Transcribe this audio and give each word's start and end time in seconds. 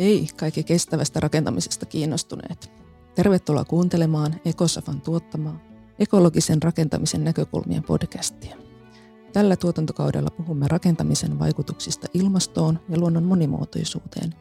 Hei 0.00 0.28
kaikki 0.36 0.62
kestävästä 0.62 1.20
rakentamisesta 1.20 1.86
kiinnostuneet. 1.86 2.72
Tervetuloa 3.14 3.64
kuuntelemaan 3.64 4.40
Ekosafan 4.44 5.00
tuottamaa 5.00 5.60
ekologisen 5.98 6.62
rakentamisen 6.62 7.24
näkökulmien 7.24 7.82
podcastia. 7.82 8.56
Tällä 9.32 9.56
tuotantokaudella 9.56 10.30
puhumme 10.30 10.68
rakentamisen 10.68 11.38
vaikutuksista 11.38 12.06
ilmastoon 12.14 12.80
ja 12.88 12.98
luonnon 12.98 13.22
monimuotoisuuteen 13.24 14.34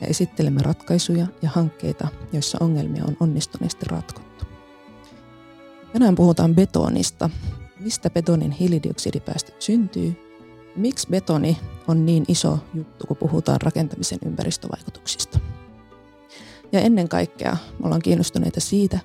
ja 0.00 0.06
esittelemme 0.06 0.62
ratkaisuja 0.62 1.26
ja 1.42 1.50
hankkeita, 1.50 2.08
joissa 2.32 2.58
ongelmia 2.60 3.04
on 3.04 3.16
onnistuneesti 3.20 3.86
ratkottu. 3.86 4.44
Tänään 5.92 6.14
puhutaan 6.14 6.54
betonista, 6.54 7.30
mistä 7.80 8.10
betonin 8.10 8.50
hiilidioksidipäästöt 8.50 9.62
syntyy 9.62 10.23
Miksi 10.76 11.06
betoni 11.10 11.58
on 11.88 12.06
niin 12.06 12.24
iso 12.28 12.58
juttu, 12.74 13.06
kun 13.06 13.16
puhutaan 13.16 13.60
rakentamisen 13.60 14.18
ympäristövaikutuksista? 14.26 15.38
Ja 16.72 16.80
ennen 16.80 17.08
kaikkea 17.08 17.56
me 17.78 17.84
ollaan 17.84 18.02
kiinnostuneita 18.02 18.60
siitä, 18.60 18.98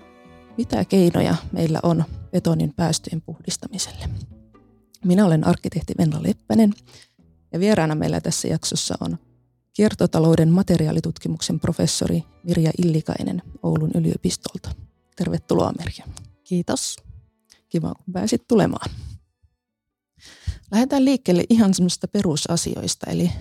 mitä 0.57 0.85
keinoja 0.85 1.35
meillä 1.51 1.79
on 1.83 2.03
betonin 2.31 2.73
päästöjen 2.73 3.21
puhdistamiselle. 3.21 4.09
Minä 5.05 5.25
olen 5.25 5.47
arkkitehti 5.47 5.93
Venla 5.97 6.23
Leppänen 6.23 6.73
ja 7.51 7.59
vieraana 7.59 7.95
meillä 7.95 8.21
tässä 8.21 8.47
jaksossa 8.47 8.95
on 9.01 9.17
kiertotalouden 9.73 10.51
materiaalitutkimuksen 10.51 11.59
professori 11.59 12.23
Mirja 12.43 12.71
Illikainen 12.77 13.41
Oulun 13.63 13.91
yliopistolta. 13.95 14.69
Tervetuloa 15.15 15.73
Mirja. 15.77 16.05
Kiitos. 16.43 16.95
Kiva, 17.69 17.93
kun 17.95 18.13
pääsit 18.13 18.47
tulemaan. 18.47 18.89
Lähdetään 20.71 21.05
liikkeelle 21.05 21.43
ihan 21.49 21.73
semmoista 21.73 22.07
perusasioista, 22.07 23.09
eli 23.09 23.31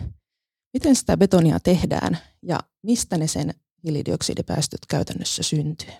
miten 0.72 0.96
sitä 0.96 1.16
betonia 1.16 1.60
tehdään 1.60 2.18
ja 2.42 2.60
mistä 2.82 3.18
ne 3.18 3.26
sen 3.26 3.54
hiilidioksidipäästöt 3.84 4.80
käytännössä 4.88 5.42
syntyy? 5.42 5.92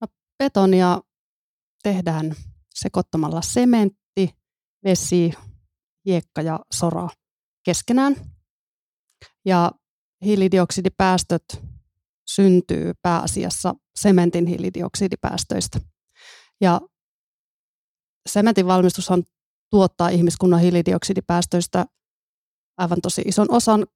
No, 0.00 0.08
betonia 0.38 1.00
tehdään 1.82 2.34
sekoittamalla 2.74 3.42
sementti, 3.42 4.34
vesi, 4.84 5.32
hiekka 6.04 6.42
ja 6.42 6.60
sora 6.74 7.08
keskenään. 7.62 8.16
Ja 9.44 9.72
hiilidioksidipäästöt 10.24 11.44
syntyy 12.28 12.92
pääasiassa 13.02 13.74
sementin 14.00 14.46
hiilidioksidipäästöistä. 14.46 15.80
Ja 16.60 16.80
sementin 18.28 18.66
valmistus 18.66 19.10
on 19.10 19.22
tuottaa 19.70 20.08
ihmiskunnan 20.08 20.60
hiilidioksidipäästöistä 20.60 21.86
aivan 22.78 23.00
tosi 23.02 23.22
ison 23.24 23.50
osan, 23.50 23.86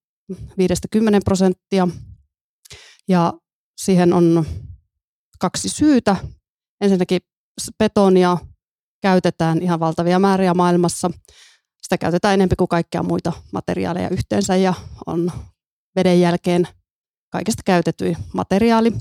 50 0.58 1.20
prosenttia. 1.24 1.88
Ja 3.08 3.32
siihen 3.76 4.12
on 4.12 4.44
kaksi 5.38 5.68
syytä. 5.68 6.16
Ensinnäkin 6.80 7.20
betonia 7.78 8.36
käytetään 9.02 9.62
ihan 9.62 9.80
valtavia 9.80 10.18
määriä 10.18 10.54
maailmassa. 10.54 11.10
Sitä 11.82 11.98
käytetään 11.98 12.34
enemmän 12.34 12.56
kuin 12.58 12.68
kaikkia 12.68 13.02
muita 13.02 13.32
materiaaleja 13.52 14.08
yhteensä 14.08 14.56
ja 14.56 14.74
on 15.06 15.32
veden 15.96 16.20
jälkeen 16.20 16.68
kaikesta 17.30 17.62
käytetyin 17.66 18.16
materiaali. 18.34 18.92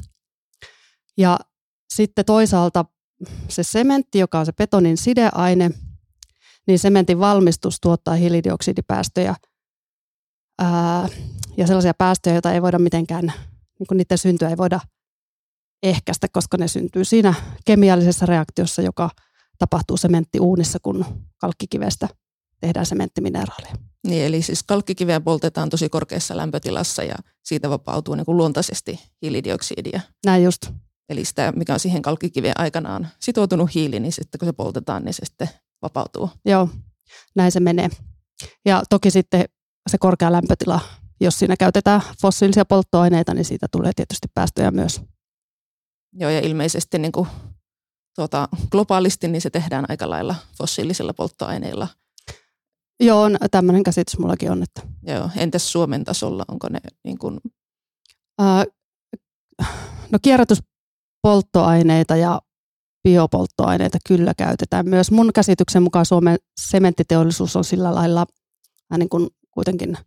Ja 1.17 1.39
sitten 1.93 2.25
toisaalta 2.25 2.85
se 3.49 3.63
sementti, 3.63 4.19
joka 4.19 4.39
on 4.39 4.45
se 4.45 4.53
betonin 4.53 4.97
sideaine, 4.97 5.71
niin 6.67 6.79
sementin 6.79 7.19
valmistus 7.19 7.77
tuottaa 7.81 8.13
hiilidioksidipäästöjä 8.13 9.35
ää, 10.59 11.09
ja 11.57 11.67
sellaisia 11.67 11.93
päästöjä, 11.93 12.35
joita 12.35 12.53
ei 12.53 12.61
voida 12.61 12.79
mitenkään, 12.79 13.33
niin 13.79 13.87
kuin 13.87 13.97
niiden 13.97 14.17
syntyä 14.17 14.49
ei 14.49 14.57
voida 14.57 14.79
ehkäistä, 15.83 16.27
koska 16.33 16.57
ne 16.57 16.67
syntyy 16.67 17.05
siinä 17.05 17.33
kemiallisessa 17.65 18.25
reaktiossa, 18.25 18.81
joka 18.81 19.09
tapahtuu 19.57 19.97
sementtiuunissa, 19.97 20.79
kun 20.81 21.05
kalkkikivestä 21.37 22.07
tehdään 22.59 22.85
sementtimineraaleja. 22.85 23.75
Niin, 24.07 24.25
eli 24.25 24.41
siis 24.41 24.63
kalkkikiveä 24.63 25.21
poltetaan 25.21 25.69
tosi 25.69 25.89
korkeassa 25.89 26.37
lämpötilassa 26.37 27.03
ja 27.03 27.15
siitä 27.43 27.69
vapautuu 27.69 28.15
niin 28.15 28.25
kuin 28.25 28.37
luontaisesti 28.37 28.99
hiilidioksidia. 29.21 30.01
Näin 30.25 30.43
just. 30.43 30.61
Eli 31.09 31.25
sitä, 31.25 31.53
mikä 31.55 31.73
on 31.73 31.79
siihen 31.79 32.01
kalkkikiveen 32.01 32.59
aikanaan 32.59 33.07
sitoutunut 33.19 33.75
hiili, 33.75 33.99
niin 33.99 34.11
sitten 34.11 34.39
kun 34.39 34.47
se 34.47 34.53
poltetaan, 34.53 35.05
niin 35.05 35.13
se 35.13 35.25
sitten 35.25 35.49
vapautuu. 35.81 36.29
Joo, 36.45 36.69
näin 37.35 37.51
se 37.51 37.59
menee. 37.59 37.89
Ja 38.65 38.83
toki 38.89 39.11
sitten 39.11 39.45
se 39.89 39.97
korkea 39.97 40.31
lämpötila, 40.31 40.79
jos 41.21 41.39
siinä 41.39 41.57
käytetään 41.57 42.01
fossiilisia 42.21 42.65
polttoaineita, 42.65 43.33
niin 43.33 43.45
siitä 43.45 43.67
tulee 43.71 43.91
tietysti 43.95 44.27
päästöjä 44.33 44.71
myös. 44.71 45.01
Joo, 46.13 46.29
ja 46.29 46.39
ilmeisesti 46.39 46.99
niin 46.99 47.11
kuin, 47.11 47.27
tuota, 48.15 48.47
globaalisti 48.71 49.27
niin 49.27 49.41
se 49.41 49.49
tehdään 49.49 49.85
aika 49.89 50.09
lailla 50.09 50.35
fossiilisilla 50.57 51.13
polttoaineilla. 51.13 51.87
Joo, 52.99 53.29
tämmöinen 53.51 53.83
käsitys 53.83 54.19
mullakin 54.19 54.51
on. 54.51 54.63
Että. 54.63 54.81
Joo, 55.03 55.29
entäs 55.35 55.71
Suomen 55.71 56.03
tasolla, 56.03 56.45
onko 56.47 56.67
ne 56.69 56.79
niin 57.03 57.17
kuin... 57.17 57.39
Äh, 58.41 58.65
no 60.11 60.19
kierrätyspolttoaineita 60.21 62.15
ja 62.15 62.41
biopolttoaineita 63.03 63.97
kyllä 64.07 64.33
käytetään. 64.37 64.89
Myös 64.89 65.11
mun 65.11 65.31
käsityksen 65.35 65.83
mukaan 65.83 66.05
Suomen 66.05 66.37
sementtiteollisuus 66.61 67.55
on 67.55 67.63
sillä 67.63 67.95
lailla 67.95 68.25
niin 68.97 69.09
kuin 69.09 69.29
kuitenkin 69.51 69.97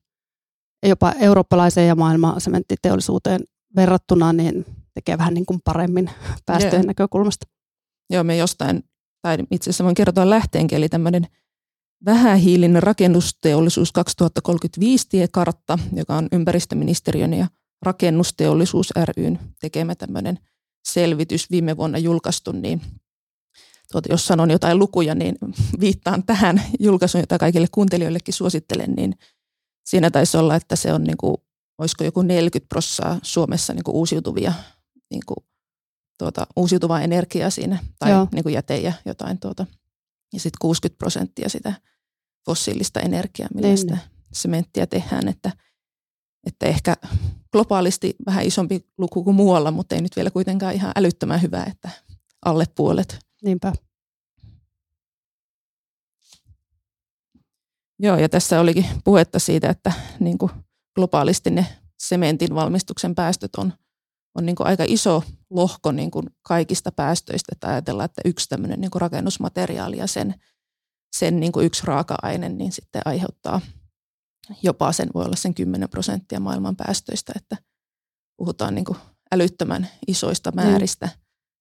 jopa 0.87 1.13
eurooppalaiseen 1.13 1.89
ja 1.89 1.95
maailman 1.95 2.41
sementtiteollisuuteen 2.41 3.41
verrattuna 3.77 4.33
niin 4.33 4.65
tekee 4.95 5.19
vähän 5.19 5.35
niin 5.35 5.47
kuin 5.47 5.61
paremmin 5.65 6.11
päästöjen 6.47 6.75
yeah. 6.75 6.87
näkökulmasta. 6.87 7.47
Joo, 8.11 8.25
me 8.25 8.37
jostain, 8.37 8.85
tai 9.23 9.39
itse 9.51 9.71
asiassa 9.71 9.85
voin 9.85 9.95
kertoa 9.95 10.31
lähteenkin, 10.31 10.77
eli 10.77 10.89
tämmöinen 10.89 11.27
vähähiilinen 12.05 12.83
rakennusteollisuus 12.83 13.93
2035 13.93 15.09
tiekartta, 15.09 15.79
joka 15.93 16.17
on 16.17 16.29
ympäristöministeriön 16.33 17.35
ja 17.35 17.47
rakennusteollisuus 17.83 18.93
ryn 19.17 19.39
tekemä 19.61 19.95
tämmöinen– 19.95 20.39
selvitys 20.85 21.51
viime 21.51 21.77
vuonna 21.77 21.99
julkaistu, 21.99 22.53
niin 22.53 22.81
tuota, 23.93 24.13
jos 24.13 24.27
sanon 24.27 24.51
jotain 24.51 24.79
lukuja, 24.79 25.15
niin 25.15 25.37
viittaan 25.81 26.25
tähän 26.25 26.63
julkaisuun, 26.81 27.23
jota 27.23 27.39
kaikille 27.39 27.67
kuuntelijoillekin 27.73 28.35
suosittelen, 28.35 28.93
niin 28.93 29.15
siinä 29.85 30.11
taisi 30.11 30.37
olla, 30.37 30.57
että 30.57 30.77
se 30.77 30.93
on 30.93 31.05
niin 31.05 31.17
kuin, 31.17 31.37
olisiko 31.79 32.05
joku 32.05 32.23
40 32.23 32.69
prosenttia 32.69 33.19
Suomessa 33.23 33.75
niin 33.75 33.85
kuin 33.85 33.95
uusiutuvia, 33.95 34.53
niin 35.11 35.23
kuin, 35.27 35.47
tuota, 36.19 36.47
uusiutuvaa 36.57 37.01
energiaa 37.01 37.51
siinä, 37.51 37.79
tai 37.99 38.11
niin 38.33 38.43
kuin 38.43 38.53
jäte 38.53 38.77
ja 38.77 38.93
jotain 39.05 39.39
tuota, 39.39 39.67
ja 40.33 40.41
sitten 40.41 40.59
60 40.61 40.99
prosenttia 40.99 41.49
sitä 41.49 41.75
fossiilista 42.47 43.01
energiaa, 43.01 43.49
millä 43.55 43.69
niin. 43.69 43.79
sitä 43.79 43.99
sementtiä 44.33 44.87
tehdään, 44.87 45.29
että– 45.29 45.53
että 46.47 46.67
ehkä 46.67 46.97
globaalisti 47.55 48.15
vähän 48.27 48.45
isompi 48.45 48.87
luku 48.99 49.25
kuin 49.25 49.37
muualla, 49.37 49.71
mutta 49.71 49.95
ei 49.95 50.01
nyt 50.01 50.17
vielä 50.17 50.31
kuitenkaan 50.31 50.75
ihan 50.75 50.93
älyttömän 50.97 51.43
hyvä, 51.43 51.65
että 51.65 51.89
alle 52.45 52.65
puolet. 52.77 53.19
Niinpä. 53.43 53.73
Joo, 57.99 58.17
ja 58.17 58.29
tässä 58.29 58.61
olikin 58.61 58.87
puhetta 59.05 59.39
siitä, 59.39 59.71
että 59.71 59.93
niin 60.21 60.39
kuin 60.39 60.53
globaalisti 60.95 61.51
ne 61.51 61.67
sementin 61.99 62.55
valmistuksen 62.55 63.15
päästöt 63.15 63.57
on, 63.57 63.73
on 64.35 64.47
niin 64.47 64.57
kuin 64.57 64.67
aika 64.67 64.85
iso 64.89 65.23
lohko 65.51 65.93
niin 65.93 66.11
kuin 66.11 66.27
kaikista 66.43 66.93
päästöistä. 66.93 67.53
Että 67.53 67.69
ajatellaan, 67.69 68.05
että 68.05 68.23
yksi 68.25 68.49
tämmöinen 68.49 68.81
niin 68.81 68.91
kuin 68.91 69.03
rakennusmateriaali 69.03 69.99
ja 69.99 70.07
sen, 70.07 70.35
sen 71.17 71.41
niin 71.41 71.53
kuin 71.53 71.67
yksi 71.67 71.87
raaka-aine 71.87 72.49
niin 72.49 72.73
sitten 72.73 73.03
aiheuttaa– 73.05 73.61
jopa 74.63 74.93
sen 74.93 75.09
voi 75.15 75.25
olla 75.25 75.37
sen 75.37 75.55
10 75.55 75.89
prosenttia 75.89 76.41
maailman 76.41 76.77
päästöistä, 76.77 77.33
että 77.37 77.57
puhutaan 78.37 78.75
niin 78.75 78.85
kuin 78.85 78.99
älyttömän 79.33 79.89
isoista 80.07 80.51
mm. 80.51 80.57
määristä. 80.57 81.07
Mm. 81.07 81.13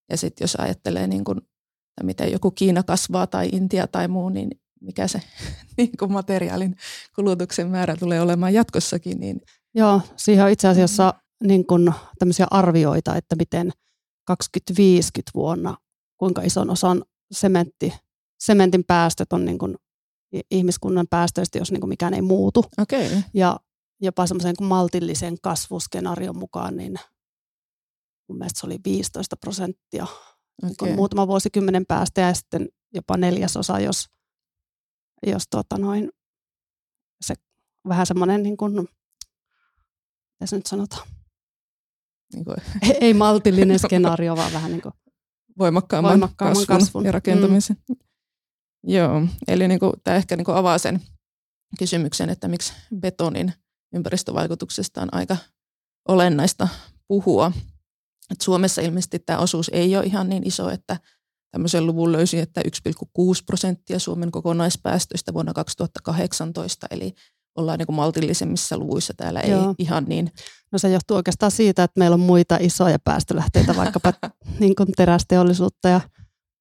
Ja 0.09 0.17
sitten 0.17 0.43
jos 0.43 0.55
ajattelee, 0.55 1.07
niin 1.07 1.23
kuin, 1.23 1.37
että 1.37 2.03
miten 2.03 2.31
joku 2.31 2.51
Kiina 2.51 2.83
kasvaa 2.83 3.27
tai 3.27 3.49
Intia 3.51 3.87
tai 3.87 4.07
muu, 4.07 4.29
niin 4.29 4.49
mikä 4.81 5.07
se 5.07 5.21
niin 5.77 5.97
kuin 5.99 6.11
materiaalin 6.11 6.75
kulutuksen 7.15 7.69
määrä 7.69 7.95
tulee 7.95 8.21
olemaan 8.21 8.53
jatkossakin. 8.53 9.19
Niin. 9.19 9.41
Joo, 9.75 10.01
siihen 10.17 10.45
on 10.45 10.51
itse 10.51 10.67
asiassa 10.67 11.13
niin 11.43 11.67
kuin 11.67 11.93
tämmöisiä 12.19 12.47
arvioita, 12.51 13.15
että 13.15 13.35
miten 13.35 13.71
2050 14.27 15.31
vuonna, 15.35 15.77
kuinka 16.17 16.41
ison 16.41 16.69
osan 16.69 17.03
sementti, 17.31 17.93
sementin 18.39 18.83
päästöt 18.83 19.33
on 19.33 19.45
niin 19.45 19.57
kuin 19.57 19.75
ihmiskunnan 20.51 21.07
päästöistä, 21.09 21.57
jos 21.57 21.71
niin 21.71 21.89
mikään 21.89 22.13
ei 22.13 22.21
muutu. 22.21 22.65
Okay. 22.81 23.21
Ja 23.33 23.59
jopa 24.01 24.27
semmoisen 24.27 24.55
maltillisen 24.61 25.35
kasvuskenaarion 25.41 26.37
mukaan, 26.37 26.77
niin 26.77 26.95
mun 28.29 28.37
mielestä 28.37 28.59
se 28.59 28.65
oli 28.65 28.79
15 28.85 29.37
prosenttia 29.37 30.03
okay. 30.63 30.87
niin 30.87 30.95
muutama 30.95 31.27
vuosikymmenen 31.27 31.85
päästä 31.85 32.21
ja 32.21 32.33
sitten 32.33 32.69
jopa 32.93 33.17
neljäsosa, 33.17 33.79
jos, 33.79 34.09
jos 35.27 35.43
tuota 35.51 35.77
noin, 35.77 36.11
se 37.21 37.33
vähän 37.87 38.05
semmoinen 38.05 38.43
niin 38.43 38.57
kuin, 38.57 38.73
mitä 38.73 40.45
se 40.45 40.55
nyt 40.55 40.65
sanotaan? 40.65 41.07
Niin 42.33 42.45
kuin 42.45 42.57
Ei, 42.81 42.97
ei 43.01 43.13
maltillinen 43.13 43.79
skenaario, 43.85 44.35
vaan 44.35 44.53
vähän 44.53 44.71
niin 44.71 44.81
kuin, 44.81 44.93
voimakkaamman, 45.59 46.11
Voimakkaamman 46.11 46.65
kasvun, 46.65 46.79
kasvun. 46.79 47.05
ja 47.05 47.11
rakentamisen. 47.11 47.77
Mm. 47.89 47.95
Joo, 48.83 49.21
eli 49.47 49.67
niin 49.67 49.79
kuin, 49.79 49.93
tämä 50.03 50.17
ehkä 50.17 50.35
niin 50.35 50.45
kuin 50.45 50.57
avaa 50.57 50.77
sen 50.77 51.01
kysymyksen, 51.79 52.29
että 52.29 52.47
miksi 52.47 52.73
betonin 52.99 53.53
ympäristövaikutuksesta 53.93 55.01
on 55.01 55.09
aika 55.11 55.37
olennaista 56.07 56.67
puhua. 57.07 57.51
Et 58.31 58.41
Suomessa 58.41 58.81
ilmeisesti 58.81 59.19
tämä 59.19 59.39
osuus 59.39 59.69
ei 59.73 59.97
ole 59.97 60.05
ihan 60.05 60.29
niin 60.29 60.47
iso, 60.47 60.69
että 60.69 60.97
tämmöisen 61.51 61.85
luvun 61.85 62.11
löysi, 62.11 62.39
että 62.39 62.61
1,6 62.61 63.43
prosenttia 63.45 63.99
Suomen 63.99 64.31
kokonaispäästöistä 64.31 65.33
vuonna 65.33 65.53
2018, 65.53 66.87
eli 66.91 67.13
ollaan 67.55 67.79
niin 67.79 67.85
kuin 67.85 67.95
maltillisemmissa 67.95 68.77
luvuissa 68.77 69.13
täällä, 69.17 69.39
ei 69.39 69.51
Joo. 69.51 69.75
ihan 69.77 70.05
niin 70.07 70.31
no 70.71 70.79
se 70.79 70.89
johtuu 70.89 71.17
oikeastaan 71.17 71.51
siitä, 71.51 71.83
että 71.83 71.99
meillä 71.99 72.13
on 72.13 72.19
muita 72.19 72.57
isoja 72.59 72.99
päästölähteitä, 72.99 73.75
vaikkapa 73.75 74.13
niin 74.59 74.75
kuin 74.75 74.89
terästeollisuutta 74.97 75.89
ja 75.89 76.01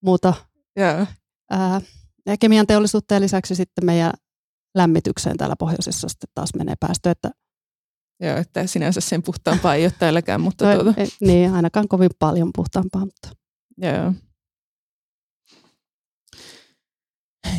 muuta 0.02 0.34
Joo. 0.76 1.06
ää, 1.50 1.80
ja 2.26 2.36
kemian 2.36 2.66
teollisuutta 2.66 3.14
ja 3.14 3.20
lisäksi 3.20 3.54
sitten 3.54 3.86
meidän 3.86 4.12
lämmitykseen 4.74 5.36
täällä 5.36 5.56
pohjoisessa 5.58 6.08
sitten 6.08 6.28
taas 6.34 6.50
menee 6.54 6.74
päästö, 6.80 7.10
että 7.10 7.30
Joo, 8.20 8.36
että 8.36 8.66
sinänsä 8.66 9.00
sen 9.00 9.22
puhtaampaa 9.22 9.74
ei 9.74 9.84
ole 9.84 9.92
täälläkään, 9.98 10.40
mutta 10.46 10.74
no, 10.74 10.82
tuota, 10.82 11.00
ei, 11.00 11.08
niin 11.20 11.52
ainakaan 11.52 11.88
kovin 11.88 12.10
paljon 12.18 12.50
puhtaampaa, 12.54 13.04
mutta 13.04 13.28
Joo. 13.78 14.12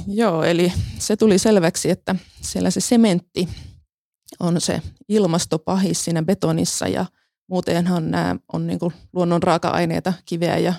Joo, 0.07 0.43
eli 0.43 0.73
se 0.99 1.17
tuli 1.17 1.37
selväksi, 1.37 1.89
että 1.89 2.15
siellä 2.41 2.69
se 2.69 2.81
sementti 2.81 3.49
on 4.39 4.61
se 4.61 4.81
ilmastopahis 5.09 6.05
siinä 6.05 6.23
betonissa 6.23 6.87
ja 6.87 7.05
muutenhan 7.49 8.11
nämä 8.11 8.35
on 8.53 8.67
niin 8.67 8.79
luonnon 9.13 9.43
raaka-aineita, 9.43 10.13
kiveä 10.25 10.57
ja 10.57 10.73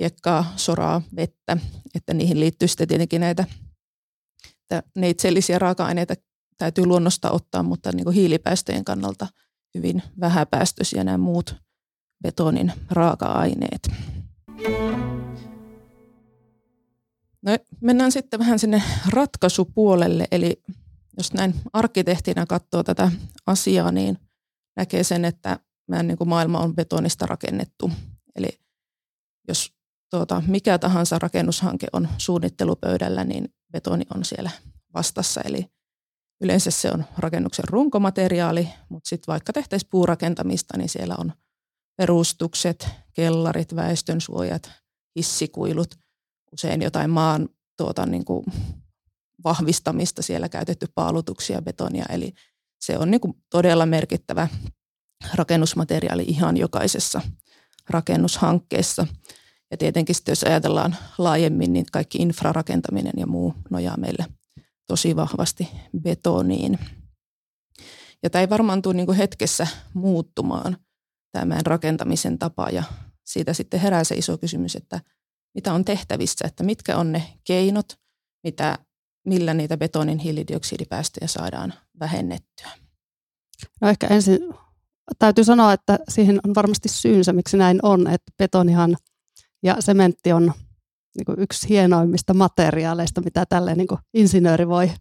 hiekkaa, 0.00 0.52
soraa, 0.56 1.02
vettä, 1.16 1.56
että 1.94 2.14
niihin 2.14 2.40
liittyy 2.40 2.68
sitten 2.68 2.88
tietenkin 2.88 3.20
näitä 3.20 3.44
että 4.70 4.90
neitsellisiä 4.96 5.58
raaka-aineita 5.58 6.14
täytyy 6.58 6.86
luonnosta 6.86 7.30
ottaa, 7.30 7.62
mutta 7.62 7.92
niin 7.92 8.04
kuin 8.04 8.14
hiilipäästöjen 8.14 8.84
kannalta 8.84 9.26
hyvin 9.74 10.02
vähäpäästöisiä 10.20 11.04
nämä 11.04 11.18
muut 11.18 11.54
betonin 12.22 12.72
raaka-aineet. 12.90 13.90
No, 17.42 17.58
mennään 17.80 18.12
sitten 18.12 18.40
vähän 18.40 18.58
sinne 18.58 18.82
ratkaisupuolelle, 19.08 20.26
eli 20.30 20.62
jos 21.18 21.32
näin 21.32 21.54
arkkitehtinä 21.72 22.46
katsoo 22.46 22.82
tätä 22.82 23.10
asiaa, 23.46 23.92
niin 23.92 24.18
näkee 24.76 25.04
sen, 25.04 25.24
että 25.24 25.58
meidän 25.88 26.06
niin 26.06 26.18
kuin 26.18 26.28
maailma 26.28 26.58
on 26.58 26.74
betonista 26.74 27.26
rakennettu. 27.26 27.90
Eli 28.36 28.48
jos 29.48 29.79
tuota, 30.10 30.42
mikä 30.46 30.78
tahansa 30.78 31.18
rakennushanke 31.18 31.86
on 31.92 32.08
suunnittelupöydällä, 32.18 33.24
niin 33.24 33.54
betoni 33.72 34.04
on 34.14 34.24
siellä 34.24 34.50
vastassa. 34.94 35.40
Eli 35.44 35.66
yleensä 36.40 36.70
se 36.70 36.90
on 36.90 37.04
rakennuksen 37.18 37.64
runkomateriaali, 37.68 38.68
mutta 38.88 39.08
sitten 39.08 39.32
vaikka 39.32 39.52
tehtäisiin 39.52 39.90
puurakentamista, 39.90 40.78
niin 40.78 40.88
siellä 40.88 41.14
on 41.18 41.32
perustukset, 41.96 42.88
kellarit, 43.12 43.76
väestönsuojat, 43.76 44.70
hissikuilut, 45.16 45.94
usein 46.52 46.82
jotain 46.82 47.10
maan 47.10 47.48
tuota, 47.76 48.06
niin 48.06 48.24
kuin 48.24 48.44
vahvistamista 49.44 50.22
siellä 50.22 50.48
käytetty 50.48 50.86
paalutuksia, 50.94 51.62
betonia. 51.62 52.04
Eli 52.08 52.32
se 52.80 52.98
on 52.98 53.10
niin 53.10 53.20
kuin 53.20 53.34
todella 53.50 53.86
merkittävä 53.86 54.48
rakennusmateriaali 55.34 56.22
ihan 56.22 56.56
jokaisessa 56.56 57.20
rakennushankkeessa. 57.90 59.06
Ja 59.70 59.76
tietenkin 59.76 60.14
sitten 60.14 60.32
jos 60.32 60.44
ajatellaan 60.44 60.96
laajemmin, 61.18 61.72
niin 61.72 61.86
kaikki 61.92 62.18
infrarakentaminen 62.18 63.12
ja 63.16 63.26
muu 63.26 63.54
nojaa 63.70 63.96
meillä 63.96 64.24
tosi 64.86 65.16
vahvasti 65.16 65.68
betoniin. 66.00 66.78
Ja 68.22 68.30
tämä 68.30 68.40
ei 68.40 68.50
varmaan 68.50 68.82
tule 68.82 68.94
niin 68.94 69.06
kuin 69.06 69.18
hetkessä 69.18 69.66
muuttumaan, 69.94 70.76
tämä 71.32 71.44
meidän 71.44 71.66
rakentamisen 71.66 72.38
tapa. 72.38 72.68
Ja 72.70 72.82
siitä 73.24 73.54
sitten 73.54 73.80
herää 73.80 74.04
se 74.04 74.14
iso 74.14 74.38
kysymys, 74.38 74.76
että 74.76 75.00
mitä 75.54 75.72
on 75.72 75.84
tehtävissä, 75.84 76.46
että 76.46 76.64
mitkä 76.64 76.96
on 76.96 77.12
ne 77.12 77.22
keinot, 77.44 77.98
mitä, 78.44 78.78
millä 79.26 79.54
niitä 79.54 79.76
betonin 79.76 80.18
hiilidioksidipäästöjä 80.18 81.26
saadaan 81.26 81.74
vähennettyä. 82.00 82.70
no 83.80 83.88
ehkä 83.88 84.06
ensin 84.06 84.38
täytyy 85.18 85.44
sanoa, 85.44 85.72
että 85.72 85.98
siihen 86.08 86.40
on 86.44 86.54
varmasti 86.54 86.88
syynsä, 86.88 87.32
miksi 87.32 87.56
näin 87.56 87.78
on, 87.82 88.06
että 88.06 88.32
betonihan 88.38 88.96
ja 89.62 89.76
sementti 89.80 90.32
on 90.32 90.52
niin 91.16 91.24
kuin 91.26 91.40
yksi 91.40 91.68
hienoimmista 91.68 92.34
materiaaleista, 92.34 93.20
mitä 93.20 93.46
tälle 93.46 93.74
niin 93.74 93.88
kuin 93.88 94.00
insinööri 94.14 94.68
voi 94.68 94.92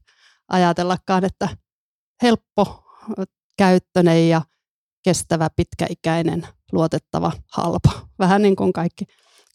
ajatellakaan, 0.47 1.25
että 1.25 1.49
helppo, 2.21 2.83
käyttöinen 3.57 4.29
ja 4.29 4.41
kestävä, 5.03 5.49
pitkäikäinen, 5.55 6.47
luotettava, 6.71 7.31
halpa. 7.51 8.07
Vähän 8.19 8.41
niin 8.41 8.55
kuin 8.55 8.73
kaikki 8.73 9.05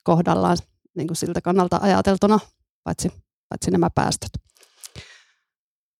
kohdallaan 0.04 0.56
niin 0.96 1.06
kuin 1.06 1.16
siltä 1.16 1.40
kannalta 1.40 1.78
ajateltuna, 1.82 2.38
paitsi, 2.84 3.08
paitsi 3.48 3.70
nämä 3.70 3.90
päästöt. 3.94 4.30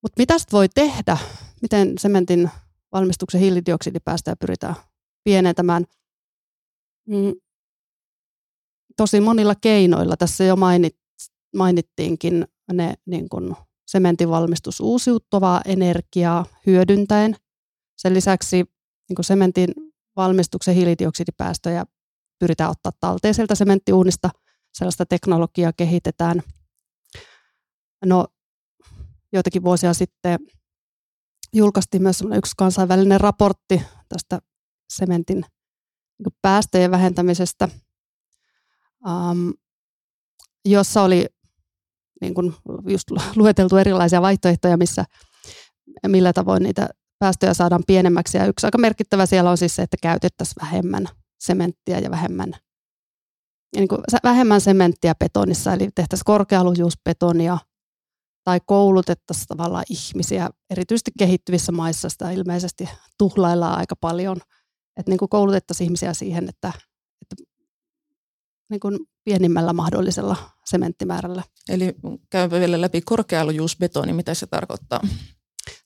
Mutta 0.01 0.15
mitä 0.17 0.39
sit 0.39 0.51
voi 0.51 0.69
tehdä? 0.69 1.17
Miten 1.61 1.97
sementin 1.97 2.49
valmistuksen 2.91 3.41
hiilidioksidipäästöjä 3.41 4.35
pyritään 4.35 4.75
pienentämään? 5.23 5.85
Tosi 8.97 9.21
monilla 9.21 9.55
keinoilla. 9.55 10.17
Tässä 10.17 10.43
jo 10.43 10.55
mainit, 10.55 10.97
mainittiinkin 11.55 12.45
ne 12.73 12.93
niin 13.05 13.29
kuin 13.29 13.55
sementin 13.87 14.29
valmistus 14.29 14.79
uusiuttavaa 14.79 15.61
energiaa 15.65 16.45
hyödyntäen. 16.65 17.35
Sen 17.97 18.13
lisäksi 18.13 18.55
niin 19.09 19.15
kuin 19.15 19.25
sementin 19.25 19.69
valmistuksen 20.15 20.75
hiilidioksidipäästöjä 20.75 21.85
pyritään 22.39 22.71
ottaa 22.71 22.91
talteen 22.99 23.33
sieltä 23.33 23.55
sementtiuunista. 23.55 24.29
Sellaista 24.73 25.05
teknologiaa 25.05 25.73
kehitetään. 25.73 26.41
No, 28.05 28.27
joitakin 29.33 29.63
vuosia 29.63 29.93
sitten 29.93 30.39
julkaistiin 31.53 32.03
myös 32.03 32.23
yksi 32.35 32.51
kansainvälinen 32.57 33.21
raportti 33.21 33.81
tästä 34.09 34.39
sementin 34.89 35.45
niin 36.19 36.37
päästöjen 36.41 36.91
vähentämisestä, 36.91 37.69
um, 39.05 39.53
jossa 40.65 41.01
oli 41.01 41.25
niin 42.21 42.33
kuin 42.33 42.53
just 42.87 43.11
lueteltu 43.35 43.77
erilaisia 43.77 44.21
vaihtoehtoja, 44.21 44.77
missä, 44.77 45.05
millä 46.07 46.33
tavoin 46.33 46.63
niitä 46.63 46.89
päästöjä 47.19 47.53
saadaan 47.53 47.83
pienemmäksi. 47.87 48.37
Ja 48.37 48.45
yksi 48.45 48.67
aika 48.67 48.77
merkittävä 48.77 49.25
siellä 49.25 49.49
on 49.49 49.57
siis 49.57 49.75
se, 49.75 49.81
että 49.81 49.97
käytettäisiin 50.01 50.61
vähemmän 50.61 51.05
sementtiä 51.39 51.99
ja 51.99 52.11
vähemmän, 52.11 52.53
niin 53.75 53.87
kuin 53.87 54.01
vähemmän 54.23 54.61
sementtiä 54.61 55.15
betonissa, 55.15 55.73
eli 55.73 55.89
tehtäisiin 55.95 56.25
korkealujuusbetonia 56.25 57.57
tai 58.43 58.59
koulutettaisiin 58.65 59.47
tavallaan 59.47 59.85
ihmisiä, 59.89 60.49
erityisesti 60.69 61.11
kehittyvissä 61.19 61.71
maissa 61.71 62.09
sitä 62.09 62.31
ilmeisesti 62.31 62.89
tuhlaillaan 63.17 63.77
aika 63.77 63.95
paljon, 63.95 64.37
että 64.97 65.11
niin 65.11 65.29
koulutettaisiin 65.29 65.85
ihmisiä 65.85 66.13
siihen, 66.13 66.49
että 66.49 66.73
niin 68.69 68.79
kuin 68.79 68.99
pienimmällä 69.23 69.73
mahdollisella 69.73 70.35
sementtimäärällä. 70.65 71.43
Eli 71.69 71.95
käympä 72.29 72.59
vielä 72.59 72.81
läpi 72.81 73.01
korkealujuusbetoni, 73.01 74.13
mitä 74.13 74.33
se 74.33 74.47
tarkoittaa? 74.47 74.99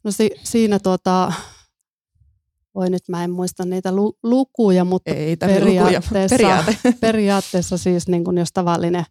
No 0.03 0.11
si, 0.11 0.29
siinä 0.43 0.79
tuota, 0.79 1.33
voi 2.75 2.89
nyt 2.89 3.03
mä 3.09 3.23
en 3.23 3.31
muista 3.31 3.65
niitä 3.65 3.91
lu, 3.91 4.17
lukuja, 4.23 4.83
mutta 4.83 5.11
Ei 5.11 5.37
tarvitse 5.37 5.65
lukuja, 5.65 5.83
periaatteessa, 5.83 6.35
periaate. 6.35 6.77
periaatteessa 7.01 7.77
siis 7.77 8.07
niin 8.07 8.23
kuin 8.23 8.37
jos 8.37 8.49
tavallinen 8.53 9.03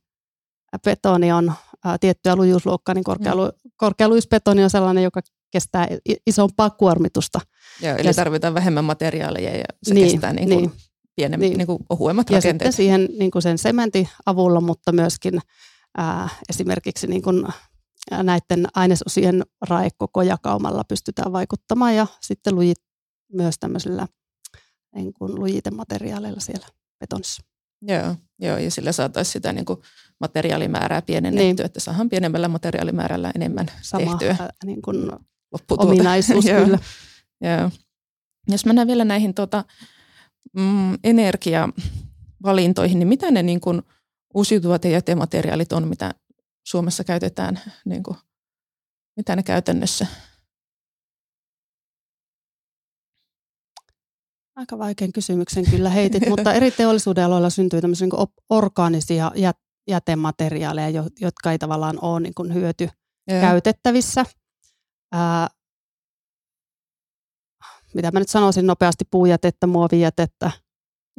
betoni 0.84 1.32
on 1.32 1.52
ää, 1.84 1.98
tiettyä 1.98 2.36
lujuusluokkaa, 2.36 2.94
niin 2.94 3.04
korkealu, 3.04 3.44
mm. 3.44 3.70
korkealujuusbetoni 3.76 4.64
on 4.64 4.70
sellainen, 4.70 5.04
joka 5.04 5.20
kestää 5.50 5.88
isompaa 6.26 6.70
kuormitusta. 6.70 7.40
Joo, 7.82 7.96
eli 7.98 8.08
Ja- 8.08 8.14
tarvitaan 8.14 8.54
vähemmän 8.54 8.84
materiaaleja 8.84 9.56
ja 9.56 9.64
se 9.82 9.94
Niin, 9.94 10.10
kestää 10.10 10.32
niin 10.32 10.48
kuin 10.48 10.58
niin. 10.58 10.72
Pienem, 11.18 11.40
Niin. 11.40 11.58
niin 11.58 11.66
kuin 11.66 11.78
ohuemmat 11.90 12.30
Ja 12.30 12.36
rakenteet. 12.36 12.52
sitten 12.54 12.72
siihen 12.72 13.08
niin 13.18 13.30
kuin 13.30 13.42
sen 13.42 13.58
sementin 13.58 14.08
avulla, 14.26 14.60
mutta 14.60 14.92
myöskin 14.92 15.40
ää, 15.96 16.28
esimerkiksi 16.48 17.06
niin 17.06 17.22
kuin 17.22 17.44
näiden 18.22 18.66
ainesosien 18.74 19.42
raekoko 19.68 20.22
jakaumalla 20.22 20.84
pystytään 20.84 21.32
vaikuttamaan 21.32 21.96
ja 21.96 22.06
sitten 22.20 22.54
lujit 22.54 22.78
myös 23.32 23.54
tämmöisillä 23.60 24.06
niin 24.94 25.12
kuin 25.12 25.34
lujitemateriaaleilla 25.34 26.40
siellä 26.40 26.66
betonissa. 27.00 27.42
Joo, 27.82 28.14
joo, 28.38 28.58
ja 28.58 28.70
sillä 28.70 28.92
saataisiin 28.92 29.32
sitä 29.32 29.52
niin 29.52 29.64
kuin 29.64 29.78
materiaalimäärää 30.20 31.02
pienennettyä, 31.02 31.44
Niin. 31.54 31.66
että 31.66 31.80
saadaan 31.80 32.08
pienemmällä 32.08 32.48
materiaalimäärällä 32.48 33.30
enemmän 33.34 33.66
Sama 33.82 34.04
tehtyä 34.18 34.36
ää, 34.40 34.50
niin 34.64 34.82
kuin 34.82 34.96
ominaisuus 35.78 36.44
kyllä. 36.44 36.78
Joo. 37.40 37.70
Jos 38.48 38.66
mennään 38.66 38.88
vielä 38.88 39.04
näihin 39.04 39.34
tota, 39.34 39.64
mm, 40.56 40.98
energiavalintoihin, 41.04 42.98
niin 42.98 43.08
mitä 43.08 43.30
ne 43.30 43.42
niin 43.42 43.60
kuin 43.60 43.82
uusiutuvat 44.34 44.84
ja 44.84 44.90
jätemateriaalit 44.90 45.72
on, 45.72 45.88
mitä 45.88 46.14
Suomessa 46.66 47.04
käytetään, 47.04 47.60
niin 47.84 48.02
kuin, 48.02 48.16
mitä 49.16 49.36
ne 49.36 49.42
käytännössä 49.42 50.06
Aika 54.58 54.78
vaikean 54.78 55.12
kysymyksen 55.12 55.70
kyllä 55.70 55.90
heitit, 55.90 56.28
mutta 56.30 56.52
eri 56.52 56.70
teollisuuden 56.70 57.24
aloilla 57.24 57.50
syntyy 57.50 57.80
tämmöisiä 57.80 58.06
niin 58.06 58.28
orgaanisia 58.50 59.32
jätemateriaaleja, 59.88 61.04
jotka 61.20 61.52
ei 61.52 61.58
tavallaan 61.58 61.98
ole 62.02 62.20
niin 62.20 62.54
hyöty 62.54 62.88
yeah. 63.30 63.40
käytettävissä. 63.40 64.24
Ää, 65.12 65.48
mitä 67.94 68.10
mä 68.10 68.18
nyt 68.18 68.28
sanoisin 68.28 68.66
nopeasti, 68.66 69.04
puujätettä, 69.10 69.66
muovijätettä 69.66 70.50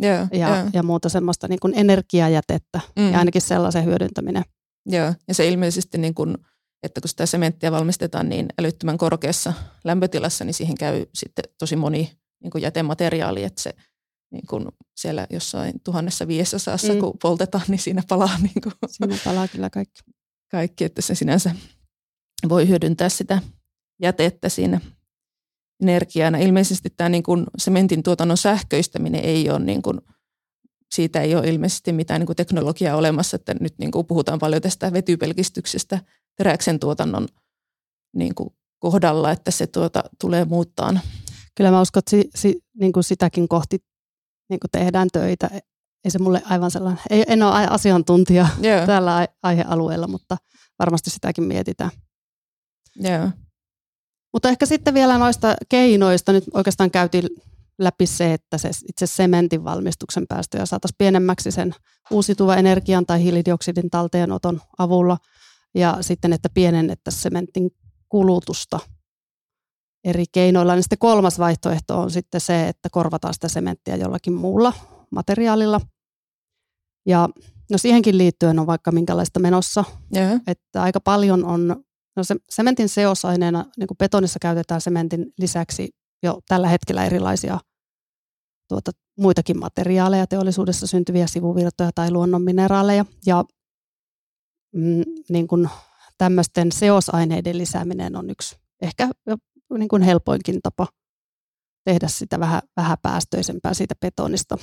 yeah, 0.03 0.27
ja, 0.31 0.47
yeah. 0.47 0.67
ja 0.73 0.83
muuta 0.83 1.09
semmoista 1.09 1.47
niin 1.47 1.59
kuin 1.59 1.73
energiajätettä 1.75 2.79
mm. 2.95 3.11
ja 3.11 3.19
ainakin 3.19 3.41
sellaisen 3.41 3.85
hyödyntäminen. 3.85 4.43
Joo, 4.85 5.13
ja 5.27 5.33
se 5.33 5.47
ilmeisesti, 5.47 5.97
niin 5.97 6.13
kuin, 6.13 6.37
että 6.83 7.01
kun 7.01 7.09
sitä 7.09 7.25
sementtiä 7.25 7.71
valmistetaan 7.71 8.29
niin 8.29 8.45
älyttömän 8.59 8.97
korkeassa 8.97 9.53
lämpötilassa, 9.83 10.45
niin 10.45 10.53
siihen 10.53 10.77
käy 10.77 11.05
sitten 11.13 11.45
tosi 11.57 11.75
moni 11.75 12.11
niin 12.43 12.51
kuin 12.51 12.61
jätemateriaali, 12.61 13.43
että 13.43 13.61
se 13.61 13.73
niin 14.31 14.47
kuin 14.49 14.67
siellä 14.97 15.27
jossain 15.29 15.73
tuhannessa 15.83 16.27
viidessäsadassa, 16.27 16.93
mm. 16.93 16.99
kun 16.99 17.17
poltetaan, 17.21 17.65
niin 17.67 17.79
siinä 17.79 18.03
palaa. 18.09 18.37
Niin 18.43 18.61
kuin, 18.63 18.73
siinä 18.87 19.17
palaa 19.25 19.47
kyllä 19.47 19.69
kaikki. 19.69 20.01
Kaikki, 20.51 20.83
että 20.83 21.01
se 21.01 21.15
sinänsä 21.15 21.55
voi 22.49 22.67
hyödyntää 22.67 23.09
sitä 23.09 23.41
jätettä 24.01 24.49
siinä 24.49 24.81
energiana. 25.81 26.37
Ilmeisesti 26.37 26.89
tämä 26.97 27.09
niin 27.09 27.23
kuin 27.23 27.45
sementin 27.57 28.03
tuotannon 28.03 28.37
sähköistäminen 28.37 29.25
ei 29.25 29.49
ole, 29.49 29.59
niin 29.59 29.81
kuin, 29.81 30.01
siitä 30.91 31.21
ei 31.21 31.35
ole 31.35 31.47
ilmeisesti 31.47 31.91
mitään 31.91 32.19
niin 32.19 32.25
kuin 32.25 32.35
teknologiaa 32.35 32.97
olemassa, 32.97 33.35
että 33.35 33.55
nyt 33.59 33.73
niin 33.77 33.91
kuin 33.91 34.07
puhutaan 34.07 34.39
paljon 34.39 34.61
tästä 34.61 34.93
vetypelkistyksestä 34.93 35.99
teräksen 36.37 36.79
tuotannon 36.79 37.27
niin 38.15 38.35
kuin 38.35 38.49
kohdalla, 38.79 39.31
että 39.31 39.51
se 39.51 39.67
tuota, 39.67 40.03
tulee 40.19 40.45
muuttaa 40.45 40.93
kyllä 41.59 41.71
mä 41.71 41.81
uskon, 41.81 41.99
että 41.99 42.09
si, 42.09 42.29
si, 42.35 42.61
niin 42.79 42.93
kuin 42.93 43.03
sitäkin 43.03 43.47
kohti 43.47 43.77
niin 44.49 44.59
kuin 44.59 44.71
tehdään 44.71 45.07
töitä. 45.13 45.49
Ei 46.05 46.11
se 46.11 46.19
mulle 46.19 46.41
aivan 46.45 46.71
sellainen, 46.71 47.03
ei, 47.09 47.23
en 47.27 47.43
ole 47.43 47.67
asiantuntija 47.67 48.47
yeah. 48.63 48.87
tällä 48.87 49.27
aihealueella, 49.43 50.07
mutta 50.07 50.37
varmasti 50.79 51.09
sitäkin 51.09 51.43
mietitään. 51.43 51.91
Yeah. 53.05 53.33
Mutta 54.33 54.49
ehkä 54.49 54.65
sitten 54.65 54.93
vielä 54.93 55.17
noista 55.17 55.55
keinoista, 55.69 56.31
nyt 56.31 56.43
oikeastaan 56.53 56.91
käytiin 56.91 57.29
läpi 57.79 58.05
se, 58.05 58.33
että 58.33 58.57
se 58.57 58.69
itse 58.89 59.07
sementin 59.07 59.63
valmistuksen 59.63 60.27
päästöjä 60.27 60.65
saataisiin 60.65 60.97
pienemmäksi 60.97 61.51
sen 61.51 61.75
uusituva 62.11 62.55
energian 62.55 63.05
tai 63.05 63.23
hiilidioksidin 63.23 63.89
talteenoton 63.89 64.61
avulla 64.77 65.17
ja 65.75 65.97
sitten, 66.01 66.33
että 66.33 66.49
pienennettäisiin 66.53 67.21
sementin 67.21 67.71
kulutusta 68.09 68.79
eri 70.03 70.25
keinoilla. 70.31 70.75
Niin 70.75 70.83
sitten 70.83 70.99
kolmas 70.99 71.39
vaihtoehto 71.39 71.99
on 71.99 72.11
sitten 72.11 72.41
se, 72.41 72.67
että 72.67 72.89
korvataan 72.89 73.33
sitä 73.33 73.47
sementtiä 73.47 73.95
jollakin 73.95 74.33
muulla 74.33 74.73
materiaalilla. 75.11 75.81
Ja 77.05 77.29
no 77.71 77.77
siihenkin 77.77 78.17
liittyen 78.17 78.59
on 78.59 78.67
vaikka 78.67 78.91
minkälaista 78.91 79.39
menossa, 79.39 79.83
yeah. 80.15 80.41
että 80.47 80.81
aika 80.81 80.99
paljon 80.99 81.45
on, 81.45 81.83
no 82.19 82.23
se, 82.23 82.35
sementin 82.49 82.89
seosaineena, 82.89 83.65
niin 83.77 83.87
kuin 83.87 83.97
betonissa 83.97 84.39
käytetään 84.41 84.81
sementin 84.81 85.25
lisäksi 85.37 85.89
jo 86.23 86.39
tällä 86.47 86.67
hetkellä 86.67 87.05
erilaisia 87.05 87.59
tuota, 88.67 88.91
muitakin 89.17 89.59
materiaaleja, 89.59 90.27
teollisuudessa 90.27 90.87
syntyviä 90.87 91.27
sivuvirtoja 91.27 91.89
tai 91.95 92.11
luonnonmineraaleja. 92.11 93.05
Ja 93.25 93.45
mm, 94.75 95.03
niin 95.29 95.47
kuin 95.47 95.69
tämmöisten 96.17 96.71
seosaineiden 96.71 97.57
lisääminen 97.57 98.15
on 98.15 98.29
yksi 98.29 98.55
ehkä 98.81 99.09
niin 99.77 99.87
kuin 99.87 100.01
helpoinkin 100.01 100.59
tapa 100.63 100.87
tehdä 101.83 102.07
sitä 102.07 102.39
vähän, 102.39 102.61
vähän 102.77 102.97
päästöisempää 103.01 103.73
siitä 103.73 103.95
betonista. 104.01 104.57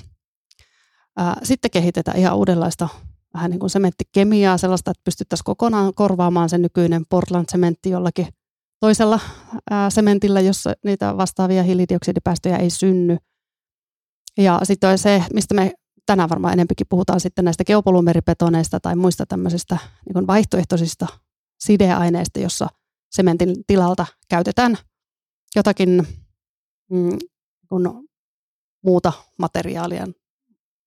Ää, 1.17 1.37
sitten 1.43 1.71
kehitetään 1.71 2.19
ihan 2.19 2.37
uudenlaista 2.37 2.89
vähän 3.37 3.51
niin 3.51 3.61
kuin 3.61 3.71
sementtikemiaa, 3.71 4.59
sellaista, 4.59 4.91
että 4.91 5.05
pystyttäisiin 5.05 5.45
kokonaan 5.45 5.95
korvaamaan 5.95 6.49
se 6.49 6.59
nykyinen 6.59 7.03
Portland-sementti 7.09 7.91
jollakin 7.91 8.27
toisella 8.81 9.21
sementillä, 9.89 10.41
jossa 10.41 10.75
niitä 10.85 11.17
vastaavia 11.17 11.63
hiilidioksidipäästöjä 11.63 12.57
ei 12.57 12.71
synny. 12.71 13.17
Ja 14.39 14.61
sitten 14.63 14.91
on 14.91 14.99
se, 14.99 15.25
mistä 15.35 15.55
me 15.55 15.73
tänään 16.07 16.29
varmaan 16.29 16.53
enempikin 16.53 16.87
puhutaan 16.91 17.21
sitten 17.21 17.45
näistä 17.45 17.65
geopolymeribetoneista 17.65 18.81
tai 18.81 18.97
muista 18.97 19.27
tämmöisistä 19.27 19.79
niin 20.15 20.27
vaihtoehtoisista 20.27 21.07
sideaineista, 21.61 22.41
jossa 22.41 22.69
sementin 23.11 23.55
tilalta 23.67 24.07
käytetään 24.29 24.77
jotakin 25.57 26.07
mm, 26.91 27.19
kun 27.69 28.09
muuta 28.85 29.13
materiaalia 29.39 30.07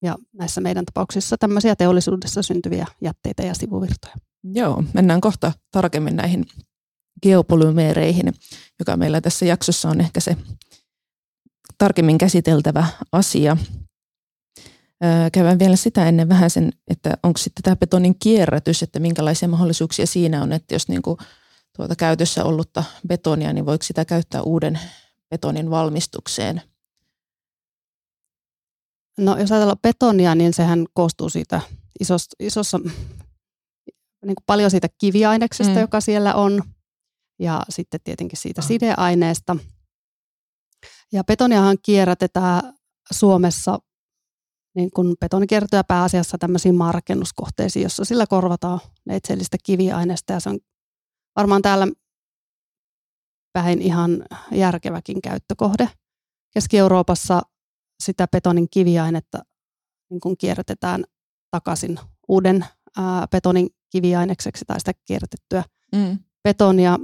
ja 0.02 0.16
näissä 0.34 0.62
meidän 0.62 0.86
tapauksissa 0.86 1.38
tämmöisiä 1.38 1.76
teollisuudessa 1.76 2.42
syntyviä 2.42 2.88
jätteitä 3.02 3.44
ja 3.44 3.54
sivuvirtoja. 3.54 4.16
Joo, 4.44 4.84
mennään 4.94 5.22
kohta 5.22 5.52
tarkemmin 5.72 6.16
näihin 6.16 6.46
geopolymeereihin, 7.22 8.34
joka 8.80 8.98
meillä 8.98 9.22
tässä 9.22 9.46
jaksossa 9.46 9.90
on 9.90 10.02
ehkä 10.02 10.20
se 10.20 10.38
tarkemmin 11.78 12.18
käsiteltävä 12.18 12.86
asia. 13.12 13.58
Käydään 15.32 15.60
vielä 15.60 15.76
sitä 15.76 16.08
ennen 16.08 16.30
vähän 16.30 16.50
sen, 16.50 16.72
että 16.88 17.18
onko 17.24 17.38
sitten 17.38 17.64
tämä 17.64 17.76
betonin 17.76 18.16
kierrätys, 18.20 18.84
että 18.84 19.00
minkälaisia 19.00 19.48
mahdollisuuksia 19.48 20.06
siinä 20.06 20.44
on, 20.44 20.52
että 20.52 20.76
jos 20.76 20.88
niin 20.88 21.02
kuin 21.02 21.18
tuota 21.76 21.96
käytössä 21.96 22.46
ollutta 22.46 22.84
betonia, 23.08 23.54
niin 23.54 23.66
voiko 23.66 23.84
sitä 23.84 24.06
käyttää 24.06 24.42
uuden 24.42 24.80
betonin 25.30 25.70
valmistukseen? 25.70 26.62
No 29.20 29.38
jos 29.38 29.52
ajatellaan 29.52 29.80
betonia, 29.82 30.36
niin 30.36 30.54
sehän 30.54 30.86
koostuu 30.94 31.30
siitä 31.30 31.62
isossa, 32.00 32.36
isossa 32.40 32.78
niin 34.26 34.36
kuin 34.36 34.46
paljon 34.46 34.72
siitä 34.72 34.88
kiviaineksesta, 34.98 35.74
mm. 35.74 35.80
joka 35.80 36.02
siellä 36.02 36.36
on, 36.36 36.64
ja 37.40 37.64
sitten 37.70 38.00
tietenkin 38.04 38.40
siitä 38.40 38.62
sideaineesta. 38.62 39.56
Ja 41.14 41.24
betoniahan 41.24 41.78
kierrätetään 41.86 42.74
Suomessa 43.12 43.80
niin 44.76 44.92
kuin 44.92 45.16
betonikiertoja 45.20 45.84
pääasiassa 45.84 46.38
tämmöisiin 46.38 46.76
maarakennuskohteisiin, 46.76 47.84
jossa 47.84 48.06
sillä 48.06 48.28
korvataan 48.28 48.80
neitsellistä 49.06 49.58
kiviaineesta 49.64 50.34
ja 50.34 50.40
se 50.40 50.50
on 50.50 50.60
varmaan 51.36 51.62
täällä 51.62 51.88
päin 53.54 53.82
ihan 53.82 54.26
järkeväkin 54.52 55.22
käyttökohde. 55.22 55.90
Keski-Euroopassa 56.54 57.42
sitä 58.04 58.28
betonin 58.28 58.68
kiviainetta 58.70 59.40
niin 60.10 60.20
kun 60.20 60.38
kierrätetään 60.38 61.04
takaisin 61.52 62.00
uuden 62.28 62.66
ää, 62.98 63.28
betonin 63.28 63.70
kiviainekseksi 63.90 64.66
tai 64.66 64.80
sitä 64.80 64.92
kierrätettyä 65.06 65.64
mm. 65.96 66.20
betonia, 66.44 66.98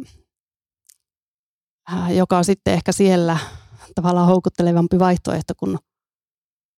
ää, 1.88 2.12
joka 2.12 2.38
on 2.38 2.46
sitten 2.46 2.74
ehkä 2.74 2.92
siellä 2.92 3.38
tavallaan 3.96 4.28
houkuttelevampi 4.28 5.00
vaihtoehto 5.00 5.54
kuin, 5.58 5.78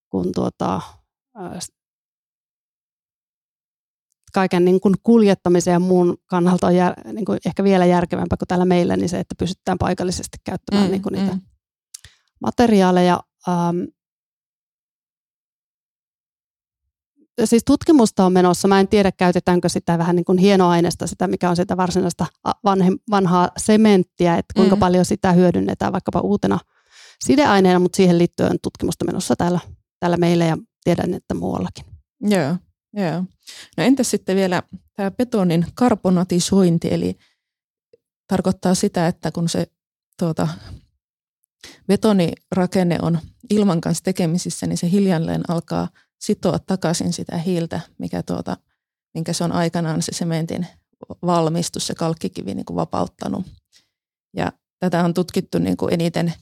kun 0.10 0.32
tuota, 0.36 0.82
ää, 1.36 1.60
kaiken 4.34 4.66
niin 4.66 4.82
kuin 4.82 4.96
kuljettamisen 5.04 5.72
ja 5.72 5.80
muun 5.80 6.18
kannalta 6.26 6.68
on 6.68 6.76
jär, 6.76 6.94
niin 7.14 7.26
kuin 7.26 7.40
ehkä 7.46 7.64
vielä 7.64 7.86
järkevämpää 7.86 8.38
kuin 8.38 8.48
täällä 8.48 8.66
meillä, 8.66 8.98
niin 8.98 9.10
se, 9.10 9.20
että 9.20 9.36
pystytään 9.40 9.78
paikallisesti 9.78 10.38
käyttämään 10.44 10.86
mm, 10.86 10.92
niin 10.92 11.02
kuin 11.02 11.14
niitä 11.14 11.34
mm. 11.34 11.42
materiaaleja. 12.42 13.20
Ähm, 13.48 13.97
siis 17.46 17.64
tutkimusta 17.66 18.26
on 18.26 18.34
menossa. 18.34 18.68
Mä 18.68 18.80
en 18.80 18.88
tiedä, 18.88 19.12
käytetäänkö 19.12 19.70
sitä 19.70 19.98
vähän 19.98 20.16
niin 20.16 20.26
kuin 20.26 20.38
hienoaineesta, 20.38 21.08
sitä 21.08 21.28
mikä 21.28 21.50
on 21.50 21.56
sitä 21.56 21.78
varsinaista 21.78 22.26
vanhe, 22.64 22.92
vanhaa 23.12 23.50
sementtiä, 23.58 24.38
että 24.38 24.54
kuinka 24.56 24.76
mm. 24.76 24.80
paljon 24.80 25.06
sitä 25.06 25.32
hyödynnetään 25.32 25.94
vaikkapa 25.94 26.20
uutena 26.20 26.60
sideaineena, 27.26 27.80
mutta 27.80 27.96
siihen 27.96 28.18
liittyen 28.18 28.58
tutkimusta 28.64 29.06
menossa 29.06 29.36
täällä, 29.36 29.60
täällä 30.00 30.18
meillä 30.18 30.46
ja 30.46 30.58
tiedän, 30.84 31.14
että 31.14 31.34
muuallakin. 31.34 31.86
Joo. 32.22 32.56
Joo. 32.94 33.24
No 33.78 33.84
entäs 33.84 34.12
sitten 34.12 34.36
vielä 34.36 34.64
tämä 34.96 35.12
betonin 35.12 35.66
karbonatisointi, 35.74 36.88
eli 36.94 37.18
tarkoittaa 38.28 38.76
sitä, 38.76 39.08
että 39.08 39.32
kun 39.32 39.50
se 39.50 39.68
tuota, 40.20 40.48
betonirakenne 41.88 42.98
on 43.02 43.20
ilman 43.50 43.82
kanssa 43.82 44.04
tekemisissä, 44.04 44.68
niin 44.68 44.78
se 44.78 44.92
hiljalleen 44.92 45.42
alkaa 45.48 45.88
sitoa 46.20 46.60
takaisin 46.60 47.14
sitä 47.14 47.38
hiiltä, 47.38 47.80
mikä 47.98 48.24
tuota, 48.24 48.58
minkä 49.14 49.34
se 49.34 49.44
on 49.44 49.52
aikanaan 49.52 50.02
se 50.02 50.12
sementin 50.12 50.68
valmistus, 51.26 51.88
se 51.88 51.96
kalkkikivi 51.96 52.54
niin 52.54 52.66
kuin 52.66 52.76
vapauttanut. 52.76 53.46
Ja 54.34 54.52
tätä 54.80 55.04
on 55.04 55.14
tutkittu 55.14 55.60
niin 55.60 55.78
kuin 55.78 55.94
eniten 55.94 56.34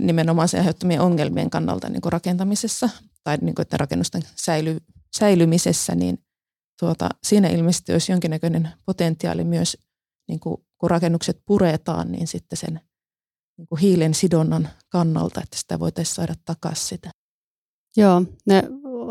nimenomaan 0.00 0.48
sen 0.48 0.60
aiheuttamien 0.60 1.00
ongelmien 1.00 1.50
kannalta 1.50 1.88
niin 1.88 2.00
kuin 2.00 2.12
rakentamisessa 2.12 2.88
tai 3.24 3.38
niin 3.40 3.54
kuin, 3.54 3.62
että 3.62 3.76
rakennusten 3.76 4.22
säily, 4.36 4.80
säilymisessä, 5.18 5.94
niin 5.94 6.24
tuota, 6.78 7.08
siinä 7.22 7.48
ilmeisesti 7.48 7.92
olisi 7.92 8.12
jonkinnäköinen 8.12 8.70
potentiaali 8.86 9.44
myös, 9.44 9.76
niin 10.28 10.40
kuin, 10.40 10.56
kun 10.78 10.90
rakennukset 10.90 11.42
puretaan, 11.46 12.12
niin 12.12 12.26
sitten 12.26 12.56
sen 12.56 12.80
niin 13.58 13.68
kuin 13.68 13.80
hiilen 13.80 14.14
sidonnan 14.14 14.68
kannalta, 14.88 15.40
että 15.42 15.58
sitä 15.58 15.78
voitaisiin 15.78 16.14
saada 16.14 16.34
takaisin 16.44 16.88
sitä. 16.88 17.10
Joo, 17.98 18.22
ne 18.46 18.62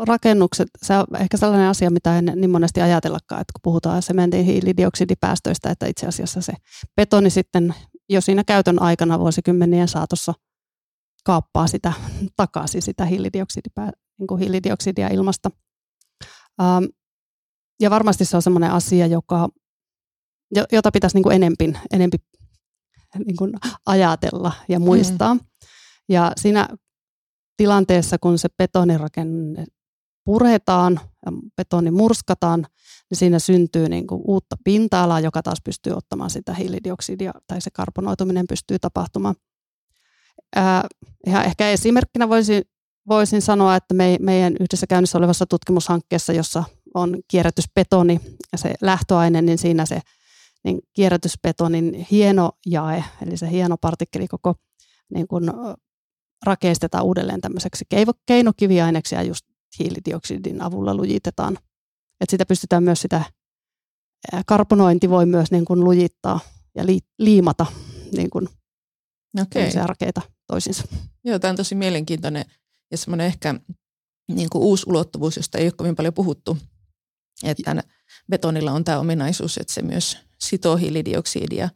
rakennukset, 0.06 0.68
se 0.82 0.94
on 0.94 1.06
ehkä 1.20 1.36
sellainen 1.36 1.68
asia, 1.68 1.90
mitä 1.90 2.18
en 2.18 2.32
niin 2.34 2.50
monesti 2.50 2.80
ajatellakaan, 2.80 3.40
että 3.40 3.52
kun 3.52 3.60
puhutaan 3.62 4.02
sementin 4.02 4.44
hiilidioksidipäästöistä, 4.44 5.70
että 5.70 5.86
itse 5.86 6.06
asiassa 6.06 6.40
se 6.40 6.52
betoni 6.96 7.30
sitten 7.30 7.74
jo 8.08 8.20
siinä 8.20 8.44
käytön 8.44 8.82
aikana 8.82 9.18
vuosikymmenien 9.18 9.88
saatossa 9.88 10.34
kaappaa 11.24 11.66
sitä 11.66 11.92
takaisin 12.36 12.82
sitä 12.82 13.04
hiilidioksidipää, 13.04 13.90
niin 14.18 14.26
kuin 14.26 14.40
hiilidioksidia 14.40 15.08
ilmasta. 15.08 15.50
Ähm, 16.60 16.84
ja 17.80 17.90
varmasti 17.90 18.24
se 18.24 18.36
on 18.36 18.42
sellainen 18.42 18.72
asia, 18.72 19.06
joka, 19.06 19.48
jota 20.72 20.90
pitäisi 20.90 21.16
niin 21.16 21.22
kuin 21.22 21.36
enempi, 21.36 21.72
enempi 21.92 22.16
niin 23.24 23.36
kuin 23.36 23.52
ajatella 23.86 24.52
ja 24.68 24.78
muistaa. 24.78 25.34
Mm. 25.34 25.40
Ja 26.08 26.32
siinä 26.36 26.68
tilanteessa, 27.58 28.16
kun 28.18 28.38
se 28.38 28.48
betonirakenne 28.58 29.64
puretaan 30.24 31.00
ja 31.26 31.32
betoni 31.56 31.90
murskataan, 31.90 32.66
niin 33.10 33.18
siinä 33.18 33.38
syntyy 33.38 33.88
niin 33.88 34.06
kuin 34.06 34.22
uutta 34.24 34.56
pinta-alaa, 34.64 35.20
joka 35.20 35.42
taas 35.42 35.58
pystyy 35.64 35.92
ottamaan 35.92 36.30
sitä 36.30 36.54
hiilidioksidia 36.54 37.32
tai 37.46 37.60
se 37.60 37.70
karbonoituminen 37.70 38.46
pystyy 38.48 38.78
tapahtumaan. 38.78 39.34
Ää, 40.56 40.84
ja 41.26 41.44
ehkä 41.44 41.70
esimerkkinä 41.70 42.28
voisin, 42.28 42.62
voisin 43.08 43.42
sanoa, 43.42 43.76
että 43.76 43.94
me, 43.94 44.16
meidän 44.20 44.52
yhdessä 44.60 44.86
käynnissä 44.86 45.18
olevassa 45.18 45.46
tutkimushankkeessa, 45.46 46.32
jossa 46.32 46.64
on 46.94 47.18
kierrätysbetoni 47.28 48.20
ja 48.52 48.58
se 48.58 48.74
lähtöaine, 48.80 49.42
niin 49.42 49.58
siinä 49.58 49.86
se 49.86 50.00
niin 50.64 50.80
kierrätysbetonin 50.92 52.06
hieno 52.10 52.52
jae, 52.66 53.04
eli 53.22 53.36
se 53.36 53.50
hieno 53.50 53.76
partikkeli 53.80 54.28
koko 54.28 54.54
niin 55.14 55.28
kuin 55.28 55.44
rakeistetaan 56.46 57.04
uudelleen 57.04 57.40
tämmöiseksi 57.40 57.84
keinokiviaineksi 58.26 59.14
ja 59.14 59.22
just 59.22 59.46
hiilidioksidin 59.78 60.62
avulla 60.62 60.94
lujitetaan. 60.94 61.58
Että 62.20 62.30
sitä 62.30 62.46
pystytään 62.46 62.82
myös 62.82 63.00
sitä, 63.00 63.24
karbonointi 64.46 65.10
voi 65.10 65.26
myös 65.26 65.50
niin 65.50 65.64
kuin 65.64 65.84
lujittaa 65.84 66.40
ja 66.74 66.86
li, 66.86 66.98
liimata 67.18 67.66
niin 68.16 68.30
kuin 68.30 68.48
okay. 69.40 69.86
rakeita 69.86 70.20
toisiinsa. 70.46 70.84
Joo, 71.24 71.38
tämä 71.38 71.50
on 71.50 71.56
tosi 71.56 71.74
mielenkiintoinen 71.74 72.44
ja 72.90 72.98
semmoinen 72.98 73.26
ehkä 73.26 73.54
niin 74.32 74.50
kuin 74.50 74.62
uusi 74.62 74.84
ulottuvuus, 74.88 75.36
josta 75.36 75.58
ei 75.58 75.64
ole 75.64 75.72
kovin 75.72 75.96
paljon 75.96 76.14
puhuttu. 76.14 76.58
Että 77.42 77.82
betonilla 78.30 78.72
on 78.72 78.84
tämä 78.84 78.98
ominaisuus, 78.98 79.58
että 79.58 79.72
se 79.72 79.82
myös 79.82 80.18
sitoo 80.40 80.76
hiilidioksidia. 80.76 81.68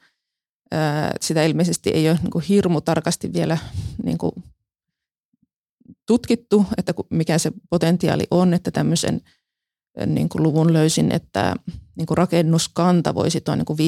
Sitä 1.20 1.44
ilmeisesti 1.44 1.90
ei 1.90 2.08
ole 2.08 2.18
niin 2.22 2.30
kuin 2.30 2.44
hirmu 2.44 2.80
tarkasti 2.80 3.32
vielä 3.32 3.58
niin 4.04 4.18
kuin 4.18 4.32
tutkittu, 6.06 6.66
että 6.76 6.94
mikä 7.10 7.38
se 7.38 7.52
potentiaali 7.70 8.26
on, 8.30 8.54
että 8.54 8.70
tämmöisen 8.70 9.20
niin 10.06 10.28
kuin 10.28 10.42
luvun 10.42 10.72
löysin, 10.72 11.12
että 11.12 11.54
niin 11.96 12.06
kuin 12.06 12.18
rakennuskanta 12.18 13.14
voisi 13.14 13.40
tuo 13.40 13.54
niin 13.54 13.64
kuin 13.64 13.78
15-20 13.78 13.82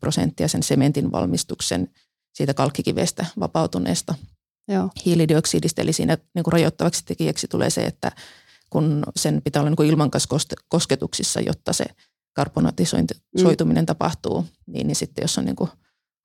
prosenttia 0.00 0.48
sen 0.48 0.62
sementin 0.62 1.12
valmistuksen 1.12 1.88
siitä 2.34 2.54
kalkkikivestä 2.54 3.26
vapautuneesta 3.40 4.14
Joo. 4.68 4.90
hiilidioksidista. 5.04 5.82
Eli 5.82 5.92
siinä 5.92 6.18
niin 6.34 6.44
kuin 6.44 6.52
rajoittavaksi 6.52 7.04
tekijäksi 7.04 7.48
tulee 7.48 7.70
se, 7.70 7.84
että 7.84 8.12
kun 8.70 9.02
sen 9.16 9.42
pitää 9.42 9.62
olla 9.62 9.70
niin 9.70 9.76
kuin 9.76 9.88
jotta 11.40 11.72
se 11.72 11.84
karbonatisoituminen 12.34 13.82
mm. 13.82 13.86
tapahtuu, 13.86 14.46
niin, 14.66 14.86
niin 14.86 14.96
sitten 14.96 15.22
jos 15.22 15.38
on 15.38 15.44
niin 15.44 15.56
kuin 15.56 15.70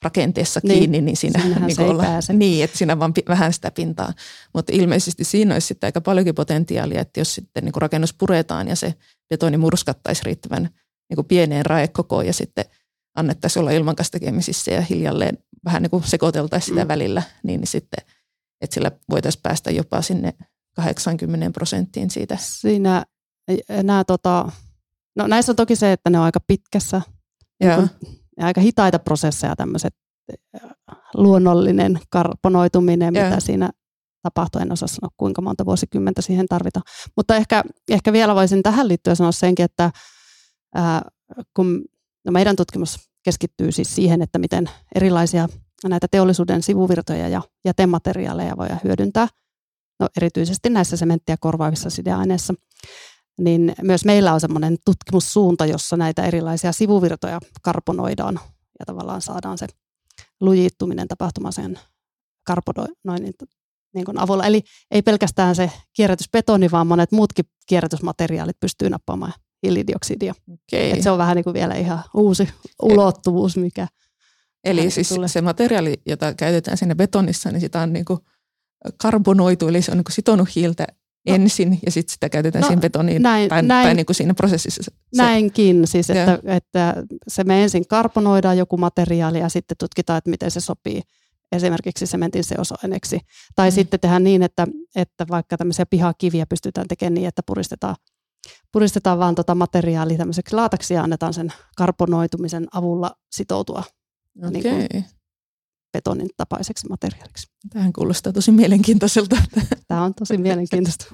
rakenteessa 0.04 0.60
niin, 0.64 0.80
kiinni, 0.80 1.02
niin 1.02 1.18
siinä 1.18 1.44
niin 1.60 1.76
se 1.76 1.82
olla, 1.82 2.04
pääse. 2.04 2.34
Niin, 2.34 2.64
että 2.64 2.78
siinä 2.78 3.00
vaan 3.00 3.14
vähän 3.28 3.54
sitä 3.54 3.72
pintaa. 3.72 4.14
Mutta 4.54 4.74
ilmeisesti 4.76 5.24
siinä 5.24 5.56
olisi 5.56 5.68
sitten 5.68 5.88
aika 5.88 6.02
paljonkin 6.02 6.36
potentiaalia, 6.36 7.02
että 7.02 7.20
jos 7.20 7.36
sitten 7.36 7.64
niin 7.64 7.74
kuin 7.74 7.82
rakennus 7.82 8.14
puretaan 8.14 8.68
ja 8.68 8.76
se 8.76 8.94
betoni 9.30 9.58
murskattaisi 9.58 10.22
riittävän 10.26 10.70
niin 11.10 11.16
kuin 11.16 11.28
pieneen 11.28 11.66
raekokoon 11.66 12.26
ja 12.26 12.34
sitten 12.34 12.66
annettaisiin 13.16 13.62
olla 13.62 13.72
ilman 13.72 13.96
kanssa 13.96 14.12
tekemisissä 14.12 14.72
ja 14.72 14.82
hiljalleen 14.82 15.38
vähän 15.66 15.82
niin 15.82 15.90
kuin 15.90 16.04
sekoiteltaisiin 16.04 16.74
sitä 16.74 16.86
mm. 16.86 16.88
välillä, 16.88 17.24
niin, 17.44 17.60
niin 17.60 17.68
sitten, 17.68 18.06
että 18.62 18.74
sillä 18.74 18.92
voitaisiin 19.10 19.42
päästä 19.42 19.72
jopa 19.72 20.02
sinne 20.02 20.34
80 20.76 21.52
prosenttiin 21.52 22.10
siitä. 22.10 22.38
Siinä 22.42 23.06
nämä, 23.84 24.04
tota, 24.04 24.52
no 25.16 25.28
näissä 25.28 25.52
on 25.52 25.56
toki 25.56 25.76
se, 25.76 25.92
että 25.92 26.10
ne 26.10 26.20
on 26.20 26.26
aika 26.26 26.40
pitkässä, 26.48 27.02
niin 27.60 27.90
ja 28.38 28.46
aika 28.46 28.62
hitaita 28.62 29.00
prosesseja 29.00 29.56
tämmöiset 29.56 29.96
luonnollinen 31.14 32.00
karbonoituminen, 32.10 33.16
yeah. 33.16 33.30
mitä 33.30 33.40
siinä 33.40 33.70
tapahtuu. 34.24 34.62
En 34.62 34.72
osaa 34.72 34.88
sanoa, 34.88 35.14
kuinka 35.18 35.42
monta 35.42 35.66
vuosikymmentä 35.66 36.22
siihen 36.22 36.46
tarvitaan. 36.46 36.84
Mutta 37.18 37.36
ehkä, 37.36 37.64
ehkä 37.90 38.14
vielä 38.14 38.36
voisin 38.36 38.64
tähän 38.64 38.88
liittyen 38.88 39.16
sanoa 39.16 39.32
senkin, 39.32 39.66
että 39.66 39.92
ää, 40.76 41.02
kun 41.56 41.86
no 42.26 42.32
meidän 42.32 42.56
tutkimus 42.56 43.10
keskittyy 43.24 43.72
siis 43.72 43.96
siihen, 43.96 44.22
että 44.22 44.40
miten 44.40 44.70
erilaisia 44.96 45.48
näitä 45.88 46.08
teollisuuden 46.12 46.64
sivuvirtoja 46.64 47.28
ja 47.28 47.42
jätemateriaaleja 47.66 48.58
voidaan 48.58 48.80
hyödyntää, 48.84 49.28
no 50.00 50.08
erityisesti 50.18 50.70
näissä 50.70 50.98
sementtiä 50.98 51.36
korvaavissa 51.40 51.90
sideaineissa, 51.90 52.54
niin 53.40 53.76
myös 53.82 54.06
meillä 54.06 54.34
on 54.34 54.42
semmoinen 54.42 54.78
tutkimussuunta, 54.86 55.66
jossa 55.66 55.98
näitä 55.98 56.26
erilaisia 56.26 56.72
sivuvirtoja 56.72 57.40
karbonoidaan 57.62 58.40
ja 58.80 58.86
tavallaan 58.86 59.22
saadaan 59.22 59.58
se 59.58 59.68
lujittuminen 60.42 61.08
tapahtumaan 61.08 61.54
sen 61.54 61.80
karbonoinnin 62.44 63.34
niin 63.94 64.06
kuin 64.06 64.20
avulla. 64.20 64.46
Eli 64.46 64.62
ei 64.92 65.02
pelkästään 65.02 65.56
se 65.56 65.72
kierrätysbetoni, 65.94 66.72
vaan 66.72 66.88
monet 66.88 67.12
muutkin 67.12 67.46
kierrätysmateriaalit 67.66 68.60
pystyy 68.60 68.90
nappaamaan 68.90 69.34
hiilidioksidia. 69.64 70.34
Okay. 70.42 70.90
Et 70.90 71.04
se 71.04 71.12
on 71.12 71.18
vähän 71.18 71.36
niin 71.36 71.44
kuin 71.44 71.54
vielä 71.54 71.76
ihan 71.76 72.04
uusi 72.14 72.50
ulottuvuus, 72.82 73.58
mikä 73.58 73.88
Eli 74.64 74.92
siis 74.92 75.10
tulee. 75.10 75.28
se 75.28 75.42
materiaali, 75.42 76.02
jota 76.06 76.34
käytetään 76.34 76.78
siinä 76.78 76.96
betonissa, 76.96 77.52
niin 77.52 77.62
sitä 77.62 77.82
on 77.82 77.94
niin 77.94 78.06
kuin 78.06 78.20
karbonoitu, 78.98 79.68
eli 79.68 79.82
se 79.82 79.92
on 79.92 79.98
niin 79.98 80.04
kuin 80.04 80.14
sitonut 80.14 80.56
hiiltä 80.56 80.88
no, 81.28 81.36
ensin 81.36 81.80
ja 81.86 81.92
sitten 81.92 82.14
sitä 82.14 82.30
käytetään 82.30 82.62
no, 82.62 82.68
siinä 82.68 82.82
betoniin 82.82 83.22
näin, 83.22 83.50
tai, 83.50 83.64
näin, 83.64 83.86
tai 83.86 83.96
niin 83.96 84.06
kuin 84.06 84.16
siinä 84.16 84.34
prosessissa. 84.34 84.84
Se, 84.84 84.92
näinkin, 85.18 85.88
siis 85.88 86.10
että, 86.10 86.40
että 86.46 87.04
se 87.28 87.44
me 87.44 87.64
ensin 87.64 87.88
karbonoidaan 87.88 88.58
joku 88.58 88.78
materiaali 88.78 89.40
ja 89.40 89.50
sitten 89.50 89.78
tutkitaan, 89.78 90.18
että 90.18 90.30
miten 90.30 90.52
se 90.52 90.60
sopii 90.60 91.02
esimerkiksi 91.52 92.06
sementin 92.06 92.44
seosaineeksi. 92.44 93.20
Tai 93.56 93.70
mm. 93.70 93.74
sitten 93.74 94.00
tehdään 94.00 94.24
niin, 94.24 94.44
että, 94.44 94.68
että 94.96 95.26
vaikka 95.30 95.58
tämmöisiä 95.58 95.86
pihakiviä 95.86 96.46
pystytään 96.46 96.88
tekemään 96.88 97.14
niin, 97.14 97.28
että 97.28 97.42
puristetaan, 97.46 97.96
puristetaan 98.72 99.20
vaan 99.20 99.36
tota 99.36 99.56
materiaalia 99.56 100.18
tämmöiseksi 100.18 100.56
laataksi 100.56 100.94
ja 100.94 101.04
annetaan 101.04 101.34
sen 101.34 101.54
karbonoitumisen 101.76 102.68
avulla 102.74 103.12
sitoutua 103.32 103.84
okay. 104.38 104.52
niin 104.52 104.64
kuin 104.64 105.06
betonin 105.94 106.30
tapaiseksi 106.38 106.88
materiaaliksi. 106.90 107.48
Tähän 107.70 107.94
kuulostaa 107.94 108.34
tosi 108.34 108.52
mielenkiintoiselta. 108.52 109.38
Tämä 109.88 110.04
on 110.04 110.14
tosi 110.14 110.38
mielenkiintoista. 110.38 111.06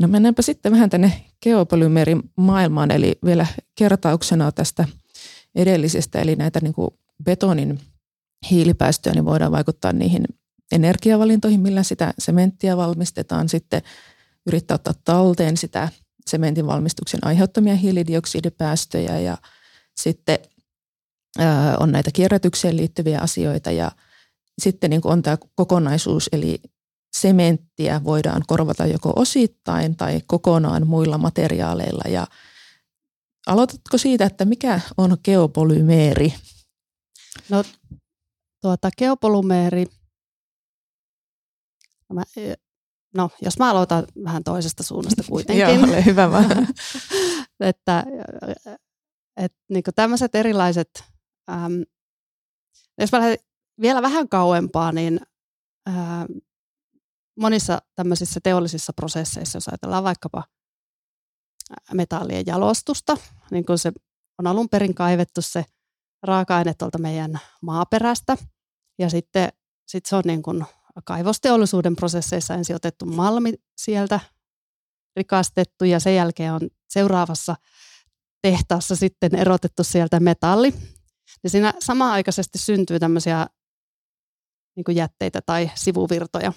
No 0.00 0.08
mennäänpä 0.08 0.42
sitten 0.42 0.72
vähän 0.72 0.90
tänne 0.90 1.24
geopolymeerin 1.42 2.22
maailmaan, 2.36 2.90
eli 2.90 3.18
vielä 3.24 3.46
kertauksena 3.74 4.52
tästä 4.52 4.84
edellisestä, 5.54 6.20
eli 6.20 6.36
näitä 6.36 6.60
niin 6.62 6.74
kuin 6.74 6.90
betonin 7.24 7.80
hiilipäästöjä, 8.50 9.14
niin 9.14 9.24
voidaan 9.24 9.52
vaikuttaa 9.52 9.92
niihin 9.92 10.24
energiavalintoihin, 10.72 11.60
millä 11.60 11.82
sitä 11.82 12.14
sementtiä 12.18 12.76
valmistetaan, 12.76 13.48
sitten 13.48 13.82
yrittää 14.46 14.74
ottaa 14.74 14.94
talteen 15.04 15.56
sitä 15.56 15.88
sementin 16.26 16.66
valmistuksen 16.66 17.20
aiheuttamia 17.22 17.74
hiilidioksidipäästöjä 17.74 19.18
ja 19.18 19.38
sitten 19.96 20.38
on 21.80 21.92
näitä 21.92 22.10
kierrätykseen 22.12 22.76
liittyviä 22.76 23.20
asioita 23.20 23.70
ja 23.70 23.92
sitten 24.62 24.90
niin 24.90 25.00
on 25.04 25.22
tämä 25.22 25.36
kokonaisuus, 25.54 26.28
eli 26.32 26.62
sementtiä 27.16 28.04
voidaan 28.04 28.42
korvata 28.46 28.86
joko 28.86 29.12
osittain 29.16 29.96
tai 29.96 30.20
kokonaan 30.26 30.86
muilla 30.86 31.18
materiaaleilla. 31.18 32.10
Ja 32.10 32.26
aloitatko 33.46 33.98
siitä, 33.98 34.24
että 34.24 34.44
mikä 34.44 34.80
on 34.96 35.16
geopolymeeri? 35.24 36.34
No 37.48 37.64
tuota, 38.60 38.90
geopolymeeri, 38.98 39.86
mä, 42.12 42.22
no 43.14 43.30
jos 43.42 43.58
mä 43.58 43.70
aloitan 43.70 44.06
vähän 44.24 44.44
toisesta 44.44 44.82
suunnasta 44.82 45.22
kuitenkin. 45.30 45.74
Joo, 45.74 45.84
ole 45.84 46.04
hyvä 46.04 46.30
vaan. 46.30 46.46
että 47.60 48.04
et, 49.36 49.52
niin 49.70 49.84
tämmöiset 49.94 50.34
erilaiset 50.34 51.04
Ähm, 51.50 51.82
jos 53.00 53.12
mä 53.12 53.18
lähden 53.18 53.38
vielä 53.80 54.02
vähän 54.02 54.28
kauempaa, 54.28 54.92
niin 54.92 55.20
ää, 55.86 56.26
monissa 57.40 57.82
tämmöisissä 57.94 58.40
teollisissa 58.42 58.92
prosesseissa, 58.92 59.56
jos 59.56 59.68
ajatellaan 59.68 60.04
vaikkapa 60.04 60.44
metallien 61.94 62.44
jalostusta, 62.46 63.16
niin 63.50 63.66
kun 63.66 63.78
se 63.78 63.92
on 64.38 64.46
alun 64.46 64.68
perin 64.68 64.94
kaivettu 64.94 65.42
se 65.42 65.64
raaka-aine 66.22 66.74
tuolta 66.74 66.98
meidän 66.98 67.40
maaperästä, 67.62 68.36
ja 68.98 69.10
sitten 69.10 69.48
sit 69.88 70.06
se 70.06 70.16
on 70.16 70.22
niin 70.26 70.42
kuin 70.42 70.64
kaivosteollisuuden 71.04 71.96
prosesseissa 71.96 72.54
ensin 72.54 72.76
otettu 72.76 73.06
malmi 73.06 73.54
sieltä, 73.76 74.20
rikastettu, 75.16 75.84
ja 75.84 76.00
sen 76.00 76.16
jälkeen 76.16 76.52
on 76.52 76.60
seuraavassa 76.88 77.56
tehtaassa 78.42 78.96
sitten 78.96 79.34
erotettu 79.34 79.84
sieltä 79.84 80.20
metalli. 80.20 80.74
Ja 81.42 81.50
siinä 81.50 81.74
samaaikaisesti 81.78 82.58
syntyy 82.58 82.98
tämmöisiä 82.98 83.46
niin 84.76 84.96
jätteitä 84.96 85.40
tai 85.46 85.70
sivuvirtoja, 85.74 86.52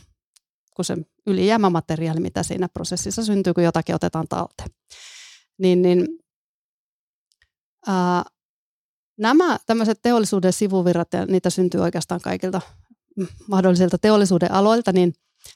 kuin 0.76 0.86
se 0.86 0.98
ylijäämämateriaali, 1.28 2.20
mitä 2.20 2.44
siinä 2.44 2.70
prosessissa 2.70 3.26
syntyy, 3.26 3.54
kun 3.54 3.64
jotakin 3.64 3.96
otetaan 3.96 4.28
talteen. 4.28 4.70
Niin, 5.58 5.82
niin, 5.82 6.08
ää, 7.88 8.24
nämä 9.18 9.58
tämmöiset 9.66 10.00
teollisuuden 10.02 10.54
sivuvirrat, 10.54 11.14
ja 11.14 11.26
niitä 11.26 11.50
syntyy 11.50 11.82
oikeastaan 11.82 12.22
kaikilta 12.22 12.62
mahdollisilta 13.48 13.98
teollisuuden 13.98 14.52
aloilta, 14.52 14.92
niin 14.92 15.14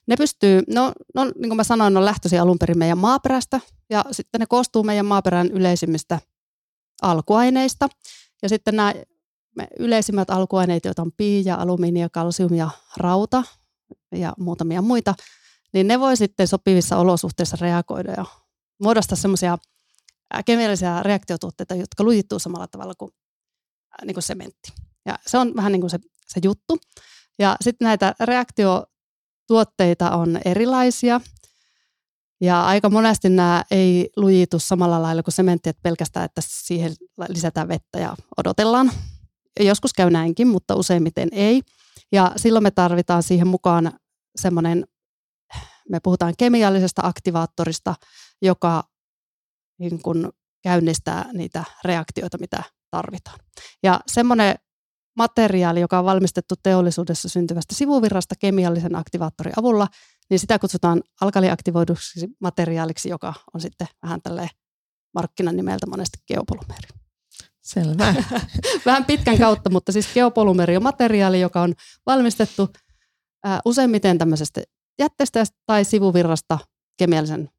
ne 0.07 0.15
pystyy, 0.15 0.63
no, 0.69 0.93
no 1.15 1.23
niin 1.23 1.49
kuin 1.49 1.55
mä 1.55 1.63
sanoin, 1.63 1.97
on 1.97 2.05
lähtöisin 2.05 2.41
alun 2.41 2.60
perin 2.60 2.77
meidän 2.77 2.97
maaperästä, 2.97 3.60
ja 3.89 4.05
sitten 4.12 4.39
ne 4.39 4.45
koostuu 4.45 4.84
meidän 4.84 5.05
maaperän 5.05 5.47
yleisimmistä 5.47 6.19
alkuaineista. 7.01 7.89
Ja 8.41 8.49
sitten 8.49 8.75
nämä 8.75 8.93
yleisimmät 9.79 10.29
alkuaineet, 10.29 10.85
joita 10.85 11.01
on 11.01 11.11
piia, 11.17 11.55
alumiini, 11.55 11.99
kalsium 12.11 12.53
ja 12.53 12.69
rauta 12.97 13.43
ja 14.11 14.33
muutamia 14.39 14.81
muita, 14.81 15.15
niin 15.73 15.87
ne 15.87 15.99
voi 15.99 16.17
sitten 16.17 16.47
sopivissa 16.47 16.97
olosuhteissa 16.97 17.57
reagoida 17.61 18.11
ja 18.11 18.25
muodostaa 18.83 19.15
semmoisia 19.15 19.57
kemiallisia 20.45 21.03
reaktiotuotteita, 21.03 21.75
jotka 21.75 22.03
lujittuu 22.03 22.39
samalla 22.39 22.67
tavalla 22.67 22.93
kuin, 22.97 23.11
niin 24.05 24.13
kuin 24.13 24.23
sementti. 24.23 24.73
Ja 25.05 25.19
se 25.27 25.37
on 25.37 25.55
vähän 25.55 25.71
niin 25.71 25.81
kuin 25.81 25.91
se, 25.91 25.99
se 26.27 26.39
juttu. 26.43 26.79
Ja 27.39 27.55
sitten 27.61 27.85
näitä 27.85 28.15
reaktiotuotteita 28.19 30.11
on 30.11 30.39
erilaisia. 30.45 31.21
Ja 32.41 32.65
aika 32.65 32.89
monesti 32.89 33.29
nämä 33.29 33.63
ei 33.71 34.09
lujitu 34.15 34.59
samalla 34.59 35.01
lailla 35.01 35.23
kuin 35.23 35.33
sementti, 35.33 35.69
että 35.69 35.81
pelkästään, 35.83 36.25
että 36.25 36.41
siihen 36.45 36.93
lisätään 37.29 37.67
vettä 37.67 37.99
ja 37.99 38.15
odotellaan. 38.37 38.91
Joskus 39.59 39.93
käy 39.93 40.09
näinkin, 40.09 40.47
mutta 40.47 40.75
useimmiten 40.75 41.29
ei. 41.31 41.61
Ja 42.11 42.31
silloin 42.35 42.63
me 42.63 42.71
tarvitaan 42.71 43.23
siihen 43.23 43.47
mukaan 43.47 43.91
semmoinen, 44.35 44.85
me 45.89 45.99
puhutaan 46.03 46.33
kemiallisesta 46.37 47.01
aktivaattorista, 47.05 47.95
joka 48.41 48.83
niin 49.79 50.01
kuin 50.01 50.29
käynnistää 50.63 51.29
niitä 51.33 51.63
reaktioita, 51.83 52.37
mitä 52.37 52.63
tarvitaan. 52.91 53.39
Ja 53.83 53.99
semmoinen 54.07 54.55
materiaali, 55.17 55.81
joka 55.81 55.99
on 55.99 56.05
valmistettu 56.05 56.55
teollisuudessa 56.63 57.29
syntyvästä 57.29 57.75
sivuvirrasta 57.75 58.35
kemiallisen 58.39 58.95
aktivaattorin 58.95 59.53
avulla, 59.59 59.87
niin 60.29 60.39
sitä 60.39 60.59
kutsutaan 60.59 61.03
alkaliaktivoiduksi 61.21 62.27
materiaaliksi, 62.39 63.09
joka 63.09 63.33
on 63.53 63.61
sitten 63.61 63.87
vähän 64.03 64.21
tälleen 64.21 64.49
markkinan 65.13 65.55
nimeltä 65.55 65.87
monesti 65.87 66.19
geopolymeri. 66.27 66.87
Selvä. 67.62 68.15
vähän 68.86 69.06
pitkän 69.06 69.38
kautta, 69.38 69.69
mutta 69.69 69.91
siis 69.91 70.13
geopolymeri 70.13 70.78
on 70.78 70.84
materiaali, 70.84 71.41
joka 71.41 71.62
on 71.62 71.74
valmistettu 72.06 72.69
ää, 73.43 73.60
useimmiten 73.65 74.17
tämmöisestä 74.17 74.62
jätteestä 75.00 75.43
tai 75.65 75.86
sivuvirrasta 75.86 76.60
kemiallisen 76.97 77.50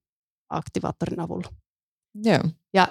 aktivaattorin 0.51 1.21
avulla. 1.21 1.49
Joo. 2.25 2.41
Ja 2.75 2.88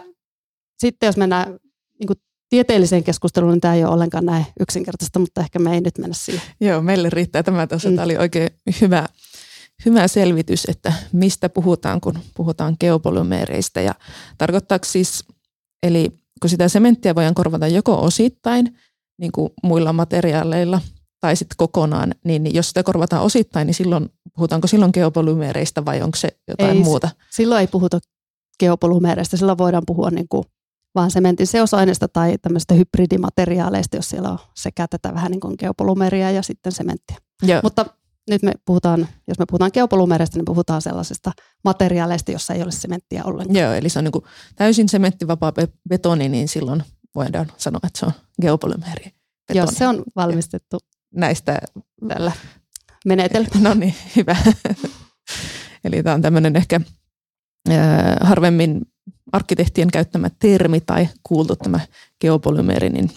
sitten 0.80 1.08
jos 1.08 1.18
mennään 1.18 1.60
niin 2.00 2.08
kuin 2.08 2.20
tieteelliseen 2.50 3.04
keskusteluun, 3.04 3.54
niin 3.54 3.62
tämä 3.62 3.76
ei 3.76 3.84
ole 3.84 3.94
ollenkaan 3.94 4.26
näin 4.26 4.46
yksinkertaista, 4.60 5.20
mutta 5.20 5.42
ehkä 5.42 5.60
me 5.60 5.74
ei 5.74 5.82
nyt 5.82 5.98
mennä 5.98 6.16
siihen. 6.16 6.42
Joo, 6.62 6.82
meille 6.82 7.10
riittää 7.10 7.44
tämä 7.44 7.68
tässä. 7.68 7.90
Mm. 7.90 7.96
Tämä 7.96 8.06
oli 8.06 8.18
oikein 8.18 8.50
hyvä, 8.82 9.06
hyvä 9.86 10.08
selvitys, 10.08 10.66
että 10.66 10.94
mistä 11.12 11.50
puhutaan, 11.50 12.02
kun 12.02 12.20
puhutaan 12.36 12.76
geopolymeereistä. 12.80 13.82
Ja 13.82 13.96
tarkoittaako 14.38 14.86
siis, 14.86 15.26
eli 15.84 16.21
kun 16.42 16.50
sitä 16.50 16.70
sementtiä 16.70 17.16
voidaan 17.16 17.36
korvata 17.36 17.68
joko 17.68 18.02
osittain, 18.02 18.78
niin 19.20 19.32
kuin 19.32 19.50
muilla 19.64 19.94
materiaaleilla, 19.94 20.82
tai 21.20 21.36
sitten 21.36 21.58
kokonaan, 21.58 22.16
niin 22.26 22.54
jos 22.54 22.68
sitä 22.68 22.84
korvataan 22.84 23.24
osittain, 23.24 23.66
niin 23.66 23.76
silloin, 23.76 24.10
puhutaanko 24.36 24.68
silloin 24.68 24.92
geopolymeereistä 24.94 25.86
vai 25.86 26.02
onko 26.02 26.16
se 26.16 26.30
jotain 26.48 26.78
ei, 26.78 26.84
muuta? 26.84 27.10
Silloin 27.32 27.62
ei 27.62 27.68
puhuta 27.68 28.00
geopolymeereistä, 28.60 29.38
silloin 29.38 29.58
voidaan 29.58 29.84
puhua 29.88 30.10
niin 30.10 30.28
kuin 30.30 30.44
vaan 30.96 31.12
sementin 31.12 31.48
seosaineista 31.48 32.08
tai 32.08 32.38
tämmöistä 32.42 32.74
hybridimateriaaleista, 32.74 33.96
jos 33.96 34.10
siellä 34.10 34.30
on 34.30 34.38
sekä 34.56 34.88
tätä 34.88 35.14
vähän 35.14 35.32
niin 35.32 35.40
kuin 35.40 35.56
geopolumeria 35.60 36.32
ja 36.32 36.42
sitten 36.42 36.72
sementtiä. 36.72 37.18
Joo. 37.44 37.60
Mutta 37.64 37.86
nyt 38.30 38.44
me 38.44 38.52
puhutaan, 38.66 39.08
jos 39.28 39.40
me 39.40 39.46
puhutaan 39.46 39.72
geopolumereista, 39.74 40.38
niin 40.38 40.46
puhutaan 40.46 40.82
sellaisista 40.82 41.32
materiaaleista, 41.64 42.32
jossa 42.32 42.54
ei 42.54 42.64
ole 42.64 42.72
sementtiä 42.72 43.24
ollenkaan. 43.26 43.56
Joo, 43.56 43.74
eli 43.74 43.90
se 43.90 44.00
on 44.00 44.06
niin 44.06 44.24
täysin 44.56 44.90
sementtivapaa 44.90 45.54
betoni, 45.90 46.30
niin 46.30 46.48
silloin 46.48 46.84
voidaan 47.16 47.52
sanoa, 47.58 47.80
että 47.84 48.00
se 48.00 48.06
on 48.06 48.12
geopolymeri. 48.42 49.12
Joo, 49.54 49.68
se 49.72 49.88
on 49.88 50.04
valmistettu 50.16 50.78
näistä 51.16 51.60
tällä 52.08 52.32
menetelmällä. 53.06 53.60
No 53.70 53.74
niin, 53.74 53.96
hyvä. 54.16 54.36
eli 55.84 56.04
tämä 56.04 56.14
on 56.14 56.22
tämmöinen 56.22 56.56
ehkä 56.56 56.82
äh, 57.70 57.78
harvemmin 58.22 58.82
arkkitehtien 59.32 59.92
käyttämä 59.92 60.30
termi 60.40 60.82
tai 60.82 61.10
kuultu 61.24 61.56
tämä 61.56 61.80
geopolymeri, 62.22 62.90
niin 62.90 63.12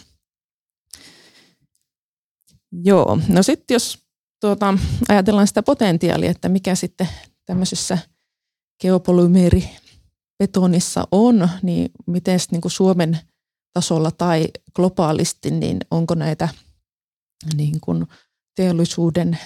joo. 2.72 3.18
No 3.28 3.42
sitten 3.42 3.74
jos 3.74 4.03
tuota, 4.40 4.78
ajatellaan 5.08 5.46
sitä 5.46 5.62
potentiaalia, 5.62 6.30
että 6.30 6.48
mikä 6.48 6.74
sitten 6.74 7.08
tämmöisessä 7.46 7.98
geopolymeribetonissa 8.82 11.08
on, 11.10 11.48
niin 11.62 11.90
miten 12.06 12.40
niin 12.50 12.60
kuin 12.60 12.72
Suomen 12.72 13.18
tasolla 13.72 14.10
tai 14.10 14.46
globaalisti, 14.74 15.50
niin 15.50 15.78
onko 15.90 16.14
näitä 16.14 16.48
niin 17.56 17.80
kuin 17.80 18.06
teollisuuden 18.56 19.38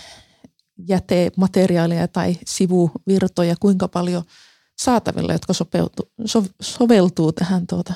jätemateriaaleja 0.89 2.09
tai 2.09 2.37
sivuvirtoja 2.47 3.55
kuinka 3.61 3.89
paljon– 3.89 4.23
saatavilla, 4.79 5.33
jotka 5.33 5.53
sopeutu, 5.53 6.13
so, 6.25 6.45
soveltuu 6.63 7.33
tähän 7.33 7.67
tuota, 7.67 7.95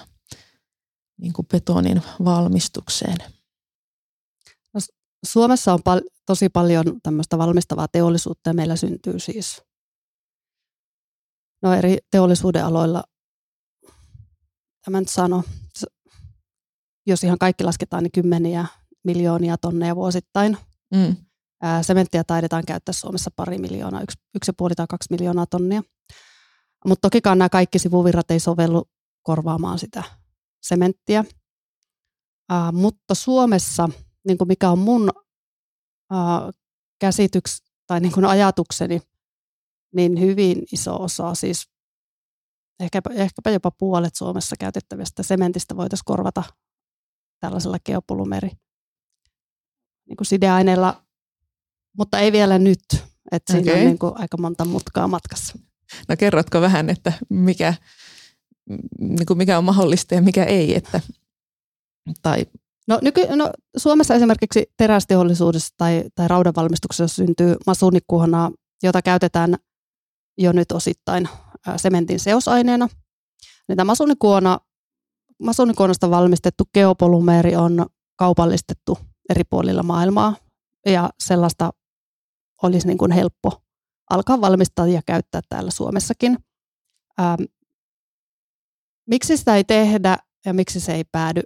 niin 1.20 1.32
kuin 1.32 1.46
betonin 1.46 2.02
valmistukseen. 2.24 3.16
Suomessa 5.24 5.72
on 5.72 5.82
pal- 5.84 6.10
tosi 6.26 6.48
paljon 6.48 6.84
tämmöistä 7.02 7.38
valmistavaa 7.38 7.88
teollisuutta 7.88 8.50
ja 8.50 8.54
meillä 8.54 8.76
syntyy 8.76 9.18
siis 9.18 9.62
no 11.62 11.74
eri 11.74 11.98
teollisuuden 12.10 12.64
aloilla, 12.64 13.04
tämän 14.84 15.06
sano, 15.06 15.44
jos 17.06 17.24
ihan 17.24 17.38
kaikki 17.38 17.64
lasketaan, 17.64 18.02
niin 18.02 18.12
kymmeniä 18.12 18.66
miljoonia 19.04 19.58
tonneja 19.58 19.96
vuosittain. 19.96 20.56
Mm. 20.94 21.16
sementtiä 21.82 22.24
taidetaan 22.24 22.64
käyttää 22.66 22.92
Suomessa 22.92 23.30
pari 23.36 23.58
miljoonaa, 23.58 24.02
yksi, 24.02 24.18
yksi 24.34 24.48
ja 24.48 24.54
puoli 24.56 24.74
tai 24.74 24.86
kaksi 24.88 25.06
miljoonaa 25.10 25.46
tonnia. 25.46 25.82
Mutta 26.86 27.00
tokikaan 27.08 27.38
nämä 27.38 27.48
kaikki 27.48 27.78
sivuvirrat 27.78 28.30
ei 28.30 28.40
sovellu 28.40 28.84
korvaamaan 29.22 29.78
sitä 29.78 30.02
sementtiä. 30.62 31.24
Uh, 32.52 32.72
mutta 32.72 33.14
Suomessa, 33.14 33.88
niin 34.26 34.38
kuin 34.38 34.48
mikä 34.48 34.70
on 34.70 34.78
mun 34.78 35.10
uh, 36.12 36.52
käsityks 36.98 37.62
tai 37.86 38.00
niin 38.00 38.12
kuin 38.12 38.24
ajatukseni, 38.24 39.00
niin 39.94 40.20
hyvin 40.20 40.62
iso 40.72 41.02
osa, 41.02 41.34
siis 41.34 41.68
ehkäpä, 42.80 43.10
ehkäpä 43.14 43.50
jopa 43.50 43.70
puolet 43.70 44.14
Suomessa 44.14 44.56
käytettävästä 44.58 45.22
sementistä 45.22 45.76
voitaisiin 45.76 46.04
korvata 46.04 46.42
tällaisella 47.40 47.78
geopolymeri 47.86 48.50
niin 50.08 50.16
kuin 50.16 50.26
sideaineella, 50.26 51.02
mutta 51.98 52.18
ei 52.18 52.32
vielä 52.32 52.58
nyt. 52.58 52.80
Että 53.32 53.52
okay. 53.52 53.64
siinä 53.64 53.78
on 53.78 53.86
niin 53.86 53.98
kuin 53.98 54.12
aika 54.16 54.36
monta 54.36 54.64
mutkaa 54.64 55.08
matkassa. 55.08 55.58
No 56.08 56.16
kerrotko 56.18 56.60
vähän, 56.60 56.90
että 56.90 57.12
mikä, 57.28 57.74
niin 58.98 59.26
kuin 59.26 59.38
mikä 59.38 59.58
on 59.58 59.64
mahdollista 59.64 60.14
ja 60.14 60.22
mikä 60.22 60.44
ei? 60.44 60.76
Että, 60.76 61.00
tai 62.22 62.46
No, 62.88 62.98
nyky, 63.02 63.20
no, 63.36 63.50
Suomessa 63.76 64.14
esimerkiksi 64.14 64.66
terästeollisuudessa 64.76 65.74
tai, 65.76 66.04
tai 66.14 66.28
raudanvalmistuksessa 66.28 67.14
syntyy 67.16 67.56
masuunikkuhonaa, 67.66 68.50
jota 68.82 69.02
käytetään 69.02 69.56
jo 70.38 70.52
nyt 70.52 70.72
osittain 70.72 71.28
sementin 71.76 72.20
seosaineena. 72.20 72.88
Niin 73.68 73.76
tämä 73.76 73.92
masuunikuonasta 75.42 76.10
valmistettu 76.10 76.64
geopolymeeri 76.74 77.56
on 77.56 77.86
kaupallistettu 78.16 78.98
eri 79.30 79.42
puolilla 79.50 79.82
maailmaa 79.82 80.36
ja 80.86 81.10
sellaista 81.20 81.70
olisi 82.62 82.86
niin 82.86 82.98
kuin 82.98 83.12
helppo 83.12 83.62
alkaa 84.10 84.40
valmistaa 84.40 84.86
ja 84.86 85.02
käyttää 85.06 85.40
täällä 85.48 85.70
Suomessakin. 85.70 86.38
Ähm, 87.20 87.42
miksi 89.06 89.36
sitä 89.36 89.56
ei 89.56 89.64
tehdä 89.64 90.16
ja 90.46 90.54
miksi 90.54 90.80
se 90.80 90.94
ei 90.94 91.04
päädy 91.04 91.42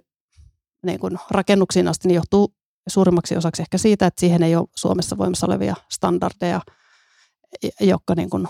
niin 0.85 0.99
kuin 0.99 1.17
rakennuksiin 1.31 1.87
asti, 1.87 2.07
niin 2.07 2.15
johtuu 2.15 2.53
suurimmaksi 2.89 3.37
osaksi 3.37 3.61
ehkä 3.61 3.77
siitä, 3.77 4.07
että 4.07 4.19
siihen 4.19 4.43
ei 4.43 4.55
ole 4.55 4.67
Suomessa 4.75 5.17
voimassa 5.17 5.45
olevia 5.45 5.75
standardeja, 5.91 6.61
jotka 7.79 8.15
niin 8.15 8.29
kuin 8.29 8.47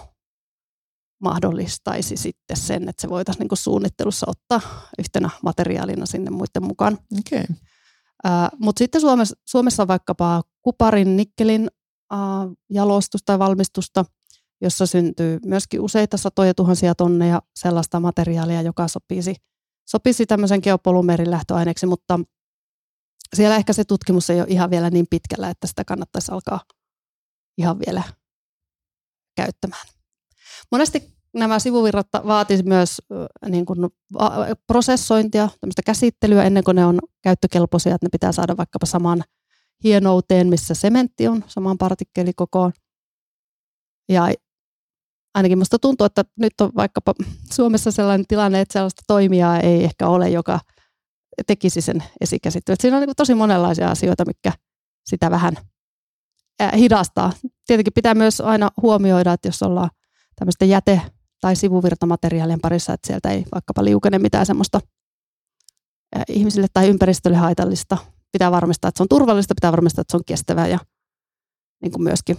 mahdollistaisi 1.21 2.17
sitten 2.17 2.57
sen, 2.57 2.89
että 2.89 3.01
se 3.01 3.09
voitaisiin 3.09 3.39
niin 3.39 3.49
kuin 3.49 3.57
suunnittelussa 3.57 4.25
ottaa 4.29 4.61
yhtenä 4.99 5.29
materiaalina 5.43 6.05
sinne 6.05 6.31
muiden 6.31 6.63
mukaan. 6.63 6.97
Okay. 7.19 7.55
Mutta 8.59 8.79
sitten 8.79 9.01
Suomessa, 9.01 9.35
Suomessa 9.45 9.83
on 9.83 9.87
vaikkapa 9.87 10.43
kuparin, 10.61 11.17
nikkelin 11.17 11.67
äh, 12.13 12.19
jalostusta 12.69 13.25
tai 13.25 13.39
valmistusta, 13.39 14.05
jossa 14.61 14.85
syntyy 14.85 15.39
myöskin 15.45 15.81
useita 15.81 16.17
satoja 16.17 16.53
tuhansia 16.53 16.95
tonneja 16.95 17.41
sellaista 17.55 17.99
materiaalia, 17.99 18.61
joka 18.61 18.87
sopisi, 18.87 19.35
sopisi 19.89 20.25
tämmöisen 20.25 20.59
geopolumerin 20.63 21.31
lähtöaineeksi, 21.31 21.85
mutta 21.85 22.19
siellä 23.35 23.55
ehkä 23.55 23.73
se 23.73 23.83
tutkimus 23.85 24.29
ei 24.29 24.39
ole 24.39 24.47
ihan 24.49 24.69
vielä 24.69 24.89
niin 24.89 25.07
pitkällä, 25.09 25.49
että 25.49 25.67
sitä 25.67 25.83
kannattaisi 25.85 26.31
alkaa 26.31 26.59
ihan 27.57 27.79
vielä 27.85 28.03
käyttämään. 29.35 29.87
Monesti 30.71 31.17
nämä 31.33 31.59
sivuvirrat 31.59 32.07
vaatisivat 32.27 32.67
myös 32.67 33.01
niin 33.49 33.65
kuin, 33.65 33.79
prosessointia, 34.67 35.49
tämmöistä 35.59 35.81
käsittelyä 35.85 36.43
ennen 36.43 36.63
kuin 36.63 36.75
ne 36.75 36.85
on 36.85 36.99
käyttökelpoisia, 37.21 37.95
että 37.95 38.05
ne 38.05 38.09
pitää 38.09 38.31
saada 38.31 38.57
vaikkapa 38.57 38.85
samaan 38.85 39.23
hienouteen, 39.83 40.47
missä 40.47 40.73
sementti 40.73 41.27
on, 41.27 41.43
samaan 41.47 41.77
partikkelikokoon. 41.77 42.73
Ja 44.09 44.33
ainakin 45.37 45.57
minusta 45.57 45.79
tuntuu, 45.79 46.05
että 46.05 46.23
nyt 46.39 46.61
on 46.61 46.71
vaikkapa 46.75 47.13
Suomessa 47.53 47.91
sellainen 47.91 48.27
tilanne, 48.27 48.61
että 48.61 48.73
sellaista 48.73 49.01
toimijaa 49.07 49.59
ei 49.59 49.83
ehkä 49.83 50.07
ole, 50.07 50.29
joka 50.29 50.59
tekisi 51.47 51.81
sen 51.81 52.03
esikäsittelyn. 52.21 52.77
Siinä 52.81 52.97
on 52.97 53.03
niin 53.03 53.15
tosi 53.17 53.35
monenlaisia 53.35 53.91
asioita, 53.91 54.25
mikä 54.25 54.51
sitä 55.05 55.31
vähän 55.31 55.53
hidastaa. 56.77 57.33
Tietenkin 57.67 57.93
pitää 57.93 58.15
myös 58.15 58.41
aina 58.41 58.69
huomioida, 58.81 59.33
että 59.33 59.47
jos 59.47 59.63
ollaan 59.63 59.89
tämmöistä 60.35 60.65
jäte- 60.65 61.11
tai 61.41 61.55
sivuvirtamateriaalien 61.55 62.61
parissa, 62.61 62.93
että 62.93 63.07
sieltä 63.07 63.29
ei 63.29 63.45
vaikkapa 63.53 63.83
liukene 63.83 64.19
mitään 64.19 64.45
semmoista 64.45 64.79
ihmisille 66.29 66.67
tai 66.73 66.89
ympäristölle 66.89 67.37
haitallista. 67.37 67.97
Pitää 68.31 68.51
varmistaa, 68.51 68.89
että 68.89 68.97
se 68.97 69.03
on 69.03 69.09
turvallista, 69.09 69.55
pitää 69.55 69.71
varmistaa, 69.71 70.01
että 70.01 70.11
se 70.11 70.17
on 70.17 70.25
kestävää 70.25 70.67
ja 70.67 70.79
niin 71.81 71.91
kuin 71.91 72.03
myöskin 72.03 72.37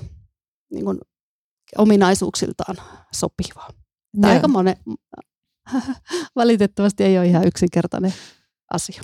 niin 0.73 0.85
kuin 0.85 0.99
ominaisuuksiltaan 1.77 2.77
sopivaa. 3.13 3.71
Tämä 4.21 4.33
aika 4.33 4.49
monen, 4.49 4.77
valitettavasti 6.37 7.05
ei 7.05 7.19
ole 7.19 7.27
ihan 7.27 7.47
yksinkertainen 7.47 8.15
asia. 8.73 9.03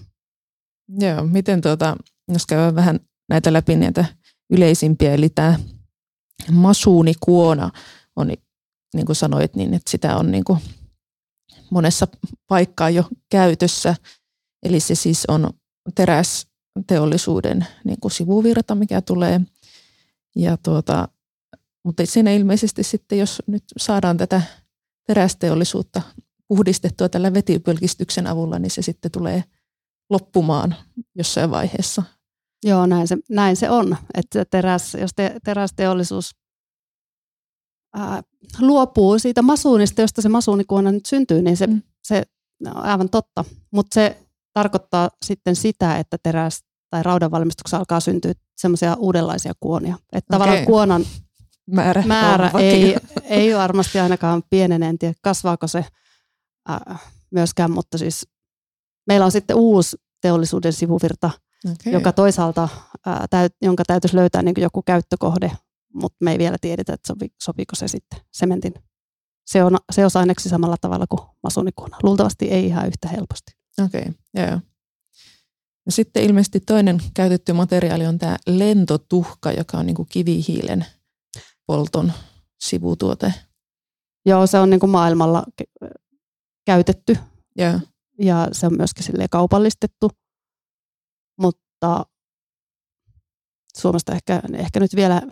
Joo, 0.88 1.24
miten 1.24 1.61
tuota, 1.61 1.96
jos 2.29 2.46
käydään 2.46 2.74
vähän 2.74 3.00
näitä 3.29 3.53
läpi 3.53 3.77
näitä 3.77 4.05
yleisimpiä, 4.50 5.14
eli 5.14 5.29
tämä 5.29 5.59
masuunikuona 6.53 7.70
on 8.16 8.33
niin 8.94 9.07
kuin 9.07 9.16
sanoit, 9.16 9.57
niin 9.57 9.74
että 9.74 9.90
sitä 9.90 10.16
on 10.16 10.31
niin 10.31 10.44
kuin 10.44 10.59
monessa 11.70 12.07
paikkaa 12.48 12.90
jo 12.90 13.05
käytössä. 13.31 13.96
Eli 14.62 14.81
se 14.81 14.94
siis 14.94 15.24
on 15.29 15.50
terästeollisuuden 15.94 17.66
niin 17.85 18.00
kuin 18.00 18.12
sivuvirta, 18.12 18.74
mikä 18.74 19.00
tulee. 19.00 19.40
Ja 20.37 20.57
tuota, 20.57 21.09
mutta 21.84 22.06
siinä 22.06 22.32
ilmeisesti 22.32 22.82
sitten, 22.82 23.18
jos 23.18 23.42
nyt 23.46 23.64
saadaan 23.76 24.16
tätä 24.16 24.42
terästeollisuutta 25.06 26.02
puhdistettua 26.48 27.08
tällä 27.08 27.34
vetipölkistyksen 27.34 28.26
avulla, 28.26 28.58
niin 28.58 28.70
se 28.70 28.82
sitten 28.82 29.10
tulee 29.10 29.44
loppumaan 30.10 30.74
jossain 31.14 31.50
vaiheessa. 31.50 32.02
Joo, 32.64 32.86
näin 32.86 33.08
se, 33.08 33.16
näin 33.30 33.56
se 33.56 33.70
on. 33.70 33.96
Että 34.14 34.44
teräs, 34.44 34.94
jos 34.94 35.10
te, 35.16 35.36
terästeollisuus 35.44 36.30
ää, 37.94 38.22
luopuu 38.60 39.18
siitä 39.18 39.42
masuunista, 39.42 40.00
josta 40.00 40.22
se 40.22 40.28
masuunikuona 40.28 40.92
nyt 40.92 41.06
syntyy, 41.06 41.42
niin 41.42 41.56
se, 41.56 41.66
mm. 41.66 41.82
se 42.02 42.22
on 42.66 42.76
aivan 42.76 43.08
totta. 43.08 43.44
Mutta 43.70 43.94
se 43.94 44.22
tarkoittaa 44.52 45.10
sitten 45.24 45.56
sitä, 45.56 45.98
että 45.98 46.16
teräs- 46.28 46.64
tai 46.90 47.02
raudan 47.02 47.30
valmistuksessa 47.30 47.76
alkaa 47.76 48.00
syntyä 48.00 48.32
semmoisia 48.56 48.94
uudenlaisia 48.94 49.52
kuonia. 49.60 49.94
Että 50.12 50.36
okay. 50.36 50.46
tavallaan 50.46 50.66
kuonan 50.66 51.04
määrä, 51.66 52.03
määrä 52.07 52.50
ei, 52.59 52.96
ei 53.24 53.55
varmasti 53.55 54.00
ainakaan 54.00 54.42
pienene. 54.50 54.88
En 54.88 54.98
tiedä, 54.98 55.14
kasvaako 55.22 55.66
se 55.66 55.85
ää, 56.68 56.98
myöskään, 57.31 57.70
mutta 57.70 57.98
siis 57.98 58.27
meillä 59.07 59.27
on 59.27 59.33
sitten 59.33 59.57
uusi 59.57 59.96
teollisuuden 60.20 60.72
sivuvirta, 60.72 61.31
okay. 61.64 61.92
joka 61.92 62.12
toisaalta, 62.12 62.68
ää, 63.07 63.27
täyt, 63.31 63.53
jonka 63.62 63.83
täytyisi 63.87 64.16
löytää 64.16 64.42
niin 64.42 64.55
joku 64.59 64.83
käyttökohde 64.83 65.50
mutta 65.94 66.16
me 66.20 66.33
ei 66.33 66.38
vielä 66.38 66.57
tiedetä, 66.61 66.92
että 66.92 67.07
sopi, 67.07 67.33
sopiiko 67.42 67.77
se 67.77 67.88
sitten 67.88 68.20
sementin 68.33 68.74
se 69.46 69.64
on, 69.64 69.77
seosaineksi 69.92 70.48
samalla 70.48 70.77
tavalla 70.81 71.07
kuin 71.07 71.20
masunikuna. 71.42 71.96
Luultavasti 72.03 72.44
ei 72.44 72.66
ihan 72.66 72.87
yhtä 72.87 73.09
helposti. 73.09 73.53
Okei, 73.85 74.00
okay, 74.00 74.12
joo. 74.35 74.61
Ja 75.87 75.92
sitten 75.92 76.22
ilmeisesti 76.22 76.61
toinen 76.61 77.00
käytetty 77.14 77.53
materiaali 77.53 78.07
on 78.07 78.18
tämä 78.18 78.37
lentotuhka, 78.46 79.53
joka 79.53 79.79
on 79.79 79.87
niin 79.87 79.96
kuin 79.96 80.09
kivihiilen 80.09 80.87
polton 81.66 82.12
sivutuote. 82.61 83.35
Joo, 84.27 84.46
se 84.46 84.59
on 84.59 84.70
niin 84.70 84.81
kuin 84.81 84.90
maailmalla 84.90 85.44
käytetty 86.66 87.16
yeah. 87.59 87.81
ja 88.18 88.48
se 88.53 88.66
on 88.66 88.77
myöskin 88.77 89.05
kaupallistettu, 89.31 90.11
mutta 91.40 92.07
Suomesta 93.79 94.12
ehkä, 94.12 94.42
ehkä 94.53 94.81
nyt 94.81 94.96
vielä 94.96 95.22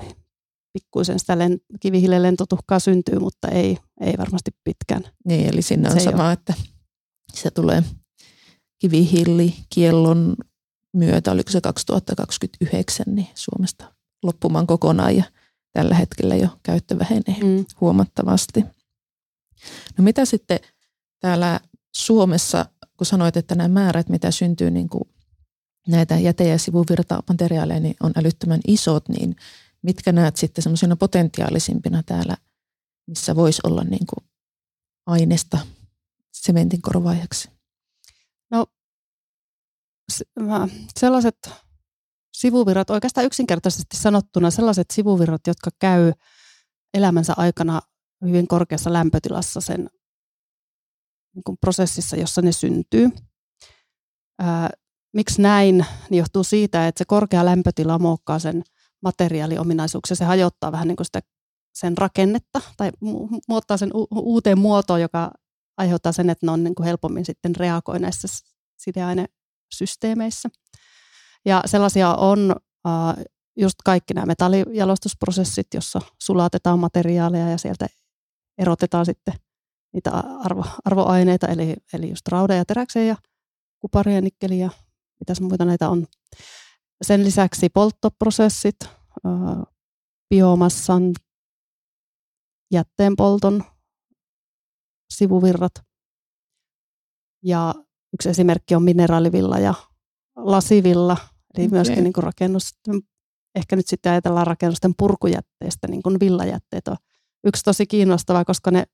pikkuisen 0.72 1.18
sitä 1.18 1.38
len, 1.38 1.60
kivihiilen 1.80 2.22
lentotuhkaa 2.22 2.78
syntyy, 2.78 3.18
mutta 3.18 3.48
ei, 3.48 3.78
ei 4.00 4.14
varmasti 4.18 4.50
pitkään. 4.64 5.04
Niin, 5.24 5.48
eli 5.52 5.62
sinne 5.62 5.88
on 5.88 6.00
se 6.00 6.04
sama, 6.04 6.24
ole. 6.24 6.32
että 6.32 6.54
se 7.34 7.50
tulee 7.50 7.82
kivihiilikiellon 8.78 10.36
myötä, 10.92 11.32
oliko 11.32 11.50
se 11.50 11.60
2029, 11.60 13.06
niin 13.08 13.28
Suomesta 13.34 13.94
loppumaan 14.22 14.66
kokonaan 14.66 15.16
ja 15.16 15.24
tällä 15.72 15.94
hetkellä 15.94 16.34
jo 16.34 16.48
käyttö 16.62 16.98
vähenee 16.98 17.42
mm. 17.42 17.64
huomattavasti. 17.80 18.64
No 19.98 20.04
mitä 20.04 20.24
sitten 20.24 20.60
täällä 21.20 21.60
Suomessa, 21.94 22.66
kun 22.96 23.06
sanoit, 23.06 23.36
että 23.36 23.54
nämä 23.54 23.68
määrät, 23.68 24.08
mitä 24.08 24.30
syntyy 24.30 24.70
niin 24.70 24.88
kuin 24.88 25.04
näitä 25.88 26.16
jäte- 26.16 26.48
ja 26.48 26.58
sivuvirtamateriaaleja, 26.58 27.80
niin 27.80 27.96
on 28.00 28.12
älyttömän 28.16 28.60
isot, 28.66 29.08
niin 29.08 29.36
mitkä 29.82 30.12
näet 30.12 30.36
sitten 30.36 30.62
semmoisina 30.62 30.96
potentiaalisimpina 30.96 32.02
täällä, 32.02 32.36
missä 33.06 33.36
voisi 33.36 33.60
olla 33.64 33.84
niin 33.84 34.06
kuin 34.06 34.24
aineesta 35.06 35.58
sementin 36.32 36.82
korvaajaksi? 36.82 37.50
No 38.50 38.66
sellaiset 40.98 41.50
sivuvirrat, 42.42 42.90
oikeastaan 42.90 43.26
yksinkertaisesti 43.26 43.96
sanottuna 43.96 44.50
sellaiset 44.50 44.86
sivuvirrat, 44.92 45.46
jotka 45.46 45.70
käy 45.78 46.12
elämänsä 46.94 47.34
aikana 47.36 47.80
hyvin 48.24 48.48
korkeassa 48.48 48.92
lämpötilassa 48.92 49.60
sen 49.60 49.90
niin 51.34 51.44
kuin 51.44 51.58
prosessissa, 51.60 52.16
jossa 52.16 52.42
ne 52.42 52.52
syntyy. 52.52 53.10
Ää, 54.38 54.70
miksi 55.12 55.42
näin? 55.42 55.86
Niin 56.10 56.18
johtuu 56.18 56.44
siitä, 56.44 56.88
että 56.88 56.98
se 56.98 57.04
korkea 57.04 57.44
lämpötila 57.44 57.98
muokkaa 57.98 58.38
sen 58.38 58.62
materiaaliominaisuuksia. 59.02 60.16
Se 60.16 60.24
hajottaa 60.24 60.72
vähän 60.72 60.88
niin 60.88 60.96
kuin 60.96 61.06
sitä, 61.06 61.20
sen 61.74 61.98
rakennetta 61.98 62.60
tai 62.76 62.90
muuttaa 63.48 63.76
sen 63.76 63.90
u- 63.94 64.08
uuteen 64.10 64.58
muotoon, 64.58 65.00
joka 65.00 65.30
aiheuttaa 65.76 66.12
sen, 66.12 66.30
että 66.30 66.46
ne 66.46 66.52
on 66.52 66.64
niin 66.64 66.74
kuin 66.74 66.86
helpommin 66.86 67.24
sitten 67.24 67.56
reagoi 67.56 68.00
näissä 68.00 68.28
sideainesysteemeissä. 68.78 70.48
Ja 71.44 71.62
sellaisia 71.66 72.14
on 72.14 72.56
uh, 72.86 73.24
just 73.56 73.74
kaikki 73.84 74.14
nämä 74.14 74.26
metallijalostusprosessit, 74.26 75.66
jossa 75.74 76.00
sulatetaan 76.22 76.78
materiaaleja 76.78 77.50
ja 77.50 77.58
sieltä 77.58 77.86
erotetaan 78.58 79.06
sitten 79.06 79.34
niitä 79.92 80.10
arvo, 80.44 80.64
arvoaineita, 80.84 81.46
eli, 81.46 81.76
eli 81.92 82.10
just 82.10 82.28
rauda 82.28 82.54
ja 82.54 82.64
teräksen 82.64 83.08
ja 83.08 83.16
kuparia 83.78 84.14
ja 84.14 84.20
nikkeliä, 84.20 84.70
mitäs 85.20 85.40
muita 85.40 85.64
näitä 85.64 85.88
on. 85.88 86.06
Sen 87.02 87.24
lisäksi 87.24 87.68
polttoprosessit, 87.68 88.76
biomassan, 90.30 91.12
jätteenpolton 92.72 93.64
sivuvirrat. 95.14 95.72
Ja 97.44 97.74
yksi 98.14 98.28
esimerkki 98.28 98.74
on 98.74 98.82
mineraalivilla 98.82 99.58
ja 99.58 99.74
lasivilla, 100.36 101.16
Eli 101.56 101.66
okay. 101.66 101.76
myöskin 101.76 102.04
niin 102.04 102.12
kuin 102.12 102.24
rakennus, 102.24 102.70
ehkä 103.54 103.76
nyt 103.76 103.86
sitten 103.86 104.12
ajatellaan 104.12 104.46
rakennusten 104.46 104.94
purkujätteistä, 104.98 105.88
niin 105.88 106.02
kuin 106.02 106.20
villajätteet 106.20 106.88
on 106.88 106.96
yksi 107.44 107.64
tosi 107.64 107.86
kiinnostava, 107.86 108.44
koska 108.44 108.70
ne 108.70 108.84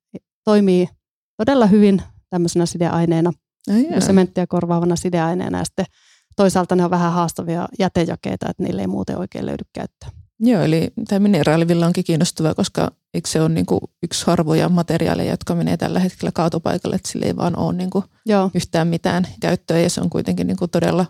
toimii 0.44 0.88
todella 1.36 1.66
hyvin 1.66 2.02
tämmöisenä 2.30 2.66
sideaineena, 2.66 3.32
oh, 3.70 4.02
sementtiä 4.02 4.46
korvaavana 4.46 4.96
sideaineena 4.96 5.58
ja 5.58 5.64
sitten 5.64 5.86
toisaalta 6.36 6.76
ne 6.76 6.84
on 6.84 6.90
vähän 6.90 7.12
haastavia 7.12 7.68
jätejakeita, 7.78 8.50
että 8.50 8.62
niille 8.62 8.80
ei 8.80 8.86
muuten 8.86 9.18
oikein 9.18 9.46
löydy 9.46 9.64
käyttöä. 9.72 10.10
Joo, 10.40 10.62
eli 10.62 10.92
tämä 11.08 11.18
mineraalivilla 11.18 11.86
onkin 11.86 12.04
kiinnostava, 12.04 12.54
koska 12.54 12.92
eikö 13.14 13.28
se 13.28 13.40
ole 13.40 13.48
niin 13.48 13.66
kuin 13.66 13.80
yksi 14.02 14.26
harvoja 14.26 14.68
materiaaleja, 14.68 15.30
jotka 15.30 15.54
menee 15.54 15.76
tällä 15.76 16.00
hetkellä 16.00 16.32
kaatopaikalle, 16.32 16.96
että 16.96 17.08
sillä 17.08 17.26
ei 17.26 17.36
vaan 17.36 17.58
ole 17.58 17.72
niin 17.72 17.90
kuin 17.90 18.04
Joo. 18.26 18.50
yhtään 18.54 18.88
mitään 18.88 19.26
käyttöä 19.40 19.78
ja 19.78 19.90
se 19.90 20.00
on 20.00 20.10
kuitenkin 20.10 20.46
niin 20.46 20.56
kuin 20.56 20.70
todella 20.70 21.06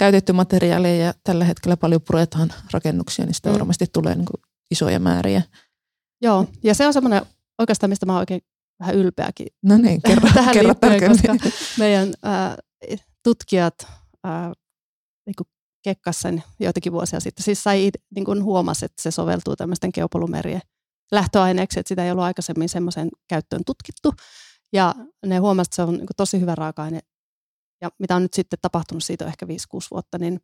käytetty 0.00 0.32
materiaaleja 0.32 1.04
ja 1.04 1.14
tällä 1.24 1.44
hetkellä 1.44 1.76
paljon 1.76 2.00
puretaan 2.02 2.52
rakennuksia, 2.72 3.24
niin 3.24 3.34
sitä 3.34 3.48
mm. 3.48 3.52
varmasti 3.52 3.86
tulee 3.92 4.14
niin 4.14 4.26
kuin 4.26 4.42
isoja 4.70 5.00
määriä. 5.00 5.42
Joo, 6.22 6.46
ja 6.64 6.74
se 6.74 6.86
on 6.86 6.92
semmoinen 6.92 7.22
oikeastaan, 7.58 7.90
mistä 7.90 8.06
mä 8.06 8.12
oon 8.12 8.20
oikein 8.20 8.40
vähän 8.80 8.94
ylpeäkin. 8.94 9.46
No 9.62 9.76
niin, 9.76 10.02
kerro, 10.06 10.28
tähän 10.34 10.54
kerro 10.54 10.74
liittyen, 10.82 11.10
koska 11.10 11.50
meidän 11.78 12.12
äh, 12.26 12.56
tutkijat 13.22 13.74
äh, 14.26 14.52
niin 15.26 15.34
kekkas 15.82 16.20
sen 16.20 16.42
joitakin 16.60 16.92
vuosia 16.92 17.20
sitten. 17.20 17.44
Siis 17.44 17.62
sai 17.62 17.90
niin 18.14 18.24
kuin 18.24 18.44
huomasi, 18.44 18.84
että 18.84 19.02
se 19.02 19.10
soveltuu 19.10 19.56
tämmöisten 19.56 19.90
geopolumerien 19.94 20.60
lähtöaineeksi, 21.12 21.80
että 21.80 21.88
sitä 21.88 22.04
ei 22.04 22.10
ollut 22.10 22.24
aikaisemmin 22.24 22.68
semmoisen 22.68 23.08
käyttöön 23.28 23.62
tutkittu. 23.66 24.12
Ja 24.72 24.94
ne 25.26 25.38
huomasivat, 25.38 25.66
että 25.66 25.76
se 25.76 25.82
on 25.82 25.92
niin 25.92 26.06
kuin 26.06 26.16
tosi 26.16 26.40
hyvä 26.40 26.54
raaka-aine. 26.54 27.00
Ja 27.80 27.90
mitä 27.98 28.16
on 28.16 28.22
nyt 28.22 28.34
sitten 28.34 28.58
tapahtunut 28.62 29.04
siitä 29.04 29.26
ehkä 29.26 29.46
5-6 29.46 29.48
vuotta, 29.90 30.18
niin 30.18 30.40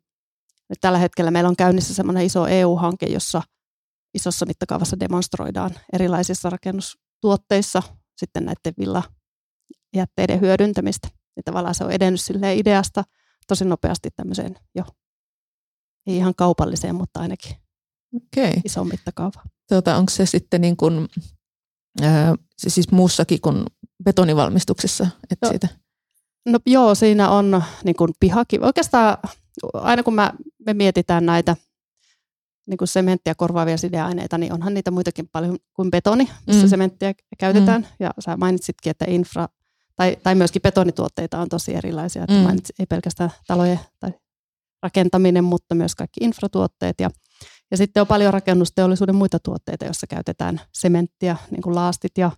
nyt 0.69 0.77
tällä 0.81 0.97
hetkellä 0.97 1.31
meillä 1.31 1.49
on 1.49 1.55
käynnissä 1.55 1.93
semmoinen 1.93 2.25
iso 2.25 2.47
EU-hanke, 2.47 3.05
jossa 3.05 3.41
isossa 4.13 4.45
mittakaavassa 4.45 4.99
demonstroidaan 4.99 5.71
erilaisissa 5.93 6.49
rakennustuotteissa 6.49 7.83
sitten 8.17 8.45
näiden 8.45 8.73
villajätteiden 8.79 10.41
hyödyntämistä. 10.41 11.07
Ja 11.35 11.43
tavallaan 11.43 11.75
se 11.75 11.83
on 11.83 11.91
edennyt 11.91 12.21
ideasta 12.55 13.03
tosi 13.47 13.65
nopeasti 13.65 14.09
tämmöiseen 14.15 14.55
jo 14.75 14.83
ei 16.07 16.17
ihan 16.17 16.35
kaupalliseen, 16.35 16.95
mutta 16.95 17.19
ainakin 17.19 17.55
okay. 18.15 18.53
iso 18.65 18.83
mittakaava. 18.83 19.43
Tuota, 19.69 19.97
onko 19.97 20.09
se 20.09 20.25
sitten 20.25 20.61
niin 20.61 20.77
kuin, 20.77 21.07
ää, 22.01 22.35
siis 22.57 22.91
muussakin 22.91 23.41
kuin 23.41 23.65
betonivalmistuksessa? 24.03 25.07
Että 25.31 25.45
no, 25.45 25.49
siitä? 25.49 25.67
No 26.45 26.59
joo, 26.65 26.95
siinä 26.95 27.29
on 27.29 27.63
niin 27.83 27.95
kuin 27.95 28.13
pihakivi. 28.19 28.65
Oikeastaan 28.65 29.17
aina 29.73 30.03
kun 30.03 30.15
mä, 30.15 30.33
me 30.65 30.73
mietitään 30.73 31.25
näitä 31.25 31.55
niin 32.67 32.77
kuin 32.77 32.87
sementtiä 32.87 33.35
korvaavia 33.35 33.77
sideaineita, 33.77 34.37
niin 34.37 34.53
onhan 34.53 34.73
niitä 34.73 34.91
muitakin 34.91 35.29
paljon 35.31 35.57
kuin 35.73 35.91
betoni, 35.91 36.29
missä 36.47 36.63
mm. 36.63 36.69
sementtiä 36.69 37.13
käytetään. 37.37 37.81
Mm. 37.81 37.87
Ja 37.99 38.13
sä 38.19 38.37
mainitsitkin, 38.37 38.91
että 38.91 39.05
infra, 39.07 39.47
tai, 39.95 40.17
tai 40.23 40.35
myöskin 40.35 40.61
betonituotteita 40.61 41.39
on 41.39 41.49
tosi 41.49 41.75
erilaisia. 41.75 42.25
Mm. 42.29 42.35
mainitsit, 42.35 42.79
ei 42.79 42.85
pelkästään 42.85 43.31
talojen 43.47 43.79
tai 43.99 44.11
rakentaminen, 44.83 45.43
mutta 45.43 45.75
myös 45.75 45.95
kaikki 45.95 46.19
infratuotteet. 46.23 46.95
Ja, 46.99 47.09
ja 47.71 47.77
sitten 47.77 48.01
on 48.01 48.07
paljon 48.07 48.33
rakennusteollisuuden 48.33 49.15
muita 49.15 49.39
tuotteita, 49.39 49.85
joissa 49.85 50.07
käytetään 50.07 50.61
sementtiä, 50.73 51.37
niin 51.51 51.61
kuin 51.61 51.75
laastit 51.75 52.17
ja 52.17 52.31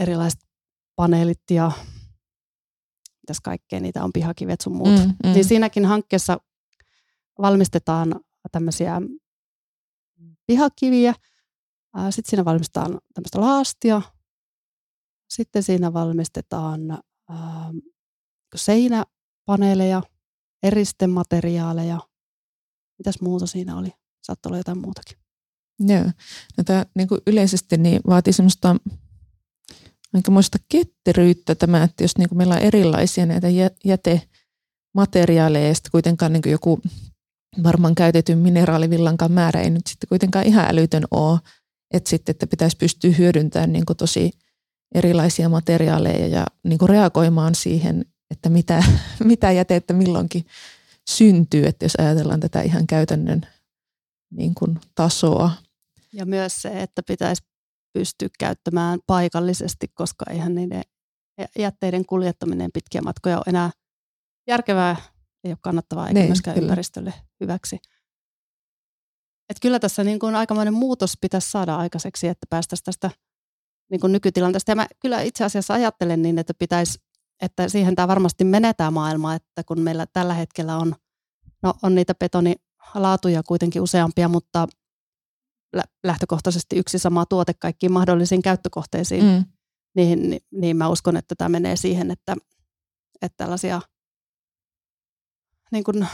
erilaiset 0.00 0.40
paneelit 0.96 1.42
ja 1.50 1.72
mitäs 3.24 3.40
kaikkea 3.40 3.80
niitä 3.80 4.04
on, 4.04 4.12
pihakivet 4.12 4.60
sun 4.60 4.76
muut. 4.76 4.88
Mm, 4.88 5.14
mm. 5.24 5.32
Niin 5.32 5.44
siinäkin 5.44 5.84
hankkeessa 5.84 6.38
valmistetaan 7.38 8.20
tämmöisiä 8.52 9.02
pihakiviä, 10.46 11.14
sitten 12.10 12.30
siinä 12.30 12.44
valmistetaan 12.44 12.98
tämmöistä 13.14 13.40
laastia, 13.40 14.02
sitten 15.30 15.62
siinä 15.62 15.92
valmistetaan 15.92 16.80
seinäpaneeleja, 18.56 20.02
eristemateriaaleja. 20.62 22.00
Mitäs 22.98 23.20
muuta 23.20 23.46
siinä 23.46 23.76
oli? 23.76 23.92
Saattoi 24.22 24.50
olla 24.50 24.58
jotain 24.58 24.78
muutakin. 24.78 25.18
Joo. 25.80 26.04
No 26.56 26.64
tämä 26.64 26.86
niin 26.94 27.08
kuin 27.08 27.20
yleisesti 27.26 27.76
niin 27.76 28.00
vaatii 28.06 28.32
semmoista 28.32 28.76
muista 30.30 30.58
ketteryyttä 30.68 31.54
tämä, 31.54 31.82
että 31.82 32.04
jos 32.04 32.18
niin 32.18 32.28
kuin 32.28 32.38
meillä 32.38 32.54
on 32.54 32.62
erilaisia 32.62 33.26
näitä 33.26 33.48
jätemateriaaleja 33.84 35.68
ja 35.68 35.74
sitten 35.74 35.90
kuitenkaan 35.90 36.32
niin 36.32 36.42
kuin 36.42 36.52
joku 36.52 36.80
varmaan 37.62 37.94
käytetyn 37.94 38.38
mineraalivillankaan 38.38 39.32
määrä 39.32 39.60
ei 39.60 39.70
nyt 39.70 39.86
sitten 39.86 40.08
kuitenkaan 40.08 40.46
ihan 40.46 40.66
älytön 40.70 41.04
ole, 41.10 41.38
että 41.94 42.10
sitten 42.10 42.32
että 42.32 42.46
pitäisi 42.46 42.76
pystyä 42.76 43.10
hyödyntämään 43.10 43.72
niin 43.72 43.86
kuin 43.86 43.96
tosi 43.96 44.30
erilaisia 44.94 45.48
materiaaleja 45.48 46.26
ja 46.26 46.46
niin 46.64 46.78
kuin 46.78 46.88
reagoimaan 46.88 47.54
siihen 47.54 48.04
että 48.30 48.48
mitä, 48.48 48.84
mitä 49.24 49.52
jätettä 49.52 49.94
milloinkin 49.94 50.46
syntyy, 51.10 51.66
että 51.66 51.84
jos 51.84 51.94
ajatellaan 51.98 52.40
tätä 52.40 52.62
ihan 52.62 52.86
käytännön 52.86 53.40
niin 54.30 54.54
kuin 54.54 54.80
tasoa. 54.94 55.50
Ja 56.12 56.26
myös 56.26 56.62
se, 56.62 56.82
että 56.82 57.02
pitäisi 57.02 57.42
pystyä 57.94 58.28
käyttämään 58.38 58.98
paikallisesti, 59.06 59.88
koska 59.88 60.24
eihän 60.30 60.54
niiden 60.54 60.82
jätteiden 61.58 62.06
kuljettaminen 62.06 62.70
pitkiä 62.72 63.02
matkoja 63.02 63.36
ole 63.36 63.44
enää 63.46 63.70
järkevää, 64.48 64.96
ei 65.44 65.50
ole 65.50 65.58
kannattavaa 65.62 66.08
eikä 66.08 66.20
niin, 66.20 66.28
myöskään 66.28 66.54
kyllä. 66.54 66.66
ympäristölle 66.66 67.14
hyväksi. 67.40 67.78
Et 69.50 69.56
kyllä 69.62 69.78
tässä 69.78 70.04
niin 70.04 70.18
kuin 70.18 70.34
aikamoinen 70.34 70.74
muutos 70.74 71.14
pitäisi 71.20 71.50
saada 71.50 71.76
aikaiseksi, 71.76 72.28
että 72.28 72.46
päästäisiin 72.50 72.84
tästä 72.84 73.10
niin 73.90 74.00
kuin 74.00 74.12
nykytilanteesta. 74.12 74.70
Ja 74.70 74.76
mä 74.76 74.86
kyllä 75.00 75.22
itse 75.22 75.44
asiassa 75.44 75.74
ajattelen 75.74 76.22
niin, 76.22 76.38
että 76.38 76.54
pitäisi 76.58 76.98
että 77.42 77.68
siihen 77.68 77.94
tämä 77.94 78.08
varmasti 78.08 78.44
menetään 78.44 78.92
maailma, 78.92 79.34
että 79.34 79.64
kun 79.64 79.80
meillä 79.80 80.06
tällä 80.12 80.34
hetkellä 80.34 80.76
on, 80.76 80.94
no, 81.62 81.74
on 81.82 81.94
niitä 81.94 82.14
betonilaatuja 82.14 83.42
kuitenkin 83.42 83.82
useampia, 83.82 84.28
mutta 84.28 84.66
lähtökohtaisesti 86.04 86.76
yksi 86.76 86.98
sama 86.98 87.26
tuote 87.26 87.54
kaikkiin 87.54 87.92
mahdollisiin 87.92 88.42
käyttökohteisiin, 88.42 89.24
mm. 89.24 89.44
niin, 89.96 90.40
niin, 90.52 90.76
mä 90.76 90.88
uskon, 90.88 91.16
että 91.16 91.34
tämä 91.38 91.48
menee 91.48 91.76
siihen, 91.76 92.10
että, 92.10 92.36
että 93.22 93.36
tällaisia 93.36 93.80
niin 95.72 95.84
kun, 95.84 96.06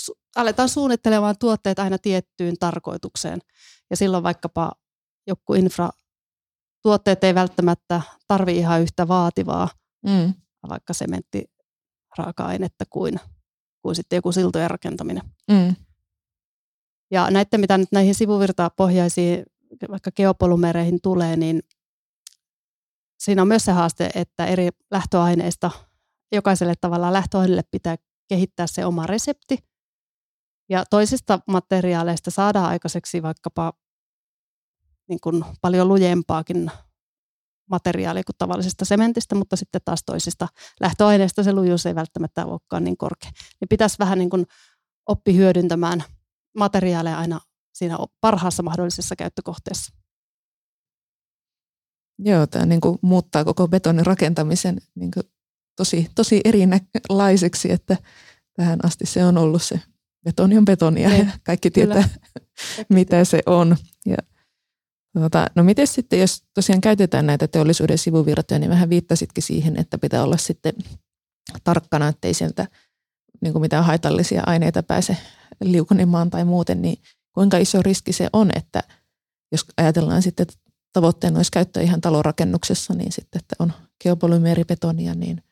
su, 0.00 0.18
aletaan 0.36 0.68
suunnittelemaan 0.68 1.38
tuotteet 1.38 1.78
aina 1.78 1.98
tiettyyn 1.98 2.54
tarkoitukseen. 2.60 3.38
Ja 3.90 3.96
silloin 3.96 4.22
vaikkapa 4.22 4.72
joku 5.26 5.54
infra 5.54 5.90
tuotteet 6.82 7.24
ei 7.24 7.34
välttämättä 7.34 8.02
tarvi 8.28 8.56
ihan 8.56 8.82
yhtä 8.82 9.08
vaativaa 9.08 9.68
mm. 10.06 10.34
vaikka 10.68 10.92
sementtiraaka-ainetta 10.92 12.84
kuin, 12.90 13.20
kuin 13.82 13.96
sitten 13.96 14.16
joku 14.16 14.32
siltojen 14.32 14.70
rakentaminen. 14.70 15.22
Mm. 15.50 15.76
Ja 17.12 17.30
näiden, 17.30 17.60
mitä 17.60 17.78
nyt 17.78 17.92
näihin 17.92 18.14
sivuvirtapohjaisiin 18.14 19.44
vaikka 19.90 20.10
geopolumereihin 20.12 21.00
tulee, 21.02 21.36
niin 21.36 21.62
siinä 23.18 23.42
on 23.42 23.48
myös 23.48 23.64
se 23.64 23.72
haaste, 23.72 24.10
että 24.14 24.46
eri 24.46 24.68
lähtöaineista 24.90 25.70
jokaiselle 26.32 26.74
tavalla 26.80 27.12
lähtöaineelle 27.12 27.62
pitää 27.70 27.96
kehittää 28.28 28.66
se 28.66 28.86
oma 28.86 29.06
resepti. 29.06 29.58
Ja 30.68 30.84
toisista 30.90 31.40
materiaaleista 31.46 32.30
saadaan 32.30 32.66
aikaiseksi 32.66 33.22
vaikkapa 33.22 33.72
niin 35.08 35.20
kuin 35.20 35.44
paljon 35.60 35.88
lujempaakin 35.88 36.70
materiaalia 37.70 38.24
kuin 38.24 38.36
tavallisesta 38.38 38.84
sementistä, 38.84 39.34
mutta 39.34 39.56
sitten 39.56 39.80
taas 39.84 40.02
toisista 40.06 40.48
lähtöaineista 40.80 41.42
se 41.42 41.52
lujuus 41.52 41.86
ei 41.86 41.94
välttämättä 41.94 42.46
olekaan 42.46 42.84
niin 42.84 42.96
korkea. 42.96 43.30
Niin 43.60 43.68
pitäisi 43.68 43.98
vähän 43.98 44.18
niin 44.18 44.30
kuin 44.30 44.46
oppi 45.06 45.36
hyödyntämään 45.36 46.04
materiaaleja 46.56 47.18
aina 47.18 47.40
siinä 47.74 47.98
parhaassa 48.20 48.62
mahdollisessa 48.62 49.16
käyttökohteessa. 49.16 49.92
Joo, 52.18 52.46
tämä 52.46 52.66
niin 52.66 52.80
kuin 52.80 52.98
muuttaa 53.02 53.44
koko 53.44 53.68
betonin 53.68 54.06
rakentamisen 54.06 54.80
niin 54.94 55.10
kuin 55.10 55.24
tosi, 55.76 56.10
tosi 56.14 56.40
erinäköiseksi, 56.44 57.72
että 57.72 57.96
tähän 58.56 58.78
asti 58.84 59.06
se 59.06 59.24
on 59.24 59.38
ollut 59.38 59.62
se 59.62 59.80
betoni 60.24 60.58
on 60.58 60.64
betonia 60.64 61.08
ne, 61.08 61.18
ja 61.18 61.24
niin, 61.24 61.32
kaikki 61.44 61.70
tietää, 61.70 62.02
kyllä. 62.02 62.86
mitä 62.88 63.24
se 63.24 63.42
on. 63.46 63.76
Ja 64.06 64.16
Tota, 65.20 65.46
no 65.54 65.64
miten 65.64 65.86
sitten, 65.86 66.20
jos 66.20 66.44
tosiaan 66.54 66.80
käytetään 66.80 67.26
näitä 67.26 67.48
teollisuuden 67.48 67.98
sivuvirtoja, 67.98 68.58
niin 68.58 68.70
vähän 68.70 68.90
viittasitkin 68.90 69.42
siihen, 69.42 69.76
että 69.76 69.98
pitää 69.98 70.22
olla 70.22 70.36
sitten 70.36 70.72
tarkkana, 71.64 72.08
ettei 72.08 72.34
sieltä 72.34 72.68
niin 73.42 73.52
kuin 73.52 73.60
mitään 73.60 73.84
haitallisia 73.84 74.42
aineita 74.46 74.82
pääse 74.82 75.16
liukunemaan 75.60 76.30
tai 76.30 76.44
muuten, 76.44 76.82
niin 76.82 76.98
kuinka 77.34 77.58
iso 77.58 77.82
riski 77.82 78.12
se 78.12 78.28
on, 78.32 78.50
että 78.56 78.82
jos 79.52 79.64
ajatellaan 79.76 80.22
sitten, 80.22 80.42
että 80.42 80.54
tavoitteena 80.92 81.36
olisi 81.36 81.52
käyttää 81.52 81.82
ihan 81.82 82.00
talorakennuksessa, 82.00 82.94
niin 82.94 83.12
sitten, 83.12 83.38
että 83.38 83.56
on 83.58 83.72
geopolymeeribetonia, 84.02 85.14
niin 85.14 85.42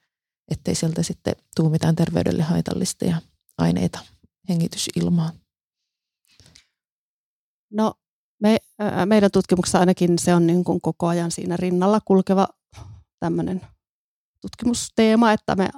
ettei 0.50 0.74
sieltä 0.74 1.02
sitten 1.02 1.34
tule 1.56 1.70
mitään 1.70 1.96
terveydelle 1.96 2.42
haitallista 2.42 3.04
ja 3.04 3.22
aineita 3.58 3.98
hengitysilmaan? 4.48 5.32
No 7.72 7.94
me, 8.42 8.56
meidän 9.06 9.30
tutkimuksessa 9.30 9.78
ainakin 9.78 10.18
se 10.18 10.34
on 10.34 10.46
niin 10.46 10.64
kuin 10.64 10.80
koko 10.80 11.06
ajan 11.06 11.30
siinä 11.30 11.56
rinnalla 11.56 12.00
kulkeva 12.04 12.48
tämmöinen 13.20 13.60
tutkimusteema, 14.40 15.32
että 15.32 15.56
me 15.56 15.68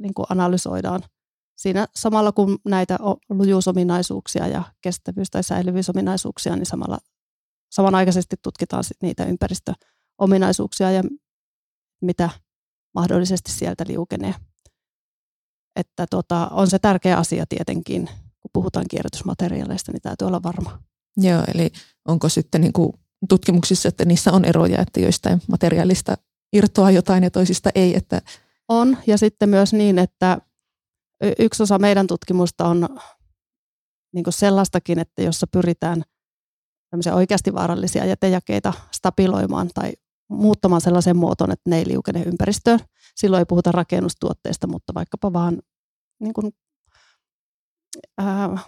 niin 0.00 0.14
kuin 0.14 0.26
analysoidaan 0.28 1.02
siinä 1.56 1.86
samalla 1.94 2.32
kun 2.32 2.58
näitä 2.64 2.98
lujuusominaisuuksia 3.30 4.46
ja 4.46 4.62
kestävyys- 4.80 5.30
tai 5.30 5.42
säilyvyysominaisuuksia, 5.42 6.56
niin 6.56 6.66
samalla, 6.66 6.98
samanaikaisesti 7.70 8.36
tutkitaan 8.42 8.84
sit 8.84 8.96
niitä 9.02 9.24
ympäristöominaisuuksia 9.24 10.90
ja 10.90 11.02
mitä 12.02 12.30
mahdollisesti 12.94 13.52
sieltä 13.52 13.84
liukenee. 13.88 14.34
Että 15.76 16.06
tota, 16.10 16.48
on 16.48 16.70
se 16.70 16.78
tärkeä 16.78 17.16
asia 17.16 17.46
tietenkin, 17.48 18.06
kun 18.40 18.50
puhutaan 18.52 18.86
kierrätysmateriaaleista, 18.90 19.92
niin 19.92 20.02
täytyy 20.02 20.28
olla 20.28 20.42
varma. 20.42 20.82
Joo, 21.16 21.42
eli 21.54 21.72
onko 22.08 22.28
sitten 22.28 22.60
niin 22.60 22.72
kuin 22.72 22.92
tutkimuksissa, 23.28 23.88
että 23.88 24.04
niissä 24.04 24.32
on 24.32 24.44
eroja, 24.44 24.80
että 24.80 25.00
joistain 25.00 25.42
materiaalista 25.48 26.16
irtoaa 26.52 26.90
jotain 26.90 27.24
ja 27.24 27.30
toisista 27.30 27.70
ei? 27.74 27.96
Että... 27.96 28.22
On, 28.68 28.98
ja 29.06 29.18
sitten 29.18 29.48
myös 29.48 29.72
niin, 29.72 29.98
että 29.98 30.38
yksi 31.38 31.62
osa 31.62 31.78
meidän 31.78 32.06
tutkimusta 32.06 32.68
on 32.68 32.88
niin 34.14 34.24
sellaistakin, 34.28 34.98
että 34.98 35.22
jossa 35.22 35.46
pyritään 35.46 36.02
oikeasti 37.14 37.54
vaarallisia 37.54 38.04
jätejakeita 38.04 38.72
stabiloimaan 38.92 39.68
tai 39.74 39.92
muuttamaan 40.30 40.80
sellaisen 40.80 41.16
muotoon, 41.16 41.52
että 41.52 41.70
ne 41.70 41.78
ei 41.78 41.88
liukene 41.88 42.22
ympäristöön. 42.22 42.80
Silloin 43.16 43.38
ei 43.38 43.46
puhuta 43.46 43.72
rakennustuotteista, 43.72 44.66
mutta 44.66 44.94
vaikkapa 44.94 45.32
vaan 45.32 45.62
niin 46.20 46.34
kuin, 46.34 46.52
ää, 48.18 48.58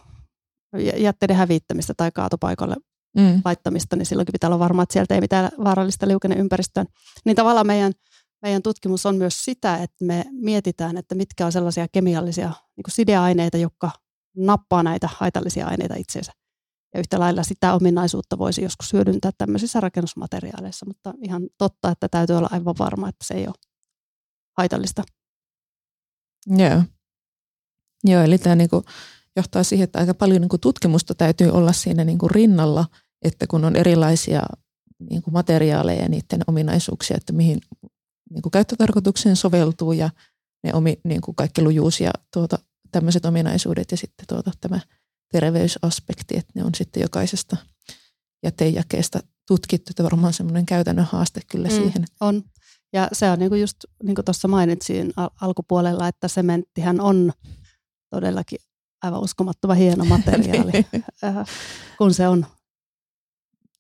jätteiden 0.97 1.37
hävittämistä 1.37 1.95
tai 1.97 2.11
kaatopaikalle 2.11 2.77
mm. 3.17 3.43
laittamista, 3.45 3.97
niin 3.97 4.07
silloinkin 4.07 4.33
pitää 4.33 4.49
olla 4.49 4.59
varma, 4.59 4.83
että 4.83 4.93
sieltä 4.93 5.15
ei 5.15 5.21
mitään 5.21 5.51
vaarallista 5.65 6.09
liukene 6.09 6.35
ympäristöön. 6.35 6.87
Niin 7.25 7.37
tavallaan 7.37 7.67
meidän, 7.67 7.93
meidän 8.43 8.63
tutkimus 8.63 9.07
on 9.07 9.17
myös 9.17 9.45
sitä, 9.45 9.77
että 9.77 10.05
me 10.05 10.25
mietitään, 10.31 10.97
että 10.97 11.15
mitkä 11.15 11.47
on 11.47 11.53
sellaisia 11.53 11.89
kemiallisia 11.93 12.53
niin 12.77 12.85
sideaineita, 12.89 13.57
jotka 13.57 13.91
nappaa 14.37 14.83
näitä 14.83 15.09
haitallisia 15.17 15.67
aineita 15.67 15.95
itseensä. 15.95 16.33
Ja 16.95 17.01
yhtä 17.01 17.19
lailla 17.19 17.43
sitä 17.43 17.75
ominaisuutta 17.75 18.39
voisi 18.39 18.63
joskus 18.63 18.93
hyödyntää 18.93 19.31
tämmöisissä 19.39 19.81
rakennusmateriaaleissa, 19.81 20.87
mutta 20.87 21.15
ihan 21.23 21.43
totta, 21.59 21.91
että 21.91 22.09
täytyy 22.09 22.37
olla 22.37 22.49
aivan 22.53 22.75
varma, 22.79 23.09
että 23.09 23.25
se 23.25 23.35
ei 23.35 23.47
ole 23.47 23.55
haitallista. 24.59 25.03
Joo. 26.47 26.83
Joo, 28.05 28.23
eli 28.23 28.39
tämä 28.39 28.57
niinku 28.57 28.83
johtaa 29.37 29.63
siihen, 29.63 29.85
että 29.85 29.99
aika 29.99 30.15
paljon 30.15 30.41
niinku 30.41 30.59
tutkimusta 30.59 31.15
täytyy 31.15 31.51
olla 31.51 31.73
siinä 31.73 32.05
niinku 32.05 32.29
rinnalla, 32.29 32.87
että 33.23 33.47
kun 33.47 33.65
on 33.65 33.77
erilaisia 33.77 34.43
niinku 35.11 35.31
materiaaleja 35.31 36.03
ja 36.03 36.09
niiden 36.09 36.41
ominaisuuksia, 36.47 37.17
että 37.17 37.33
mihin 37.33 37.61
niinku 38.31 38.51
käyttötarkoitukseen 38.51 39.37
soveltuu 39.37 39.93
ja 39.93 40.11
ne 40.65 40.75
omi, 40.75 41.01
niinku 41.05 41.33
kaikki 41.33 41.63
lujuus 41.63 42.01
ja 42.01 42.11
tuota, 42.33 42.59
tämmöiset 42.93 43.25
ominaisuudet 43.25 43.91
ja 43.91 43.97
sitten 43.97 44.27
tuota, 44.27 44.51
tämä– 44.61 44.81
terveysaspekti, 45.33 46.37
että 46.37 46.53
ne 46.55 46.65
on 46.65 46.75
sitten 46.75 47.01
jokaisesta 47.01 47.57
jätejakeesta 48.43 49.21
tutkittu, 49.49 49.91
että 49.91 50.05
varmaan 50.05 50.33
semmoinen 50.33 50.67
käytännön 50.67 51.05
haaste 51.05 51.41
kyllä 51.51 51.69
mm, 51.69 51.75
siihen. 51.75 52.05
On. 52.21 52.43
Ja 52.93 53.09
se 53.13 53.31
on 53.31 53.39
niin 53.39 53.49
kuin 53.49 53.61
just 53.61 53.77
niin 54.03 54.15
kuin 54.15 54.25
tuossa 54.25 54.49
mainitsin 54.49 55.13
al- 55.17 55.31
alkupuolella, 55.41 56.09
että 56.09 56.29
sementtihän 56.29 57.01
on 57.01 57.33
todellakin 58.11 58.59
aivan 59.03 59.21
uskomattoman 59.21 59.77
hieno 59.77 60.05
materiaali, 60.17 60.73
niin. 60.73 61.05
äh, 61.25 61.47
kun 61.99 62.15
se 62.15 62.29
on 62.29 62.47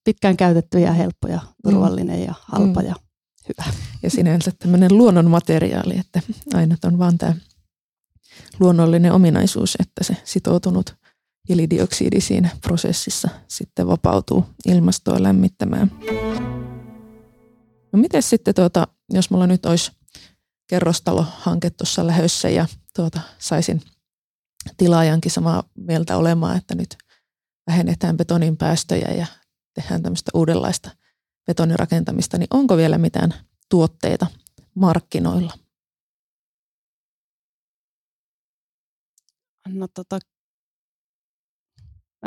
pitkään 0.04 0.36
käytetty 0.36 0.78
ja 0.78 0.92
helppo 0.92 1.28
ja 1.28 1.40
turvallinen 1.62 2.24
ja 2.24 2.34
halpa 2.40 2.80
mm. 2.80 2.86
ja 2.86 2.94
hyvä. 3.48 3.72
Ja 4.02 4.10
sinänsä 4.10 4.52
tämmöinen 4.58 4.98
luonnon 4.98 5.30
materiaali, 5.30 5.98
että 5.98 6.20
aina 6.54 6.76
on 6.84 6.98
vaan 6.98 7.18
tämä 7.18 7.34
luonnollinen 8.60 9.12
ominaisuus, 9.12 9.76
että 9.80 10.04
se 10.04 10.16
sitoutunut 10.24 10.94
hiilidioksidi 11.48 12.20
siinä 12.20 12.50
prosessissa 12.60 13.28
sitten 13.48 13.86
vapautuu 13.86 14.46
ilmastoa 14.66 15.22
lämmittämään. 15.22 15.90
No 17.92 17.98
miten 17.98 18.22
sitten, 18.22 18.54
tuota, 18.54 18.88
jos 19.10 19.30
mulla 19.30 19.46
nyt 19.46 19.66
olisi 19.66 19.92
kerrostalohanke 20.66 21.70
tuossa 21.70 22.06
lähössä 22.06 22.48
ja 22.48 22.66
tuota, 22.96 23.20
saisin 23.38 23.82
tilaajankin 24.76 25.30
samaa 25.30 25.62
mieltä 25.74 26.16
olemaan, 26.16 26.56
että 26.56 26.74
nyt 26.74 26.96
vähennetään 27.66 28.16
betonin 28.16 28.56
päästöjä 28.56 29.08
ja 29.10 29.26
tehdään 29.74 30.02
tämmöistä 30.02 30.30
uudenlaista 30.34 30.90
betonirakentamista, 31.48 32.38
niin 32.38 32.48
onko 32.50 32.76
vielä 32.76 32.98
mitään 32.98 33.34
tuotteita 33.68 34.26
markkinoilla? 34.74 35.52
No 39.68 39.88
tota, 39.94 40.18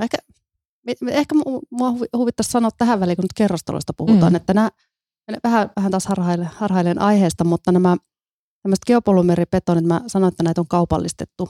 Ehkä, 0.02 0.18
ehkä 1.08 1.36
mua 1.72 1.94
huvittaisi 2.18 2.52
sanoa 2.52 2.70
tähän 2.78 3.00
väliin, 3.00 3.16
kun 3.16 3.24
nyt 3.24 3.34
kerrostaloista 3.36 3.94
puhutaan, 3.98 4.34
mm. 4.34 4.36
että 4.36 4.54
nämä, 4.54 4.70
vähän, 5.44 5.70
vähän 5.76 5.92
taas 5.92 6.06
harhailen, 6.06 6.50
harhailen 6.56 7.02
aiheesta, 7.02 7.44
mutta 7.44 7.72
nämä 7.72 7.98
tämmöiset 8.64 8.86
geopolymeribetonit, 8.88 9.86
mä 9.86 10.02
sanoin, 10.08 10.32
että 10.32 10.44
näitä 10.44 10.62
on 10.62 10.68
kaupallistettu 10.68 11.50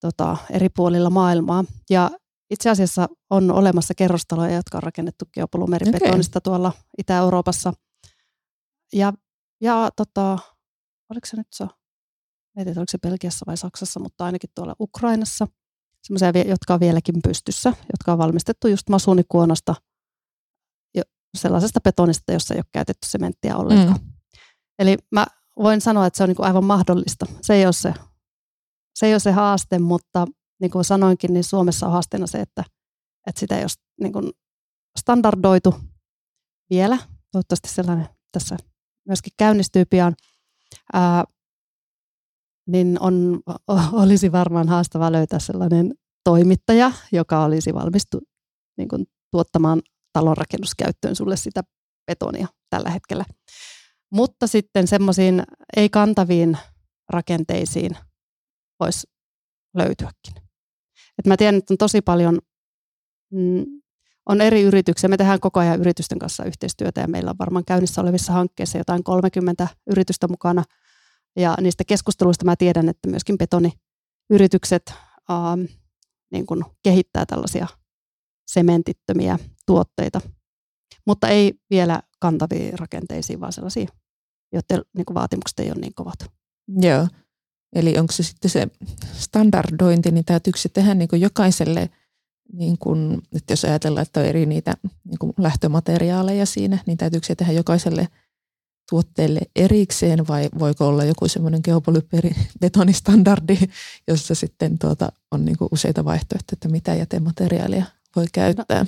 tota, 0.00 0.36
eri 0.50 0.68
puolilla 0.68 1.10
maailmaa. 1.10 1.64
Ja 1.90 2.10
itse 2.52 2.70
asiassa 2.70 3.08
on 3.30 3.50
olemassa 3.50 3.94
kerrostaloja, 3.94 4.54
jotka 4.56 4.78
on 4.78 4.82
rakennettu 4.82 5.24
geopolymeribetonista 5.34 6.38
okay. 6.38 6.50
tuolla 6.50 6.72
Itä-Euroopassa. 6.98 7.72
Ja, 8.92 9.12
ja 9.60 9.90
tota, 9.96 10.38
oliko 11.10 11.26
se 11.26 11.36
nyt 11.36 11.46
se, 11.52 11.66
tiedä, 12.54 12.70
oliko 12.70 12.90
se 12.90 12.98
Belgiassa 12.98 13.44
vai 13.46 13.56
Saksassa, 13.56 14.00
mutta 14.00 14.24
ainakin 14.24 14.50
tuolla 14.54 14.76
Ukrainassa– 14.80 15.48
semmoisia, 16.02 16.42
jotka 16.48 16.74
on 16.74 16.80
vieläkin 16.80 17.14
pystyssä, 17.22 17.68
jotka 17.92 18.12
on 18.12 18.18
valmistettu 18.18 18.68
just 18.68 18.88
masuunikuonosta, 18.88 19.74
sellaisesta 21.38 21.80
betonista, 21.80 22.32
jossa 22.32 22.54
ei 22.54 22.58
ole 22.58 22.64
käytetty 22.72 23.08
sementtiä 23.08 23.56
ollenkaan. 23.56 24.00
Mm. 24.02 24.12
Eli 24.78 24.96
mä 25.10 25.26
voin 25.56 25.80
sanoa, 25.80 26.06
että 26.06 26.16
se 26.16 26.22
on 26.22 26.28
niin 26.28 26.36
kuin 26.36 26.46
aivan 26.46 26.64
mahdollista. 26.64 27.26
Se 27.42 27.54
ei, 27.54 27.64
ole 27.64 27.72
se, 27.72 27.94
se 28.94 29.06
ei 29.06 29.14
ole 29.14 29.20
se 29.20 29.32
haaste, 29.32 29.78
mutta 29.78 30.26
niin 30.62 30.70
kuin 30.70 30.84
sanoinkin, 30.84 31.32
niin 31.32 31.44
Suomessa 31.44 31.86
on 31.86 31.92
haasteena 31.92 32.26
se, 32.26 32.40
että, 32.40 32.64
että 33.26 33.40
sitä 33.40 33.56
ei 33.56 33.62
ole 33.62 33.70
niin 34.00 34.12
kuin 34.12 34.30
standardoitu 34.98 35.74
vielä. 36.70 36.98
Toivottavasti 37.32 37.68
sellainen 37.68 38.08
tässä 38.32 38.56
myöskin 39.08 39.32
käynnistyy 39.36 39.84
pian. 39.84 40.14
Ää, 40.92 41.24
niin 42.68 42.96
on, 43.00 43.40
olisi 43.92 44.32
varmaan 44.32 44.68
haastava 44.68 45.12
löytää 45.12 45.38
sellainen 45.38 45.94
toimittaja, 46.24 46.92
joka 47.12 47.44
olisi 47.44 47.74
valmis 47.74 48.02
niin 48.78 48.88
kuin, 48.88 49.06
tuottamaan 49.30 49.82
talonrakennuskäyttöön 50.12 51.16
sulle 51.16 51.36
sitä 51.36 51.62
betonia 52.06 52.48
tällä 52.70 52.90
hetkellä. 52.90 53.24
Mutta 54.12 54.46
sitten 54.46 54.88
semmoisiin 54.88 55.42
ei-kantaviin 55.76 56.58
rakenteisiin 57.08 57.96
voisi 58.80 59.06
löytyäkin. 59.76 60.51
Et 61.18 61.26
mä 61.26 61.36
tiedän, 61.36 61.58
että 61.58 61.74
on 61.74 61.78
tosi 61.78 62.00
paljon, 62.00 62.38
mm, 63.32 63.64
on 64.28 64.40
eri 64.40 64.62
yrityksiä. 64.62 65.08
Me 65.08 65.16
tehdään 65.16 65.40
koko 65.40 65.60
ajan 65.60 65.80
yritysten 65.80 66.18
kanssa 66.18 66.44
yhteistyötä 66.44 67.00
ja 67.00 67.08
meillä 67.08 67.30
on 67.30 67.38
varmaan 67.38 67.64
käynnissä 67.64 68.00
olevissa 68.00 68.32
hankkeissa 68.32 68.78
jotain 68.78 69.04
30 69.04 69.68
yritystä 69.86 70.28
mukana– 70.28 70.64
ja 71.36 71.56
niistä 71.60 71.84
keskusteluista 71.84 72.44
mä 72.44 72.56
tiedän, 72.56 72.88
että 72.88 73.08
myöskin 73.08 73.38
betoniyritykset 73.38 74.94
ähm, 75.30 75.60
niin 76.32 76.46
kuin 76.46 76.64
kehittää 76.82 77.26
tällaisia 77.26 77.66
sementittömiä 78.46 79.38
tuotteita, 79.66 80.20
mutta 81.06 81.28
ei 81.28 81.54
vielä 81.70 82.02
kantaviin 82.18 82.78
rakenteisiin, 82.78 83.40
vaan 83.40 83.52
sellaisia, 83.52 83.88
joiden 84.52 84.84
niin 84.96 85.14
vaatimukset 85.14 85.60
ei 85.60 85.70
ole 85.70 85.80
niin 85.80 85.94
kovat. 85.94 86.18
Joo, 86.68 87.08
eli 87.72 87.98
onko 87.98 88.12
se 88.12 88.22
sitten 88.22 88.50
se 88.50 88.68
standardointi, 89.12 90.10
niin 90.10 90.24
täytyykö 90.24 90.58
se 90.58 90.68
tehdä 90.68 90.94
niin 90.94 91.08
jokaiselle, 91.12 91.90
niin 92.52 92.78
kuin, 92.78 93.22
että 93.36 93.52
jos 93.52 93.64
ajatellaan, 93.64 94.02
että 94.02 94.20
on 94.20 94.26
eri 94.26 94.46
niitä 94.46 94.74
niin 95.04 95.32
lähtömateriaaleja 95.38 96.46
siinä, 96.46 96.78
niin 96.86 96.98
täytyykö 96.98 97.26
se 97.26 97.34
tehdä 97.34 97.52
jokaiselle– 97.52 98.08
tuotteelle 98.92 99.40
erikseen 99.56 100.28
vai 100.28 100.48
voiko 100.58 100.88
olla 100.88 101.04
joku 101.04 101.28
semmoinen 101.28 101.60
geopolyperi-betonistandardi, 101.64 103.68
jossa 104.08 104.34
sitten 104.34 104.78
tuota, 104.78 105.12
on 105.30 105.44
niinku 105.44 105.68
useita 105.70 106.04
vaihtoehtoja, 106.04 106.56
että 106.56 106.68
mitä 106.68 106.94
jätemateriaalia 106.94 107.84
voi 108.16 108.26
käyttää? 108.32 108.86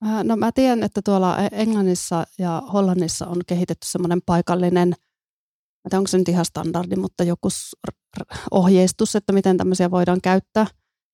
No, 0.00 0.22
no 0.22 0.36
mä 0.36 0.52
tiedän, 0.52 0.82
että 0.82 1.02
tuolla 1.02 1.36
Englannissa 1.52 2.26
ja 2.38 2.62
Hollannissa 2.72 3.26
on 3.26 3.40
kehitetty 3.46 3.86
semmoinen 3.86 4.22
paikallinen 4.26 4.94
tiedä 5.82 5.98
onko 5.98 6.08
se 6.08 6.18
nyt 6.18 6.28
ihan 6.28 6.44
standardi, 6.44 6.96
mutta 6.96 7.24
joku 7.24 7.48
ohjeistus, 8.50 9.16
että 9.16 9.32
miten 9.32 9.56
tämmöisiä 9.56 9.90
voidaan 9.90 10.20
käyttää, 10.20 10.66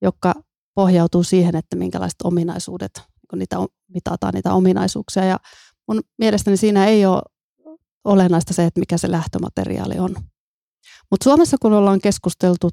joka 0.02 0.34
pohjautuu 0.74 1.22
siihen, 1.22 1.56
että 1.56 1.76
minkälaiset 1.76 2.22
ominaisuudet, 2.24 2.92
kun 3.30 3.38
niitä 3.38 3.56
mitataan 3.88 4.34
niitä 4.34 4.54
ominaisuuksia. 4.54 5.24
Ja 5.24 5.40
mun 5.88 6.02
mielestäni 6.18 6.56
siinä 6.56 6.86
ei 6.86 7.06
ole 7.06 7.22
olennaista 8.04 8.54
se, 8.54 8.64
että 8.64 8.80
mikä 8.80 8.98
se 8.98 9.10
lähtömateriaali 9.10 9.98
on. 9.98 10.16
Mutta 11.10 11.24
Suomessa 11.24 11.56
kun 11.62 11.72
ollaan 11.72 12.00
keskusteltu 12.00 12.70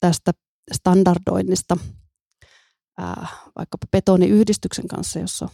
tästä 0.00 0.32
standardoinnista, 0.72 1.76
ää, 2.98 3.26
vaikkapa 3.56 3.86
betoniyhdistyksen 3.92 4.88
kanssa, 4.88 5.18
jossa 5.18 5.48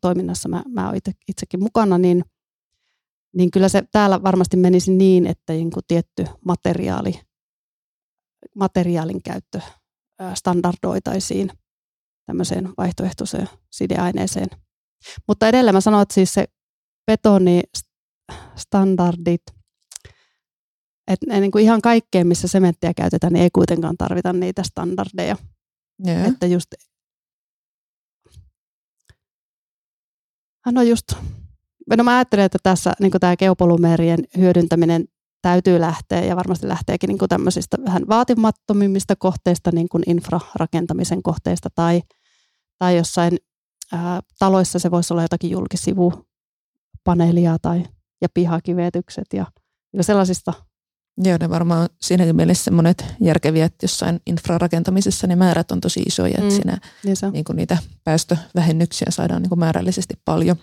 toiminnassa 0.00 0.48
mä, 0.48 0.62
mä 0.68 0.86
olen 0.86 0.96
itse, 0.98 1.12
itsekin 1.28 1.62
mukana, 1.62 1.98
niin, 1.98 2.24
niin 3.36 3.50
kyllä 3.50 3.68
se 3.68 3.82
täällä 3.92 4.22
varmasti 4.22 4.56
menisi 4.56 4.92
niin, 4.92 5.26
että 5.26 5.52
kuin 5.52 5.84
tietty 5.88 6.24
materiaali, 6.44 7.20
materiaalin 8.54 9.22
käyttö 9.22 9.60
standardoitaisiin 10.34 11.50
tämmöiseen 12.26 12.72
vaihtoehtoiseen 12.76 13.48
sideaineeseen. 13.70 14.48
Mutta 15.28 15.48
edelleen 15.48 15.74
mä 15.74 15.80
sanoin, 15.80 16.02
että 16.02 16.14
siis 16.14 16.34
se 16.34 16.44
betonistandardit– 17.06 19.42
että 21.10 21.40
niin 21.40 21.50
kuin 21.50 21.64
ihan 21.64 21.82
kaikkeen, 21.82 22.26
missä 22.26 22.48
sementtiä 22.48 22.94
käytetään, 22.94 23.32
niin 23.32 23.42
ei 23.42 23.50
kuitenkaan 23.52 23.96
tarvita 23.96 24.32
niitä 24.32 24.62
standardeja. 24.62 25.36
Yeah. 26.06 26.28
Että 26.28 26.46
just, 26.46 26.74
no 30.66 30.82
just, 30.82 31.12
no 31.96 32.04
mä 32.04 32.16
ajattelen, 32.16 32.44
että 32.44 32.58
tässä 32.62 32.92
niin 33.00 33.12
tämä 33.20 33.36
geopolumeerien 33.36 34.18
hyödyntäminen 34.36 35.04
täytyy 35.42 35.80
lähteä 35.80 36.24
ja 36.24 36.36
varmasti 36.36 36.68
lähteekin 36.68 37.08
niin 37.08 37.18
kuin 37.18 37.28
tämmöisistä 37.28 37.76
vähän 37.84 38.08
vaatimattomimmista 38.08 39.16
kohteista, 39.16 39.70
niin 39.72 39.88
kuin 39.88 40.02
infrarakentamisen 40.06 41.22
kohteista 41.22 41.68
tai, 41.74 42.02
tai 42.78 42.96
jossain 42.96 43.38
ää, 43.92 44.20
taloissa 44.38 44.78
se 44.78 44.90
voisi 44.90 45.14
olla 45.14 45.22
jotakin 45.22 45.50
julkisivupaneelia 45.50 47.56
tai 47.62 47.84
ja 48.22 48.28
pihakivetykset 48.34 49.26
ja, 49.32 49.46
ja 49.92 50.04
sellaisista 50.04 50.52
Joo, 51.24 51.36
ne 51.40 51.50
varmaan 51.50 51.88
siinäkin 52.02 52.36
mielessä 52.36 52.70
monet 52.70 53.04
järkeviä, 53.20 53.64
että 53.64 53.84
jossain 53.84 54.20
infrarakentamisessa 54.26 55.26
ne 55.26 55.36
määrät 55.36 55.70
on 55.70 55.80
tosi 55.80 56.00
isoja, 56.00 56.30
että 56.30 56.42
mm, 56.42 56.50
siinä 56.50 56.78
niin, 57.04 57.16
niin 57.32 57.44
kuin 57.44 57.56
niitä 57.56 57.78
päästövähennyksiä 58.04 59.06
saadaan 59.10 59.42
niin 59.42 59.48
kuin 59.48 59.58
määrällisesti 59.58 60.14
paljon. 60.24 60.56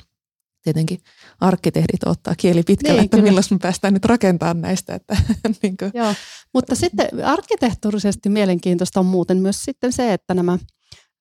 Tietenkin 0.67 0.99
arkkitehdit 1.39 2.03
ottaa 2.05 2.35
kieli 2.37 2.63
pitkälle, 2.63 2.97
niin, 2.97 3.05
että 3.05 3.17
kyllä. 3.17 3.29
milloin 3.29 3.45
me 3.51 3.57
päästään 3.61 3.93
nyt 3.93 4.05
rakentamaan 4.05 4.61
näistä. 4.61 4.95
Että, 4.95 5.17
niin 5.63 5.77
kuin. 5.77 5.91
Joo, 5.93 6.13
mutta 6.53 6.75
sitten 6.75 7.07
arkkitehtuurisesti 7.25 8.29
mielenkiintoista 8.29 8.99
on 8.99 9.05
muuten 9.05 9.37
myös 9.37 9.63
sitten 9.63 9.91
se, 9.91 10.13
että 10.13 10.33
nämä 10.33 10.57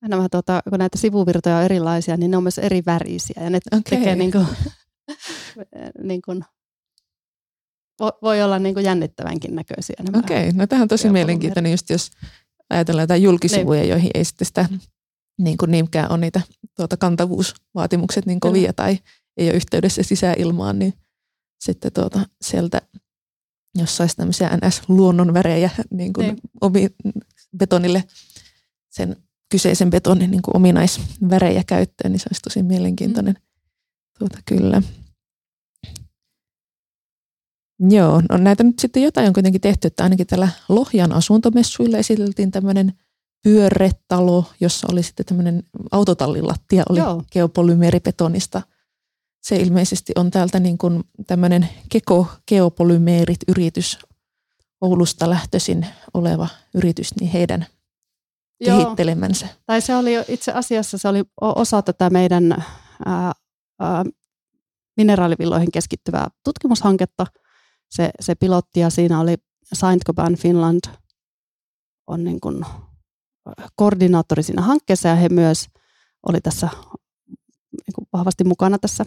nämä, 0.09 0.28
tuota, 0.28 0.62
kun 0.70 0.78
näitä 0.78 0.99
sivuvirtoja 0.99 1.57
on 1.57 1.62
erilaisia, 1.62 2.16
niin 2.16 2.30
ne 2.30 2.36
on 2.36 2.42
myös 2.42 2.59
eri 2.59 2.82
värisiä 2.86 3.42
ja 3.42 3.51
ne 3.51 3.59
okay. 3.72 3.99
tekee 3.99 4.16
niin 4.16 4.32
kuin, 4.32 4.47
niin 6.09 6.22
kuin 6.22 6.44
voi 8.22 8.42
olla 8.42 8.59
niin 8.59 8.74
kuin 8.74 8.84
jännittävänkin 8.84 9.55
näköisiä. 9.55 9.97
Okei, 10.18 10.49
okay. 10.49 10.53
no 10.53 10.66
tähän 10.66 10.82
on 10.82 10.88
tosi 10.88 11.09
mielenkiintoinen, 11.09 11.72
just 11.72 11.90
jos 11.90 12.11
ajatellaan 12.70 13.03
jotain 13.03 13.22
julkisivuja, 13.22 13.80
niin. 13.80 13.90
joihin 13.90 14.11
ei 14.14 14.24
sitten 14.24 14.47
sitä 14.47 14.68
niin 15.38 15.57
kuin 15.57 15.70
niinkään 15.70 16.11
ole 16.11 16.18
niitä 16.18 16.40
tuota, 16.76 16.97
kantavuusvaatimukset 16.97 18.26
niin 18.26 18.40
kovia 18.40 18.72
tai 18.72 18.99
ei 19.37 19.49
ole 19.49 19.57
yhteydessä 19.57 20.03
sisäilmaan, 20.03 20.78
niin 20.78 20.95
sitten 21.61 21.93
tuota, 21.93 22.26
sieltä 22.41 22.82
jos 23.78 23.97
saisi 23.97 24.16
tämmöisiä 24.16 24.49
NS-luonnonvärejä 24.49 25.70
niin 25.91 26.12
kuin 26.12 26.26
niin. 26.26 26.39
omi, 26.61 26.89
betonille 27.57 28.05
sen 28.91 29.16
kyseisen 29.51 29.91
betonin 29.91 30.30
niin 30.30 30.43
kuin 30.43 30.57
ominaisvärejä 30.57 31.64
käyttöön, 31.66 32.12
niin 32.12 32.20
se 32.20 32.28
olisi 32.30 32.43
tosi 32.43 32.62
mielenkiintoinen. 32.62 33.34
Mm. 33.34 33.43
Tuota, 34.18 34.39
kyllä. 34.47 34.82
Joo, 37.80 38.22
no 38.30 38.37
näitä 38.37 38.62
nyt 38.62 38.78
sitten 38.78 39.03
jotain 39.03 39.26
on 39.26 39.32
kuitenkin 39.32 39.61
tehty, 39.61 39.87
että 39.87 40.03
ainakin 40.03 40.26
tällä 40.26 40.49
Lohjan 40.68 41.12
asuntomessuilla 41.12 41.99
esiteltiin 41.99 42.51
tämmöinen 42.51 42.93
pyörretalo, 43.43 44.45
jossa 44.61 44.87
oli 44.91 45.03
sitten 45.03 45.26
tämmöinen 45.26 45.62
autotallilattia, 45.91 46.82
oli 46.89 46.99
Joo. 46.99 47.22
geopolymeeribetonista. 47.32 48.62
Se 49.49 49.57
ilmeisesti 49.57 50.12
on 50.16 50.30
täältä 50.30 50.61
niin 50.61 50.78
kuin 50.78 51.05
tämmöinen 51.26 51.68
Keko 51.88 52.26
Geopolymeerit 52.49 53.38
yritys, 53.49 53.99
Oulusta 54.80 55.30
lähtöisin 55.30 55.86
oleva 56.14 56.49
yritys, 56.74 57.16
niin 57.20 57.30
heidän 57.30 57.66
Joo. 58.61 58.78
kehittelemänsä. 58.78 59.49
Tai 59.66 59.80
se 59.80 59.97
oli 59.97 60.12
itse 60.28 60.53
asiassa 60.53 60.99
se 60.99 61.09
oli 61.09 61.24
osa 61.40 61.82
tätä 61.82 62.11
meidän 62.11 62.53
ää, 63.07 63.32
ää, 63.80 64.05
mineraalivilloihin 64.97 65.72
keskittyvää 65.72 66.28
tutkimushanketta– 66.44 67.26
se, 67.90 68.11
se 68.20 68.34
pilotti 68.34 68.80
ja 68.80 68.90
siinä 68.90 69.20
oli 69.20 69.34
Saint-Gobain 69.74 70.36
Finland 70.36 70.80
on 72.07 72.24
niin 72.24 72.40
kuin 72.40 72.64
koordinaattori 73.76 74.42
siinä 74.42 74.62
hankkeessa 74.62 75.09
ja 75.09 75.14
he 75.14 75.28
myös 75.28 75.66
oli 76.28 76.40
tässä 76.40 76.68
niin 77.72 77.94
kuin 77.94 78.09
vahvasti 78.12 78.44
mukana 78.44 78.78
tässä. 78.78 79.07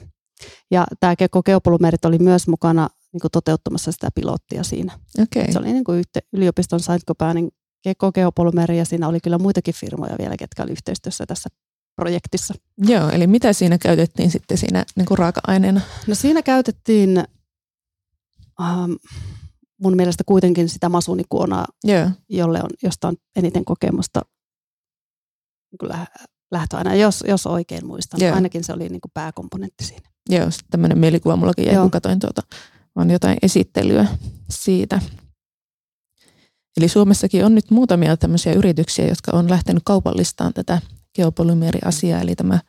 Ja 0.71 0.87
tämä 0.99 1.15
Keko 1.15 1.43
Geopolumerit 1.43 2.05
oli 2.05 2.19
myös 2.19 2.47
mukana 2.47 2.89
niin 3.13 3.21
kuin 3.21 3.31
toteuttamassa 3.31 3.91
sitä 3.91 4.09
pilottia 4.15 4.63
siinä. 4.63 4.99
Okay. 5.21 5.51
Se 5.51 5.59
oli 5.59 5.73
niin 5.73 5.83
kuin 5.83 5.99
yhte, 5.99 6.19
yliopiston 6.33 6.79
Saint-Gobainin 6.79 7.49
Keko 7.81 8.11
Geopolymeri 8.11 8.77
ja 8.77 8.85
siinä 8.85 9.07
oli 9.07 9.19
kyllä 9.19 9.37
muitakin 9.37 9.73
firmoja 9.73 10.15
vielä, 10.19 10.37
ketkä 10.37 10.63
oli 10.63 10.71
yhteistyössä 10.71 11.25
tässä 11.25 11.49
projektissa. 11.95 12.53
Joo, 12.77 13.09
eli 13.09 13.27
mitä 13.27 13.53
siinä 13.53 13.77
käytettiin 13.77 14.31
sitten 14.31 14.57
siinä 14.57 14.85
niin 14.95 15.05
kuin 15.05 15.17
raaka-aineena? 15.17 15.81
No 16.07 16.15
siinä 16.15 16.41
käytettiin 16.41 17.17
ähm, 18.61 18.91
mun 19.81 19.95
mielestä 19.95 20.23
kuitenkin 20.23 20.69
sitä 20.69 20.89
masunikuonaa, 20.89 21.65
yeah. 21.87 22.11
jolle 22.29 22.63
on, 22.63 22.69
josta 22.83 23.07
on 23.07 23.15
eniten 23.35 23.65
kokemusta 23.65 24.21
niin 25.71 25.97
lähtöaina, 26.51 26.95
jos, 26.95 27.23
jos 27.27 27.47
oikein 27.47 27.87
muistan. 27.87 28.21
Yeah. 28.21 28.35
Ainakin 28.35 28.63
se 28.63 28.73
oli 28.73 28.89
niin 28.89 29.01
kuin 29.01 29.11
pääkomponentti 29.13 29.85
siinä. 29.85 30.09
Joo, 30.29 30.49
tämmöinen 30.71 30.97
mielikuva 30.97 31.35
mullakin 31.35 31.65
jäi, 31.65 31.75
kun 31.75 31.91
katsoin 31.91 32.19
tuota, 32.19 32.41
on 32.95 33.09
jotain 33.09 33.37
esittelyä 33.41 34.07
siitä. 34.49 35.01
Eli 36.77 36.87
Suomessakin 36.87 37.45
on 37.45 37.55
nyt 37.55 37.71
muutamia 37.71 38.17
tämmöisiä 38.17 38.53
yrityksiä, 38.53 39.07
jotka 39.07 39.31
on 39.31 39.49
lähtenyt 39.49 39.83
kaupallistaan 39.85 40.53
tätä 40.53 40.81
geopolymeeriasiaa, 41.15 42.21
eli 42.21 42.35
tämä 42.35 42.59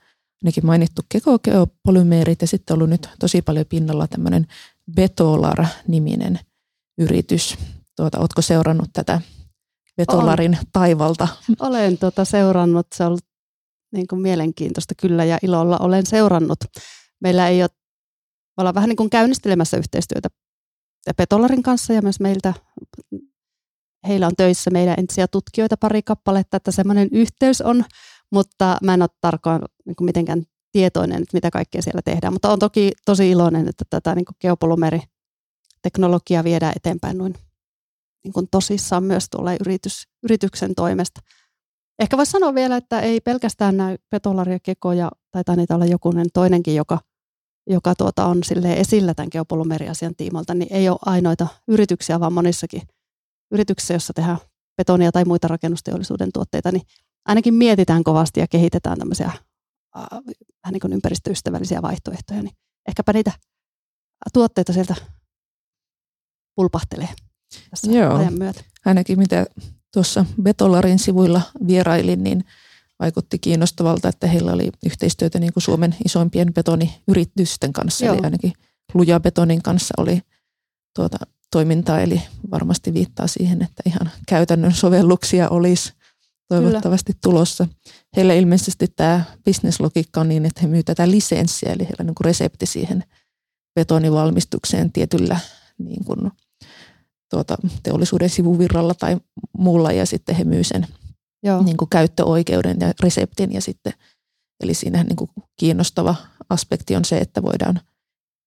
ainakin 0.45 0.67
mainittu 0.67 1.03
geopolymeerit 1.45 2.41
ja 2.41 2.47
sitten 2.47 2.75
on 2.75 2.77
ollut 2.77 2.91
nyt 2.91 3.09
tosi 3.19 3.43
paljon 3.43 3.67
pinnalla 3.69 4.07
tämmöinen 4.07 4.47
Betolar-niminen 4.95 6.39
yritys. 6.99 7.59
Tuota, 7.97 8.19
oletko 8.19 8.43
seurannut 8.43 8.91
tätä 8.93 9.21
Betolarin 9.97 10.57
on. 10.61 10.67
taivalta? 10.73 11.29
Olen 11.61 11.99
tuota 11.99 12.25
seurannut, 12.25 12.87
se 12.95 13.05
on 13.05 13.09
ollut 13.09 13.30
niin 13.93 14.07
kuin 14.07 14.23
mielenkiintoista 14.23 14.95
kyllä 14.95 15.25
ja 15.25 15.39
ilolla 15.43 15.79
olen 15.79 16.07
seurannut. 16.07 16.59
Meillä 17.21 17.49
ei 17.49 17.63
ole, 17.63 17.71
olla 18.57 18.75
vähän 18.75 18.89
niin 18.89 18.97
kuin 18.97 19.11
käynnistelemässä 19.11 19.77
yhteistyötä 19.77 20.29
Betolarin 21.17 21.63
kanssa 21.63 21.93
ja 21.93 22.03
myös 22.03 22.21
meiltä, 22.21 22.55
heillä 24.09 24.27
on 24.27 24.37
töissä 24.37 24.71
meidän 24.71 24.95
entisiä 24.99 25.29
tutkijoita 25.29 25.77
pari 25.77 26.03
kappaletta, 26.03 26.57
että 26.57 26.71
semmoinen 26.71 27.09
yhteys 27.13 27.61
on, 27.61 27.85
mutta 28.33 28.79
mä 28.83 28.95
en 28.95 29.03
ole 29.03 29.11
tarkoin 29.21 29.63
niin 29.87 29.97
kuin 29.97 30.05
mitenkään 30.05 30.43
tietoinen, 30.73 31.23
että 31.23 31.37
mitä 31.37 31.51
kaikkea 31.51 31.83
siellä 31.83 32.03
tehdään. 32.05 32.33
Mutta 32.33 32.53
on 32.53 32.59
toki 32.59 32.93
tosi 33.05 33.31
iloinen, 33.31 33.69
että 33.69 33.85
tätä 33.91 34.15
niin 34.15 34.25
geopolymeriteknologiaa 34.41 36.45
viedään 36.45 36.73
eteenpäin 36.77 37.19
noin 37.19 37.35
niin 38.25 38.33
kuin 38.33 38.49
tosissaan 38.51 39.05
myös 39.05 39.27
tuolle 39.31 39.57
yritys, 39.61 40.09
yrityksen 40.23 40.75
toimesta. 40.75 41.21
Ehkä 42.01 42.17
voisi 42.17 42.33
sanoa 42.33 42.55
vielä, 42.55 42.77
että 42.77 43.01
ei 43.01 43.21
pelkästään 43.21 43.77
näy 43.77 43.99
Petolari 44.11 44.53
ja 44.53 44.59
Keko, 44.63 44.93
ja 44.93 45.11
taitaa 45.31 45.57
niitä 45.57 45.75
olla 45.75 45.87
jokunen 45.87 46.27
toinenkin, 46.35 46.75
joka, 46.75 46.99
joka 47.67 47.95
tuota 47.95 48.27
on 48.27 48.41
esillä 48.77 49.15
tämän 49.15 49.29
geopolymeriasian 49.33 50.15
tiimalta, 50.17 50.55
niin 50.55 50.73
ei 50.73 50.89
ole 50.89 50.99
ainoita 51.07 51.47
yrityksiä, 51.69 52.21
vaan 52.21 52.33
monissakin 52.33 52.83
yrityksissä, 53.51 53.95
joissa 53.95 54.13
tehdään 54.13 54.39
betonia 54.77 55.13
tai 55.13 55.25
muita 55.25 55.49
rakennusteollisuuden 55.49 56.33
tuotteita, 56.33 56.73
niin 56.73 56.83
ainakin 57.25 57.55
mietitään 57.55 58.05
kovasti 58.05 58.41
ja 58.41 58.47
kehitetään 58.49 58.99
tämmöisiä 58.99 59.33
vähän 59.95 60.73
niin 60.73 60.81
kuin 60.81 60.93
ympäristöystävällisiä 60.93 61.83
vaihtoehtoja, 61.83 62.43
niin 62.43 62.55
ehkäpä 62.89 63.13
niitä 63.13 63.33
tuotteita 64.33 64.73
sieltä 64.73 64.95
pulpahtelee 66.55 67.09
tässä 67.71 67.93
Joo. 67.93 68.15
ajan 68.15 68.39
myötä. 68.39 68.65
Ainakin 68.85 69.19
mitä 69.19 69.47
tuossa 69.93 70.25
Betolarin 70.43 70.99
sivuilla 70.99 71.43
vierailin, 71.67 72.25
niin 72.25 72.45
vaikutti 73.01 73.39
kiinnostavalta, 73.39 74.09
että 74.09 74.27
heillä 74.27 74.53
oli 74.53 74.71
yhteistyötä 74.87 75.39
niin 75.39 75.53
kuin 75.53 75.63
Suomen 75.63 75.97
isoimpien 76.05 76.55
betoniyritysten 76.55 77.73
kanssa, 77.73 78.05
Joo. 78.05 78.15
eli 78.15 78.25
ainakin 78.25 78.53
Luja 78.95 79.21
Betonin 79.21 79.63
kanssa 79.63 79.95
oli 79.99 80.23
tuota, 80.97 81.19
toimintaa, 81.53 82.01
eli 82.01 82.23
varmasti 82.51 82.95
viittaa 82.95 83.27
siihen, 83.27 83.63
että 83.63 83.83
ihan 83.87 84.11
käytännön 84.29 84.75
sovelluksia 84.75 85.49
olisi 85.49 85.93
toivottavasti 86.49 87.13
Kyllä. 87.13 87.21
tulossa. 87.23 87.67
Heillä 88.17 88.35
ilmeisesti 88.35 88.87
tämä 88.97 89.25
bisneslogiikka 89.45 90.21
on 90.21 90.29
niin, 90.29 90.47
että 90.47 90.61
he 90.61 90.67
myyvät 90.67 90.87
tätä 90.87 91.11
lisenssiä, 91.11 91.73
eli 91.73 91.83
heillä 91.83 92.01
on 92.01 92.07
niin 92.07 92.15
resepti 92.21 92.67
siihen 92.67 93.05
betonivalmistukseen 93.75 94.93
tietyllä 94.93 95.41
niin 95.79 96.05
kuin, 96.05 96.31
tuota, 97.31 97.57
teollisuuden 97.83 98.31
sivuvirralla 98.31 98.95
tai 98.95 99.21
muulla, 99.59 99.93
ja 99.93 100.07
sitten 100.07 100.35
he 100.35 100.45
myyvät 100.45 100.67
sen 100.67 100.87
Joo. 101.43 101.63
Niin 101.63 101.77
kuin 101.77 101.89
käyttöoikeuden 101.89 102.77
ja 102.81 102.93
reseptin, 103.03 103.53
ja 103.53 103.61
sitten, 103.61 103.93
eli 104.63 104.75
siinä 104.75 105.03
niin 105.05 105.17
kuin 105.17 105.31
kiinnostava 105.61 106.15
aspekti 106.51 106.97
on 106.97 107.05
se, 107.05 107.19
että 107.19 107.43
voidaan 107.43 107.81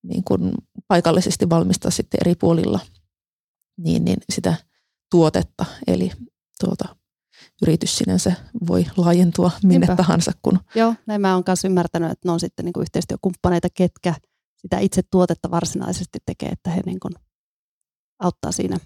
niin 0.03 0.23
kuin 0.23 0.51
paikallisesti 0.87 1.49
valmistaa 1.49 1.91
sitten 1.91 2.17
eri 2.21 2.35
puolilla 2.35 2.79
niin, 3.77 4.05
niin 4.05 4.17
sitä 4.33 4.55
tuotetta, 5.11 5.65
eli 5.87 6.11
tuota, 6.59 6.95
yritys 7.61 7.97
sinänsä 7.97 8.33
voi 8.67 8.85
laajentua 8.97 9.51
minne 9.63 9.87
Niinpä. 9.87 9.95
tahansa. 9.95 10.31
Kun... 10.41 10.59
Joo, 10.75 10.95
näin 11.05 11.21
mä 11.21 11.33
oon 11.33 11.43
myös 11.47 11.65
ymmärtänyt, 11.65 12.11
että 12.11 12.27
ne 12.27 12.31
on 12.31 12.39
sitten 12.39 12.65
niin 12.65 12.73
kuin 12.73 12.81
yhteistyökumppaneita, 12.81 13.67
ketkä 13.73 14.15
sitä 14.57 14.79
itse 14.79 15.01
tuotetta 15.11 15.51
varsinaisesti 15.51 16.19
tekee, 16.25 16.49
että 16.49 16.69
he 16.69 16.81
niin 16.85 16.99
kuin 16.99 17.13
auttaa 18.19 18.51
siinä 18.51 18.79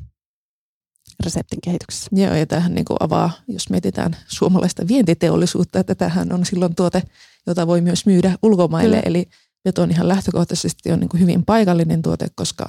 reseptin 1.23 1.61
kehityksessä. 1.63 2.09
Joo, 2.13 2.33
ja 2.33 2.45
tämähän 2.45 2.73
niin 2.73 2.85
kuin 2.85 2.97
avaa, 2.99 3.31
jos 3.47 3.69
mietitään 3.69 4.17
suomalaista 4.27 4.87
vientiteollisuutta, 4.87 5.79
että 5.79 5.95
tämähän 5.95 6.33
on 6.33 6.45
silloin 6.45 6.75
tuote, 6.75 7.03
jota 7.47 7.67
voi 7.67 7.81
myös 7.81 8.05
myydä 8.05 8.37
ulkomaille. 8.43 8.95
Kyllä. 8.95 9.05
Eli 9.05 9.29
betonihan 9.63 10.07
lähtökohtaisesti 10.07 10.91
on 10.91 10.99
niin 10.99 11.09
kuin 11.09 11.21
hyvin 11.21 11.45
paikallinen 11.45 12.01
tuote, 12.01 12.27
koska 12.35 12.67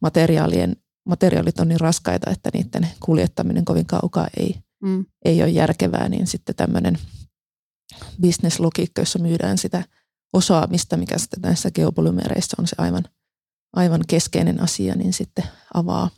materiaalien, 0.00 0.76
materiaalit 1.04 1.60
on 1.60 1.68
niin 1.68 1.80
raskaita, 1.80 2.30
että 2.30 2.50
niiden 2.52 2.88
kuljettaminen 3.00 3.64
kovin 3.64 3.86
kaukaa 3.86 4.28
ei 4.36 4.56
mm. 4.82 5.06
ei 5.24 5.42
ole 5.42 5.50
järkevää, 5.50 6.08
niin 6.08 6.26
sitten 6.26 6.54
tämmöinen 6.54 6.98
bisneslogiikka, 8.20 9.02
jossa 9.02 9.18
myydään 9.18 9.58
sitä 9.58 9.84
osaamista, 10.32 10.96
mikä 10.96 11.18
sitten 11.18 11.40
näissä 11.42 11.70
geopolymereissa 11.70 12.56
on 12.58 12.66
se 12.66 12.76
aivan, 12.78 13.04
aivan 13.72 14.00
keskeinen 14.08 14.60
asia, 14.60 14.94
niin 14.94 15.12
sitten 15.12 15.44
avaa, 15.74 16.10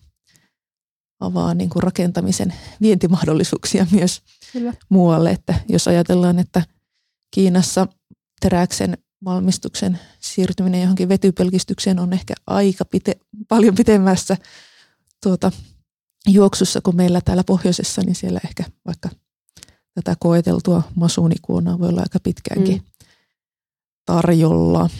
avaa 1.20 1.54
niin 1.54 1.70
kuin 1.70 1.82
rakentamisen 1.82 2.54
vientimahdollisuuksia 2.80 3.86
myös 3.90 4.22
Kyllä. 4.52 4.74
muualle. 4.88 5.30
Että 5.30 5.54
jos 5.68 5.88
ajatellaan, 5.88 6.38
että 6.38 6.62
Kiinassa 7.34 7.86
teräksen 8.40 8.98
valmistuksen 9.24 9.98
siirtyminen 10.20 10.80
johonkin 10.80 11.08
vetypelkistykseen 11.08 11.98
on 11.98 12.12
ehkä 12.12 12.34
aika 12.46 12.84
pite, 12.84 13.16
paljon 13.48 13.74
pitemmässä 13.74 14.36
tuota, 15.22 15.52
juoksussa 16.28 16.80
kuin 16.80 16.96
meillä 16.96 17.20
täällä 17.20 17.44
pohjoisessa, 17.44 18.02
niin 18.02 18.14
siellä 18.14 18.40
ehkä 18.44 18.64
vaikka 18.86 19.08
tätä 19.94 20.16
koeteltua 20.20 20.82
masuunikuonaa 20.94 21.78
voi 21.78 21.88
olla 21.88 22.00
aika 22.00 22.20
pitkäänkin 22.20 22.76
mm. 22.76 23.06
tarjolla. 24.06 24.90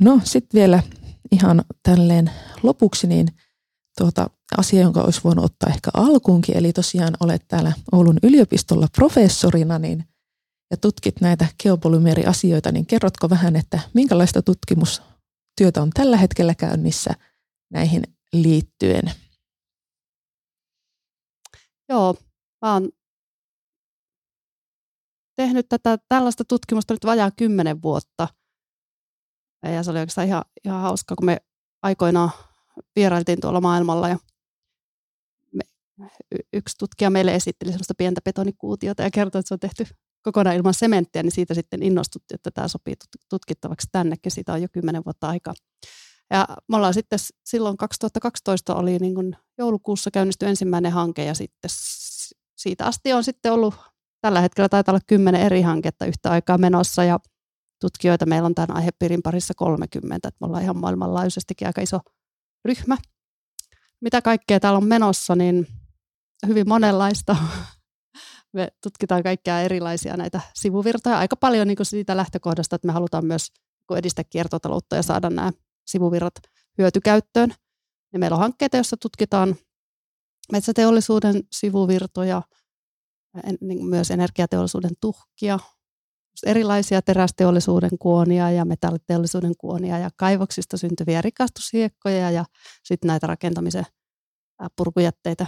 No 0.00 0.20
sitten 0.24 0.58
vielä 0.58 0.82
ihan 1.32 1.64
tälleen 1.82 2.30
lopuksi 2.62 3.06
niin 3.06 3.28
tuota, 3.98 4.30
asia, 4.58 4.80
jonka 4.80 5.02
olisi 5.02 5.20
voinut 5.24 5.44
ottaa 5.44 5.70
ehkä 5.70 5.90
alkuunkin, 5.94 6.56
eli 6.56 6.72
tosiaan 6.72 7.14
olet 7.20 7.48
täällä 7.48 7.72
Oulun 7.92 8.18
yliopistolla 8.22 8.88
professorina 8.96 9.78
niin, 9.78 10.04
ja 10.70 10.76
tutkit 10.76 11.20
näitä 11.20 11.46
geopolymeeriasioita, 11.62 12.72
niin 12.72 12.86
kerrotko 12.86 13.30
vähän, 13.30 13.56
että 13.56 13.80
minkälaista 13.94 14.42
tutkimustyötä 14.42 15.82
on 15.82 15.90
tällä 15.90 16.16
hetkellä 16.16 16.54
käynnissä 16.54 17.10
näihin 17.72 18.02
liittyen? 18.32 19.12
Joo, 21.88 22.14
mä 22.62 22.72
oon 22.72 22.88
tehnyt 25.36 25.68
tätä, 25.68 25.98
tällaista 26.08 26.44
tutkimusta 26.44 26.94
nyt 26.94 27.04
vajaa 27.04 27.30
kymmenen 27.30 27.82
vuotta. 27.82 28.28
Ja 29.62 29.82
se 29.82 29.90
oli 29.90 29.98
oikeastaan 29.98 30.26
ihan, 30.26 30.44
ihan 30.64 30.82
hauska, 30.82 31.16
kun 31.16 31.26
me 31.26 31.36
aikoinaan 31.82 32.30
vierailtiin 32.96 33.40
tuolla 33.40 33.60
maailmalla 33.60 34.08
ja 34.08 34.18
me, 35.52 35.64
yksi 36.52 36.76
tutkija 36.78 37.10
meille 37.10 37.34
esitteli 37.34 37.70
sellaista 37.70 37.94
pientä 37.98 38.20
betonikuutiota 38.24 39.02
ja 39.02 39.10
kertoi, 39.10 39.38
että 39.38 39.48
se 39.48 39.54
on 39.54 39.60
tehty 39.60 39.86
kokonaan 40.22 40.56
ilman 40.56 40.74
sementtiä, 40.74 41.22
niin 41.22 41.32
siitä 41.32 41.54
sitten 41.54 41.82
innostuttiin, 41.82 42.34
että 42.34 42.50
tämä 42.50 42.68
sopii 42.68 42.94
tutkittavaksi 43.30 43.88
tännekin. 43.92 44.32
Siitä 44.32 44.52
on 44.52 44.62
jo 44.62 44.68
kymmenen 44.72 45.04
vuotta 45.04 45.28
aikaa. 45.28 45.54
Ja 46.30 46.48
me 46.68 46.76
ollaan 46.76 46.94
sitten 46.94 47.18
silloin 47.44 47.76
2012 47.76 48.74
oli 48.74 48.98
niin 48.98 49.14
kuin 49.14 49.36
joulukuussa 49.58 50.10
käynnisty 50.10 50.46
ensimmäinen 50.46 50.92
hanke 50.92 51.24
ja 51.24 51.34
sitten 51.34 51.70
siitä 52.56 52.86
asti 52.86 53.12
on 53.12 53.24
sitten 53.24 53.52
ollut, 53.52 53.74
tällä 54.20 54.40
hetkellä 54.40 54.68
taitaa 54.68 54.92
olla 54.92 55.00
kymmenen 55.06 55.40
eri 55.40 55.62
hanketta 55.62 56.06
yhtä 56.06 56.30
aikaa 56.30 56.58
menossa 56.58 57.04
ja 57.04 57.18
tutkijoita 57.80 58.26
meillä 58.26 58.46
on 58.46 58.54
tämän 58.54 58.76
aihepiirin 58.76 59.22
parissa 59.22 59.54
30, 59.56 60.28
että 60.28 60.36
me 60.40 60.46
ollaan 60.46 60.62
ihan 60.62 60.78
maailmanlaajuisestikin 60.78 61.66
aika 61.66 61.80
iso 61.80 62.00
ryhmä. 62.64 62.96
Mitä 64.00 64.22
kaikkea 64.22 64.60
täällä 64.60 64.76
on 64.76 64.86
menossa, 64.86 65.36
niin 65.36 65.66
hyvin 66.46 66.68
monenlaista. 66.68 67.36
Me 68.52 68.68
tutkitaan 68.82 69.22
kaikkia 69.22 69.60
erilaisia 69.60 70.16
näitä 70.16 70.40
sivuvirtoja, 70.54 71.18
aika 71.18 71.36
paljon 71.36 71.66
niin 71.66 71.76
kuin 71.76 71.86
siitä 71.86 72.16
lähtökohdasta, 72.16 72.76
että 72.76 72.86
me 72.86 72.92
halutaan 72.92 73.26
myös 73.26 73.52
edistää 73.96 74.24
kiertotaloutta 74.30 74.96
ja 74.96 75.02
saada 75.02 75.30
nämä 75.30 75.52
sivuvirrat 75.86 76.34
hyötykäyttöön. 76.78 77.54
Ja 78.12 78.18
meillä 78.18 78.34
on 78.34 78.40
hankkeita, 78.40 78.76
joissa 78.76 78.96
tutkitaan 78.96 79.56
metsäteollisuuden 80.52 81.42
sivuvirtoja, 81.52 82.42
niin 83.60 83.86
myös 83.86 84.10
energiateollisuuden 84.10 84.90
tuhkia, 85.00 85.58
erilaisia 86.46 87.02
terästeollisuuden 87.02 87.90
kuonia 87.98 88.50
ja 88.50 88.64
metalliteollisuuden 88.64 89.52
kuonia 89.58 89.98
ja 89.98 90.10
kaivoksista 90.16 90.76
syntyviä 90.76 91.22
rikastushiekkoja 91.22 92.30
ja 92.30 92.44
sitten 92.84 93.08
näitä 93.08 93.26
rakentamisen 93.26 93.84
purkujätteitä. 94.76 95.46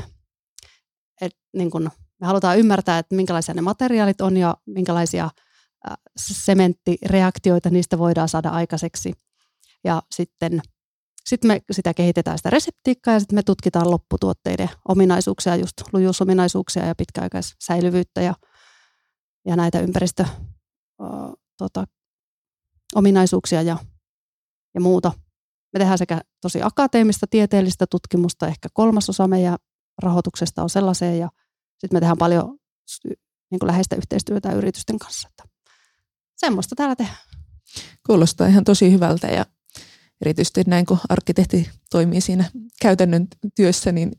Et 1.21 1.37
niin 1.57 1.71
kun 1.71 1.91
me 2.21 2.27
halutaan 2.27 2.59
ymmärtää, 2.59 2.99
että 2.99 3.17
minkälaisia 3.17 3.55
ne 3.55 3.61
materiaalit 3.61 4.21
on 4.21 4.37
ja 4.37 4.57
minkälaisia 4.67 5.31
sementtireaktioita 6.17 7.71
niistä 7.71 7.99
voidaan 7.99 8.29
saada 8.29 8.49
aikaiseksi– 8.49 9.13
ja 9.85 10.03
sitten 10.11 10.61
sit 11.25 11.45
me 11.45 11.61
sitä 11.71 11.95
kehitetään 11.95 12.39
sitä 12.39 12.51
reseptiikkaa 12.51 13.15
ja 13.15 13.21
sitten 13.21 13.37
me 13.37 13.43
tutkitaan 13.43 13.91
lopputuotteiden 13.91 14.69
ominaisuuksia, 14.89 15.57
just 15.57 15.75
lujuusominaisuuksia 15.93 16.87
ja 16.87 16.95
pitkäaikaissäilyvyyttä 16.95 18.21
ja, 18.21 18.35
ja 19.47 19.57
näitä 19.57 19.81
ympäristö 19.81 20.25
tota, 21.59 21.85
ominaisuuksia 22.95 23.63
ja, 23.63 23.77
ja 24.75 24.81
muuta. 24.81 25.13
Me 25.73 25.79
tehdään 25.79 25.99
sekä 25.99 26.21
tosi 26.41 26.63
akateemista 26.63 27.27
tieteellistä 27.27 27.87
tutkimusta, 27.87 28.49
ehkä 28.49 28.69
kolmasosa 28.73 29.29
meidän 29.29 29.57
rahoituksesta 30.03 30.63
on 30.63 30.71
sellaiseen 30.71 31.19
ja 31.19 31.29
sitten 31.79 31.97
me 31.97 32.01
tehdään 32.01 32.19
paljon 32.19 32.59
niin 33.51 33.59
kuin 33.59 33.67
läheistä 33.67 33.97
yhteistyötä 33.97 34.53
yritysten 34.53 34.99
kanssa. 34.99 35.29
Että 35.29 35.45
semmoista 36.37 36.77
täällä 36.77 36.97
tehdään. 36.97 37.19
Kuulostaa 38.07 38.47
ihan 38.47 38.65
tosi 38.65 38.93
hyvältä 38.93 39.27
ja 39.27 39.47
erityisesti 40.21 40.63
näin 40.67 40.87
kun 40.87 40.99
arkkitehti 41.09 41.71
toimii 41.91 42.21
siinä 42.21 42.51
käytännön 42.83 43.29
työssä, 43.55 43.93
niin 43.93 44.13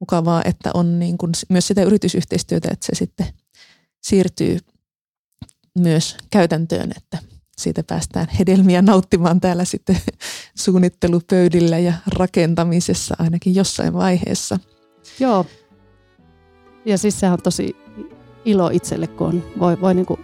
mukavaa, 0.00 0.42
että 0.44 0.70
on 0.74 0.98
niin 0.98 1.18
kuin 1.18 1.32
myös 1.48 1.66
sitä 1.66 1.82
yritysyhteistyötä, 1.82 2.68
että 2.72 2.86
se 2.86 2.94
sitten 2.94 3.26
siirtyy 4.02 4.58
myös 5.76 6.16
käytäntöön, 6.30 6.92
että 6.96 7.18
siitä 7.58 7.82
päästään 7.82 8.26
hedelmiä 8.38 8.82
nauttimaan 8.82 9.40
täällä 9.40 9.64
sitten 9.64 9.96
suunnittelupöydillä 10.64 11.78
ja 11.78 11.92
rakentamisessa 12.06 13.14
ainakin 13.18 13.54
jossain 13.54 13.92
vaiheessa. 13.92 14.58
Joo. 15.20 15.46
Ja 16.84 16.98
siis 16.98 17.20
se 17.20 17.30
on 17.30 17.42
tosi 17.42 17.76
ilo 18.44 18.70
itselle, 18.72 19.06
kun 19.06 19.26
on, 19.26 19.44
voi, 19.58 19.80
voi 19.80 19.94
niin 19.94 20.06
kuin 20.06 20.20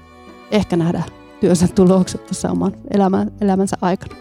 ehkä 0.50 0.76
nähdä 0.76 1.02
työnsä 1.40 1.68
tulokset 1.68 2.26
tässä 2.26 2.50
oman 2.50 2.76
elämän, 2.90 3.32
elämänsä 3.40 3.76
aikana. 3.80 4.16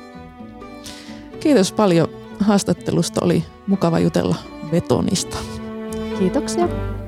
Kiitos 1.39 1.71
paljon 1.71 2.07
haastattelusta. 2.39 3.25
Oli 3.25 3.43
mukava 3.67 3.99
jutella 3.99 4.35
betonista. 4.71 5.37
Kiitoksia. 6.19 7.00